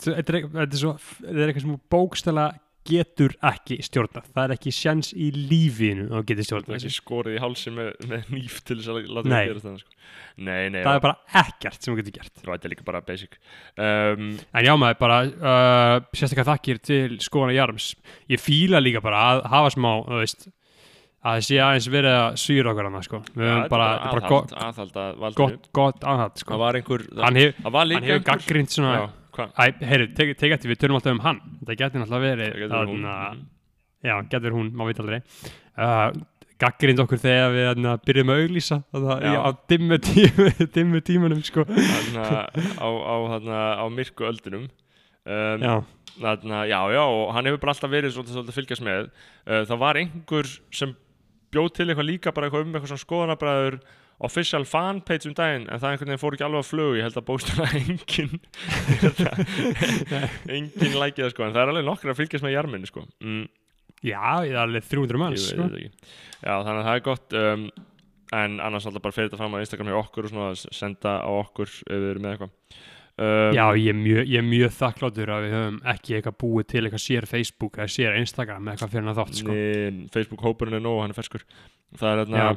[0.08, 0.90] þetta er, er,
[1.36, 2.48] er eitthvað sem bókstæla
[2.90, 4.28] getur ekki stjórnað.
[4.34, 8.30] Það er ekki sjans í lífinu að geti stjórnað ekki skorið í hálsin með, með
[8.34, 9.98] nýf til þess að láta það gera það sko.
[10.40, 12.36] nei, nei, Það er bara ekkert sem þú getur gert.
[12.40, 13.36] þetta er líka bara basic
[13.76, 17.92] um, En já maður, bara uh, sérstaklega þakkir til skoðana Jarms.
[18.32, 20.50] Ég fíla líka bara að hafa smá, veist,
[21.20, 23.22] að það sé aðeins verið að sýra okkur annað, sko.
[23.36, 26.56] Við ja, höfum er bara, bara aðhald, gott, aðhald að gott, gott aðhald, sko.
[26.56, 29.08] það var einhver það, Hann, hef, það hefur einhver gaggrind svona, já,
[30.18, 31.40] tek, tek eftir, við tölum alltaf um hann.
[31.68, 33.06] Það getur náttúrulega verið það hún.
[33.06, 33.48] þarna-
[34.10, 35.22] Já, getur hún, maður veit aldrei.
[35.80, 36.12] Uh,
[36.60, 41.64] Gaggrind okkur þegar við þarna, byrjum að auglýsa á dimmu, tímu, dimmu tímunum sko.
[41.64, 42.26] þarna,
[42.76, 45.76] á, á, þarna, á myrku öldunum um, Já,
[46.68, 49.08] já, já, og hann hefur bara alltaf verið svolítið, svolítið að fylgjast með.
[49.48, 50.92] Uh, það var einhver sem
[51.56, 53.80] bjóð til eitthvað líka bara eitthvað um eitthvað svona skoðanabræður
[54.20, 57.20] official fanpage um daginn en það einhvern veginn fór ekki alveg að flug ég held
[57.22, 58.34] að bókstæða engin
[60.58, 63.46] engin lækið það sko en það er alveg nokkur að fylgjast með jarminu sko mm,
[64.04, 65.70] já, ég er alveg 300 ég manns sko.
[65.80, 67.66] já, þannig að það er gott um,
[68.44, 71.18] en annars alltaf bara fyrir þetta fram á Instagram hjá okkur og svona að senda
[71.24, 72.52] á okkur ef við erum með eitthvað
[73.24, 77.06] um, Já, ég er, mjög, mjög þakkláttur að við höfum ekki eitthvað búið til eitthvað
[77.08, 79.56] sér Facebook eða sér Instagram eitthvað fyrir hann þátt sko.
[79.56, 81.48] Nei, Facebook hópurinn er nóg, hann er ferskur
[81.98, 82.50] það er þarna.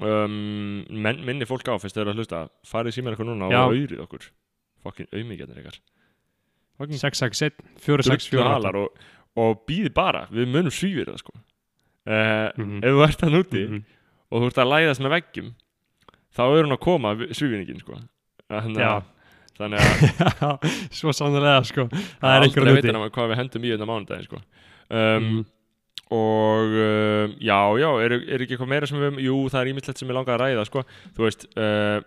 [0.00, 3.60] Um, menn, minni fólk á fyrst þeir eru að hlusta farið símar eitthvað núna Já.
[3.64, 4.26] og auðrið okkur.
[4.86, 5.78] Fokkin auðmíkjarnir ykkar.
[6.76, 8.98] Fokkin 661, drullu 464 halar og,
[9.40, 10.26] og býði bara.
[10.30, 11.32] Við munum svífir það sko.
[12.06, 12.84] Uh, Mhm.
[12.84, 13.80] ef þú ert hann úti Mhm.
[14.30, 15.48] og þú ert að læðast með veggjum
[16.36, 17.96] þá er hún að koma svífinningin sko.
[18.50, 19.02] Þannig að
[19.56, 20.70] þannig að
[21.00, 21.88] svo sannlega sko.
[21.88, 24.36] Það er einhver aldrei úti veitir hann hvað við hendum í þetta mánudaginn sko.
[24.90, 25.46] Um, Mhm.
[26.14, 30.02] Og uh, já, já, er, er ekki eitthvað meira sem við jú, það er ímyndslegt
[30.02, 30.84] sem ég langar að ræða sko.
[31.16, 31.98] þú veist uh,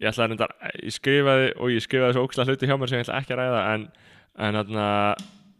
[0.00, 3.02] ég ætla að reyndar, ég skrifaði og ég skrifaði svo ókslega hluti hjá mér sem
[3.02, 3.84] ég ætla ekki að ræða en,
[4.46, 4.86] en þarna,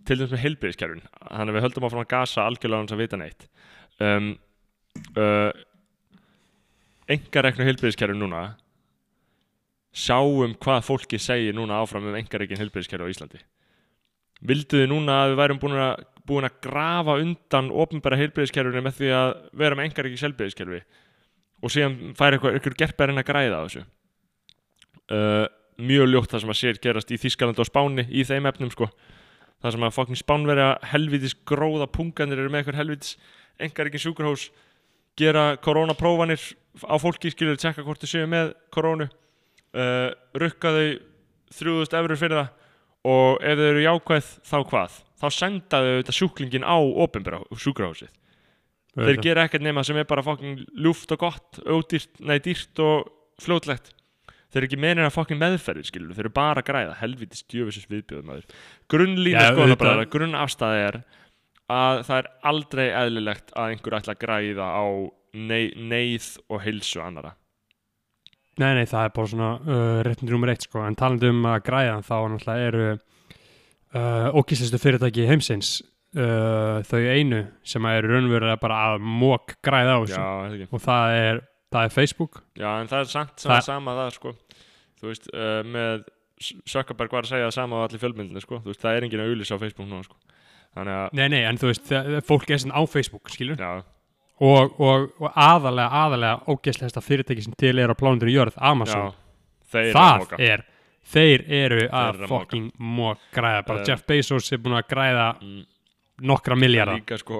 [0.08, 3.20] til dæmis með heilbyrðiskerfin þannig að við höldum áfram að gasa algjörlega hans að vita
[3.20, 3.46] neitt
[4.02, 4.32] um,
[5.20, 5.50] uh,
[7.12, 8.42] engareknu heilbyrðiskerfin núna
[9.92, 13.42] sjáum hvað fólki segir núna áfram um engarekin heilbyrðiskerfi á Íslandi
[14.48, 18.98] vildu þið núna að við værum búin að, búin að grafa undan ofnbæra heilbyrðiskerfinu með
[18.98, 19.32] því að
[19.62, 20.82] vera með engarekin heilbyrðiskerfi
[21.62, 23.84] og síðan færi eitthvað, eitthvað gerpærinn að græða á þessu?
[25.12, 25.44] Uh,
[25.82, 28.88] mjög ljótt það sem að sér gerast í Þískaland og Spáni í þeim efnum sko.
[29.62, 33.16] Það sem að fokkin Spánverja helvitis gróða punganir eru með eitthvað helvitis
[33.62, 34.48] engar ekki sjúkurhós
[35.18, 36.40] gera koronaprófanir
[36.88, 40.86] á fólki skilur tjekka hvort þau séu með korónu uh, rukka þau
[41.52, 42.61] 3000 eurur fyrir það
[43.08, 44.98] og ef þau eru jákvæð þá hvað?
[45.22, 46.76] Þá senda þau þetta sjúklingin á
[47.62, 48.12] sjúkurhósið
[48.98, 53.08] þeir gera ekkert nema sem er bara fokkin ljúft og gott, ódýrt, nei dýrt og
[53.42, 53.92] fljótlegt.
[54.52, 57.88] Þeir eru ekki meðin að fokkin meðferðir skilur þeir eru bara að græða, helvítið stjöfisins
[57.88, 58.58] viðbjöðum aður
[58.92, 60.98] grunnlína skoðanabræðara, grunnafstæði er
[61.72, 64.84] að það er aldrei eðlilegt að einhver ætla að græða á
[65.32, 67.32] nei, neyð og heilsu annara
[68.60, 71.62] Nei, nei, það er bara svona uh, réttindi nummer eitt sko, en talandi um að
[71.70, 75.70] græða þá náttúrulega eru uh, ókýrstustu fyrirtæki heimsins
[76.16, 80.66] uh, þau einu sem eru raunverulega bara að mók græða á þessu.
[80.68, 81.40] Og það er,
[81.72, 82.42] það er Facebook.
[82.60, 83.64] Já, en það er samt Það- það...
[83.70, 84.34] sama það sko.
[85.02, 86.04] Þú veist, uh, með
[86.42, 88.60] Sökkaberg var að segja það sama á allir fjölmyndinu sko.
[88.64, 90.16] Þú veist, það er enginn að auðlýsa á Facebook núna sko.
[90.72, 93.72] Þannig að, Nei, nei, en þú veist, það, fólk er svona á Facebook, skilur já,
[94.42, 99.12] og, og, og aðalega, aðalega ógeðslegasta fyrirtæki sem til er á plánundinu jörð, Amazon.
[99.12, 100.64] Já það er,
[101.12, 105.62] þeir eru að fucking mók græða, bara Jeff Bezos er búin að græða Mm.
[106.28, 107.38] nokkra miljardar líka sko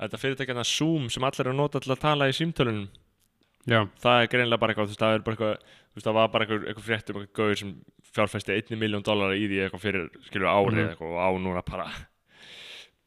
[0.00, 2.86] þetta fyrirtækjana Zoom sem allir eru að nota til að tala í símtölunum.
[3.68, 6.14] Já, það er greinlega bara eitthvað, þú veist, það er bara eitthvað þú veist, það
[6.16, 7.74] var bara eitthvað, eitthvað frétt um eitthvað gauður sem
[8.14, 10.88] fjárfæsti einni miljón dólar í því eitthvað fyrir, skilur, árið Mhm.
[10.94, 11.86] eitthvað og á núna bara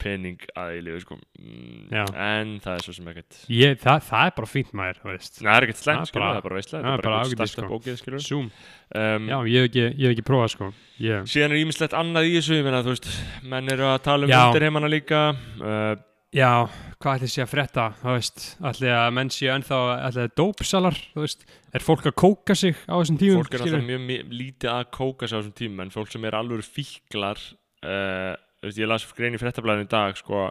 [0.03, 1.17] pening að í liðu, sko.
[1.39, 2.03] Mm, Já.
[2.27, 5.39] en það er svo sem ekkert ég, það, það er bara fínt maður, þú veist.
[5.41, 7.71] Það er ekkert slæmt, bara- það er bara veistlega það er bara eitthvað starta sko.
[7.73, 8.47] bókið, skilur Zoom,
[8.93, 10.71] um, já, ég hef ekki, ég hef ekki prófað sko.
[11.03, 13.11] Ég, síðan er ímislegt annað í þessu, ég meina, þú veist
[13.43, 14.41] menn eru að tala um Já.
[14.51, 15.21] undirheimana líka
[15.63, 15.95] uh,
[16.33, 16.65] Já,
[16.97, 19.77] hvað ætli sé að frétta, þú veist, ætli að menn sé ennþá,
[20.07, 21.43] ætli að dópsalar, þú veist,
[21.77, 24.87] er fólk að kóka sig á þessum tímum, fólk er alltaf mjög mi- lítið að
[24.97, 27.37] kóka sig á þessum tímum en fólk sem er alveg fíklar
[27.85, 28.33] uh,
[28.63, 30.45] veist, ég las grein í fréttablaðinu í dag sko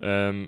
[0.00, 0.42] um,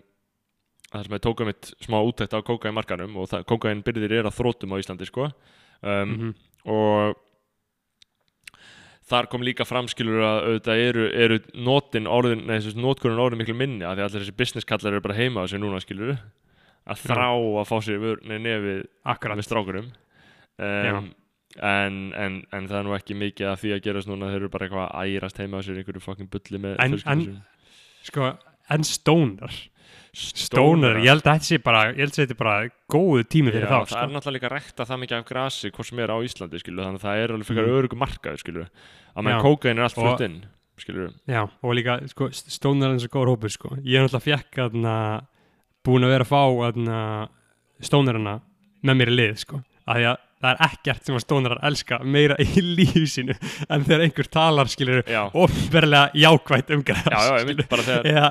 [0.89, 4.18] það sem ég tók um eitt smá úttækt á kóka í markanum og kókain byrðir
[4.20, 5.30] er að þrótum á Íslandi sko.
[5.82, 6.30] Um, Mhm.
[6.68, 7.16] og
[9.09, 12.43] þar kom líka framskilur að auðvitað eru, eru notin orðin,
[13.40, 16.18] miklu minni að því allir þessi business kallar eru bara heima á sig núna skilur
[16.89, 18.02] að þrá að fá sér
[18.44, 18.82] nefið
[19.39, 19.89] með strákurum
[20.59, 21.09] um,
[21.56, 24.50] en, en, en það er nú ekki mikið að því að gerast núna þeir eru
[24.52, 27.42] bara eitthvað að ærast heima á sér einhverju fucking bulli með En- en-
[28.04, 28.22] sko,
[28.68, 29.54] en stónar,
[30.12, 32.56] stónar, ég held að þetta sé bara, ég held að þetta er bara
[32.92, 33.94] góðu tími fyrir Já, þá, það er sko.
[34.18, 37.06] náttúrulega líka rækta það mikið af grasi hvort sem er á Íslandi skilu, þannig að
[37.08, 37.76] það er alveg fyrir mm.
[37.80, 40.38] örugum markaður skilu að menn kókain er allt flutt inn
[40.78, 43.74] skilu, Já, og líka, sko, stónar er eins og góður hópur, sko.
[43.82, 44.70] Ég er náttúrulega fjekk að
[45.82, 46.14] búin að
[50.39, 53.36] það er ekkert sem að stónarar elska meira í lífi sínu
[53.69, 58.28] en þegar einhver talar, skilur, já, ofnverlega jákvætt um græs, já, já, þegar eða,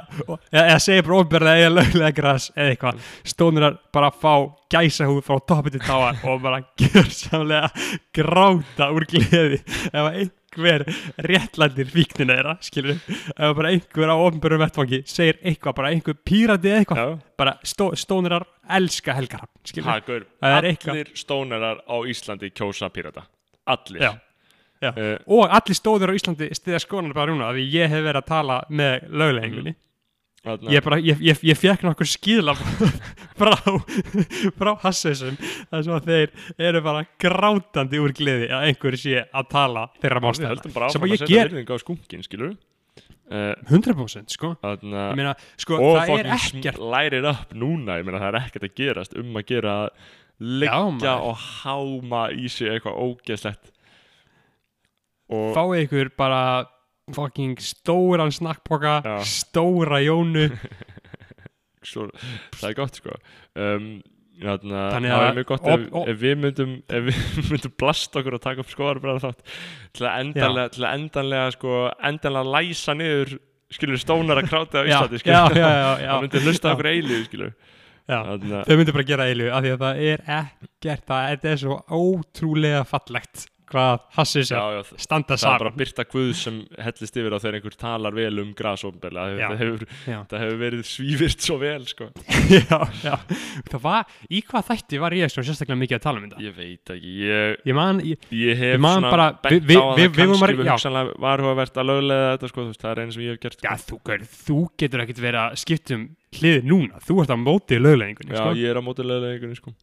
[0.63, 3.11] eða, segja bara ofnverlega eða löglega græs eða eitthvað.
[3.33, 4.33] Stónarar bara fá
[4.71, 7.71] gæsa húð frá toppi til táar og bara gjörsamlega
[8.15, 9.61] gráta úr gleði.
[9.91, 10.21] Ef að
[10.57, 10.85] einhver
[11.29, 16.71] réttlandir fíknina þeirra, skilur ef bara einhver á ofnbjörnum vettfangi segir eitthvað, bara einhver pírati
[16.71, 18.45] eða eitthvað já, bara stó, stónarar
[18.77, 20.93] elska helgarhafn, skilur ha, gaur, Það er eitthvað.
[20.97, 23.27] allir stónarar á Íslandi kjósa pírata
[23.67, 24.13] allir Já.
[24.81, 24.91] Já.
[24.93, 28.19] Uh, og allir stóður á Íslandi stiða skonar bara núna af því ég hef verið
[28.21, 29.86] að tala með löglegingunni þarna-
[30.45, 32.53] ég, bara, ég, ég, ég fekk nokkur skýðla
[33.39, 33.53] frá,
[34.57, 35.35] frá Hassesum
[35.71, 36.31] þar sem að þeir
[36.69, 41.77] eru bara grátandi úr gleði að einhver sé að tala þeirra bara sem ég ger
[41.83, 42.25] skunkin
[43.31, 44.53] uh, 100% sko.
[45.17, 46.79] meina, sko, og það er fucking ekkert.
[46.79, 49.75] sm- light it up núna, meina það er ekkert að gerast um að gera
[50.37, 51.27] maður.
[51.31, 53.71] og háma í sig eitthvað ógeðslegt.
[55.33, 56.41] Og fáið ykkur bara
[57.15, 59.17] fucking stóran snakkpoka Já.
[59.23, 60.49] stóra jónu.
[61.87, 62.09] Svo,
[62.57, 63.15] það er gott sko.
[63.55, 63.89] Um,
[64.37, 67.21] Þarna, Þannig það að- er mjög gott og- ef, og- ef við myndum ef við
[67.51, 69.39] myndum blasta okkur og taka upp skoðar bara þátt
[69.97, 71.71] til að endanlega, til að endanlega sko,
[72.11, 73.31] endanlega læsa niður
[73.73, 77.55] skilur stónar að kráta á Íslandi skilur það myndi hlusta okkur eilíð skilur
[78.07, 82.83] þau myndu bara gera eilu af því að það er ekkert það, er svo ótrúlega
[82.87, 87.37] fallegt hvað hassið sér standa það er bara saman byrta guð sem hellist yfir á
[87.43, 88.53] þegar einhver talar vel um
[90.07, 90.19] Já.
[90.29, 92.07] það það hefur verið svífirt svo vel sko.
[92.57, 93.15] já, já,
[93.69, 96.43] það var í hvað þætti var ég sérstaklega mikið að tala um þetta?
[96.45, 100.57] Ég veit ekki ég, ég man, ég, ég hef man svona bent á það kannski
[100.61, 103.67] við hugsanlega varhugavert að löglega þetta sko, veist, það er eina sem ég hef gert
[103.67, 103.99] já, sko.
[104.03, 106.07] þú, þú getur ekkert verið að skipta um
[106.37, 108.55] hlið núna, þú ert á móti lögleggingunni, já, sko.
[108.59, 109.75] ég er á móti löglegingunni sko.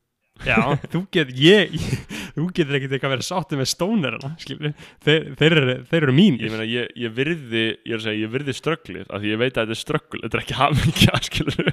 [0.43, 0.57] Já,
[0.93, 4.73] þú getur, ég, ég, þú getur ekkert eitthvað verið sáttu með stónerina, skilur
[5.07, 6.43] þeir, þeir, eru, þeir eru mínir.
[6.49, 9.41] ég meina, ég, ég virði ég er að segja, ég virði strögglið af því ég
[9.45, 11.71] veit að þetta er ströggl, þetta er ekki hafmyggja skilur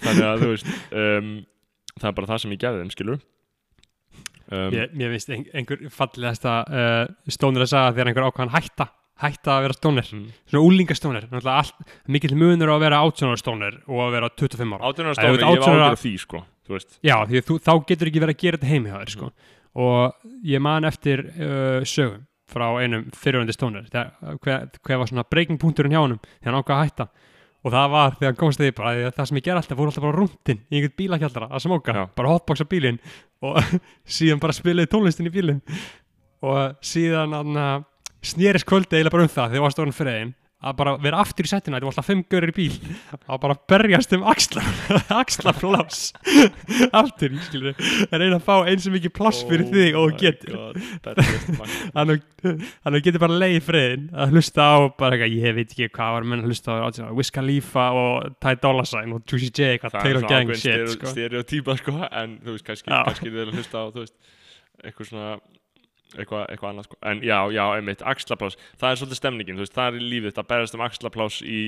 [0.00, 1.30] þannig að þú veist um,
[2.00, 5.84] það er bara það sem ég gefði þeim skilur um, Mér, mér finnst ein, einhver
[5.94, 8.88] fallegasta uh, stóner að sagða þegar einhver ákvæðan hætta,
[9.24, 10.26] hætta að vera stóner, Mm.
[11.44, 11.76] svona allt,
[12.10, 14.90] mikill munur á að vera 18 ára stóner og að vera 25 ára.
[14.90, 16.96] átjónar Ef stóri, þú ert ég var 18 ára- ágjör á því sko, þú veist
[17.04, 19.30] Já, því þú, þá getur ekki verið að gera þetta heimi hjá þér, sko.
[19.84, 22.24] Og ég man eftir uh, sögum
[22.54, 26.76] frá einum fyrirvændi stóner, þegar, hver, var svona breaking punkturinn hjá honum, þegar hann ákvað
[26.76, 27.08] að hætta.
[27.64, 30.04] Og það var þegar hann komst því bara, það sem ég ger alltaf, fór alltaf
[30.04, 32.04] bara rúndin í einhvern bílakjaldara að smóka, Já.
[32.20, 33.00] bara hotboxa bílinn
[33.48, 33.56] og
[34.18, 35.62] síðan bara spilaði tónlistin í bílinn.
[36.44, 37.48] Og síðan
[38.24, 40.34] snerist kvöldi eiginlega bara um það þegar var stórn fyrir einn
[40.64, 42.76] að bara vera aftur í setinu, þetta var alltaf fimm görur í bíl
[43.28, 44.64] að bara berjast um axla
[45.20, 46.00] axlaflás
[46.94, 47.78] aftur, skilur.
[48.08, 50.56] Að reyna að fá eins og mikið pláss fyrir þig og getur.
[51.96, 56.28] Hann getur bara leið friðin að hlusta á bara eitthvað, ég veit ekki hvað var
[56.30, 59.96] menn að hlusta á á Wiz Khalifa og Ty Dolla Sign og Juicy J, eitthvað
[59.96, 61.12] það er Taylor Gang shit sko.
[61.12, 64.16] stereotýpa sko, en þú veist, kannski, kannski er að hlusta á, þú veist,
[64.84, 65.28] eitthvað svona
[66.18, 66.96] eitthvað, eitthvað annað sko.
[67.10, 70.36] en já, já, einmitt, axlaplás það er svolítið stemningin, þú veist, það er í lífið.
[70.38, 71.58] Það berast um axlaplás í,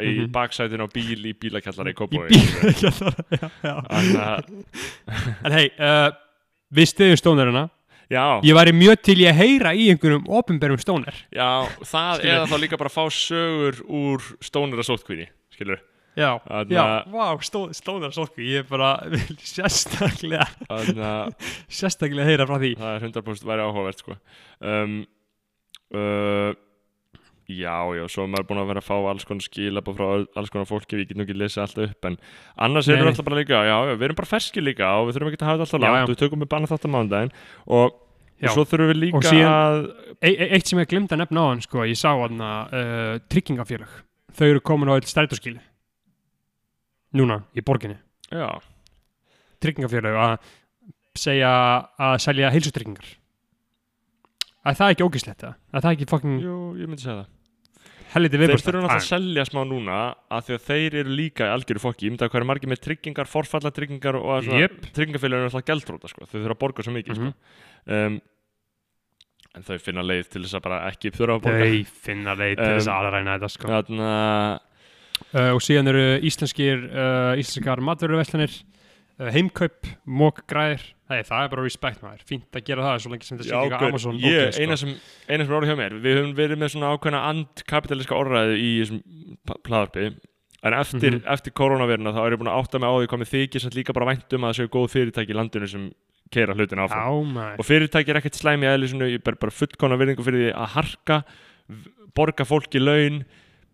[0.00, 0.32] í Mhm.
[0.34, 3.74] baksætinu á bíl í bílakjallara í í Kópói bílakjallara já, já.
[3.94, 4.52] Að,
[5.44, 6.10] en hei, uh,
[6.74, 7.64] við stiðum stónerina
[8.10, 11.46] já, ég væri mjög til í að heyra í einhverjum opinberum stóner já,
[11.86, 15.80] það eða þá líka bara að fá sögur úr stónir að sótkvíni, skilur
[16.14, 18.90] Já, Þarna- já, vá, stó, stónar sótku, ég er bara
[19.42, 21.32] sérstaklega, þannig að
[21.74, 22.70] sérstaklega heyra frá því.
[22.78, 24.14] það er 100% væri áhugavert sko.
[24.62, 24.94] um,
[25.94, 26.52] uh,
[27.50, 30.28] já, já, svo er maður búin að vera að fá alls konar skilabóð frá öll-
[30.40, 32.16] alls konar fólki, við getum ekki lesið allt upp en
[32.68, 35.10] annars Nei, erum við alltaf bara líka já, já, við erum bara ferskir líka og
[35.10, 36.12] við þurfum ekki að hafa þetta alltaf langt, já.
[36.14, 37.34] við tökum við banna þetta mándaginn
[37.66, 38.00] og,
[38.40, 38.48] Já.
[38.48, 39.84] og svo þurfum við líka síðan- að
[40.24, 42.72] E e eitt sem ég glemd að nefna á hann, sko, ég sá hann að
[42.80, 43.92] uh, tryggingafélag,
[44.38, 45.60] þau eru komin á eitt strætóskili.
[47.14, 47.96] Núna, í borginni.
[48.30, 48.48] já,
[49.62, 50.38] Tryggingafélag að
[51.16, 51.50] segja
[52.02, 53.06] að selja heilsutryggingar.
[54.64, 55.54] Er það ekki ógislegt það?
[55.72, 57.30] Er ekki fucking jú, ég myndi segja það
[58.14, 59.94] Þeir þurfum náttúrulega að selja smá núna
[60.30, 62.70] að því að þeir eru líka í algjöru fokki Ég myndi að hvað er margir
[62.70, 64.76] með tryggingar, forfallatryggingar og að Jep.
[64.94, 66.28] tryggingafélaginu er alltaf gjaldróta sko.
[66.30, 67.32] Þau þurfa að borga svo mikið Mhm.
[67.32, 67.34] sko.
[67.96, 68.20] um,
[69.54, 72.56] En þau finna leið til þess að bara ekki þurfa að borga Þau finna leið
[72.56, 73.68] til þess Um, að aðræna þetta, sko.
[73.68, 74.60] Þannig að
[75.34, 81.62] uh, og síðan eru íslenskir uh, íslenskar maturverslanir uh, heimkaup, mókgræðir Nei, það er bara
[81.66, 84.20] respect maður, fínt að gera það svo lengi sem þetta sé gaur, Amazon.
[84.22, 84.62] Ég, ógeð, sko.
[84.64, 84.94] eina sem,
[85.28, 85.96] sem er orðið hjá mér.
[86.00, 89.02] Við höfum verið með svona ákveðna andkapitaliska orðræði í þessum
[89.68, 90.06] plaðarpi
[90.64, 91.26] En eftir, Mhm.
[91.28, 93.92] eftir koronavirna þá er ég búin að átta mig á því mér þykir sem líka
[93.92, 95.92] bara vænt um að það séu góð fyrirtæki í landinu sem
[96.32, 97.34] keira hlutin áfram.
[97.34, 97.58] Maður.
[97.60, 101.24] Og fyrirtæki er ekkert slæmi eðlisinu ég ber bara fullkona virðingu fyrir því að harka
[102.16, 103.24] borga fólki laun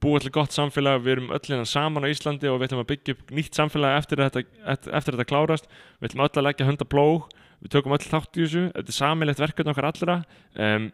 [0.01, 2.91] búa til gott samfélag, við erum öll hérna saman á Íslandi og við ætlum að
[2.95, 5.69] byggja upp nýtt samfélag eftir þetta, eftir, þetta klárast.
[6.01, 7.29] Við ætlum öll að leggja hunda plóg
[7.61, 10.17] við tökum öll þátt í þessu, þetta er samilegt verkefni okkar allra.
[10.57, 10.91] Um,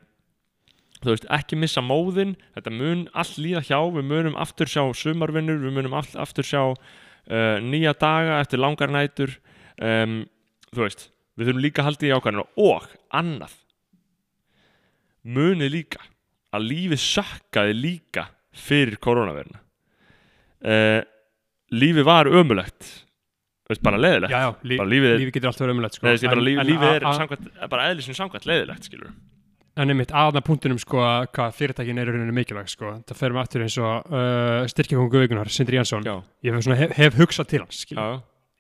[1.03, 5.61] þú veist, ekki missa móðin þetta mun allt líða hjá, við munum aftur sjá sumarvinnur,
[5.63, 9.37] við munum all, aftur sjá uh, nýja daga eftir langar nætur.
[9.77, 10.25] Um,
[10.73, 13.57] þú veist, við þurfum líka að halda í ákvæðinu og annað.
[15.27, 16.03] Munið líka
[16.55, 19.61] að lífið sökkaði líka fyrir koronavirna
[20.67, 21.03] uh,
[21.75, 22.89] lífið var ömulegt
[23.69, 26.07] veist, bara leðilegt Já, já, lí, bara lífið lífið getur allt verið umlætt sko.
[26.13, 29.15] Ég bara, líf, en, lífið er a- a- samkvæmt, bara eðlisinn samkvæmt leðilegt skilur
[29.77, 32.95] En einmitt aðna punktunum sko að hvað fyrirtækin er í rauninni mikilvæg sko.
[33.05, 36.15] Það fer með aftur eins og uh, styrkjakongu vikunar, Sindri Jansson já,
[36.47, 37.83] ég hef, svona, hef, hef hugsað til hans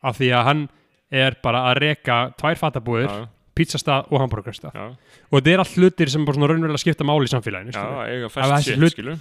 [0.04, 0.66] af því að hann
[1.08, 3.24] er bara að reka tvær fatabúðir, já,
[3.56, 7.72] pizzastað og hambúrgarstað og þetta er allt hlutir sem bara raunverulega skipta máli í samfélaginu
[7.72, 9.16] já, eiga fest hlut- skilur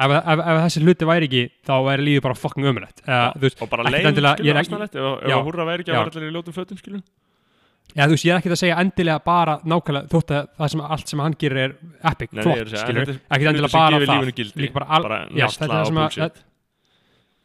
[0.00, 3.72] ef, ef, ef þessi hluti væri ekki þá væri lífið bara fucking ömulegt uh, og
[3.72, 7.02] bara leið skilur aðsnarlegt ef, húrra væri ekki að vera allir í ljótum fötum skilur
[7.90, 10.82] Já, þú veist, ég er ekki að segja endilega bara nákvæmlega þótt að það sem
[10.94, 11.72] allt sem hann gerir er
[12.06, 14.28] epic, Nei, flott, skilur ekki endilega bara það.
[14.60, 16.38] líka bara, al, bara já, er það.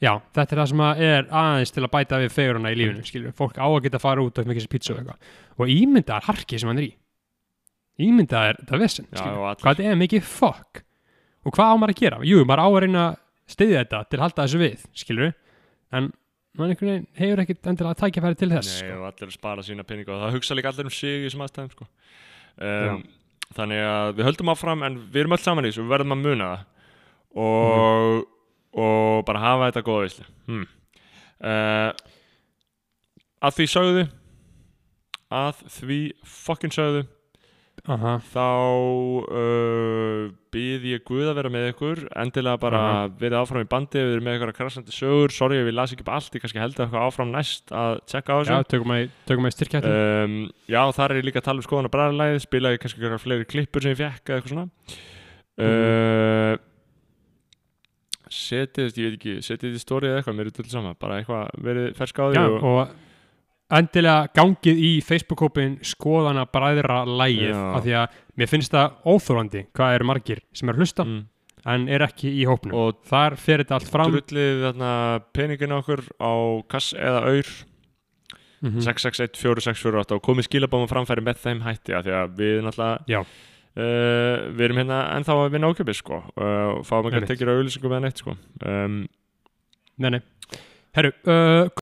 [0.04, 3.36] Já, þetta er það sem er aðeins til að bæta við feguruna í lífinu, skilur
[3.40, 5.34] fólk á að geta að fara út og þessi pítsu og eitthvað.
[5.58, 6.92] Og ímyndaðar harki sem hann er í.
[8.06, 10.84] Ímyndaðar vesen, Já, skilur hvað þetta er mikið fuck
[11.46, 12.22] og hvað á maður að gera?
[12.26, 13.18] Jú, maður á að reyna að
[13.56, 15.34] styðja þetta til að halda þessu við, skilur
[15.96, 16.12] en
[16.56, 18.96] maður einhvern veginn hefur ekkit endilega tækjafæri til þess Nei, sko.
[18.98, 21.74] og allir spara sína peninga og það hugsa líka allir um sig í þessum aðstæðum
[21.76, 21.88] sko.
[22.70, 23.04] um,
[23.58, 26.24] þannig að við höldum áfram en við erum öll saman í þessu, við verðum að
[26.24, 26.64] muna það
[27.46, 28.22] og,
[28.86, 30.68] og bara hafa þetta góða veislu hmm.
[31.44, 31.90] uh,
[33.46, 34.06] að því sögðu
[35.36, 36.00] að því
[36.30, 37.06] fokkin sögðu
[37.86, 38.46] Aha, þá
[39.30, 40.22] uh,
[40.56, 43.04] býð ég Guð að vera með ykkur endilega bara Aha.
[43.20, 45.34] verið áfram í bandi við erum með ykkur að krassandi sögur.
[45.36, 48.34] Sorry ef ég las ekki upp allt, ég kannski held eitthvað áfram næst að tjekka
[48.34, 50.38] á já, þessu að, tökum að styrkja þetta um,
[50.72, 53.50] já, þar er ég líka að tala um skoðan að bræðarlæðið spilaði kannski eitthvað fleiri
[53.54, 54.68] klippur sem ég fekk eða eitthvað svona.
[55.56, 56.54] Uh,
[58.34, 61.52] setið, ég veit ekki setið í stóri eða eitthvað, mér er til sama bara eitthvað,
[61.70, 63.05] verið fersk á því Já, og, og
[63.74, 69.96] endilega gangið í Facebook-hópin skoðana bræðra lægið af því að mér finnst það óþórandi hvað
[69.98, 71.22] eru margir sem er að hlusta mm,
[71.74, 72.76] en er ekki í hópnum.
[72.78, 74.12] Og þar fer þetta allt fram.
[74.14, 74.68] drullið
[75.34, 76.34] peningin okkur á
[76.70, 77.56] kass eða auður
[78.66, 78.80] Mhm.
[78.82, 84.64] 661-4648 og komið skilabóma framfæri með þeim hætti að því að við náttúrulega uh, við
[84.66, 88.24] erum hérna ennþá að vinna ákjöpis sko og fáum ekki að tekja auðlýsingum með neitt
[88.24, 88.34] sko.
[88.66, 88.96] Um,
[90.02, 90.22] Nei, nei.
[90.98, 91.70] Herru, uh,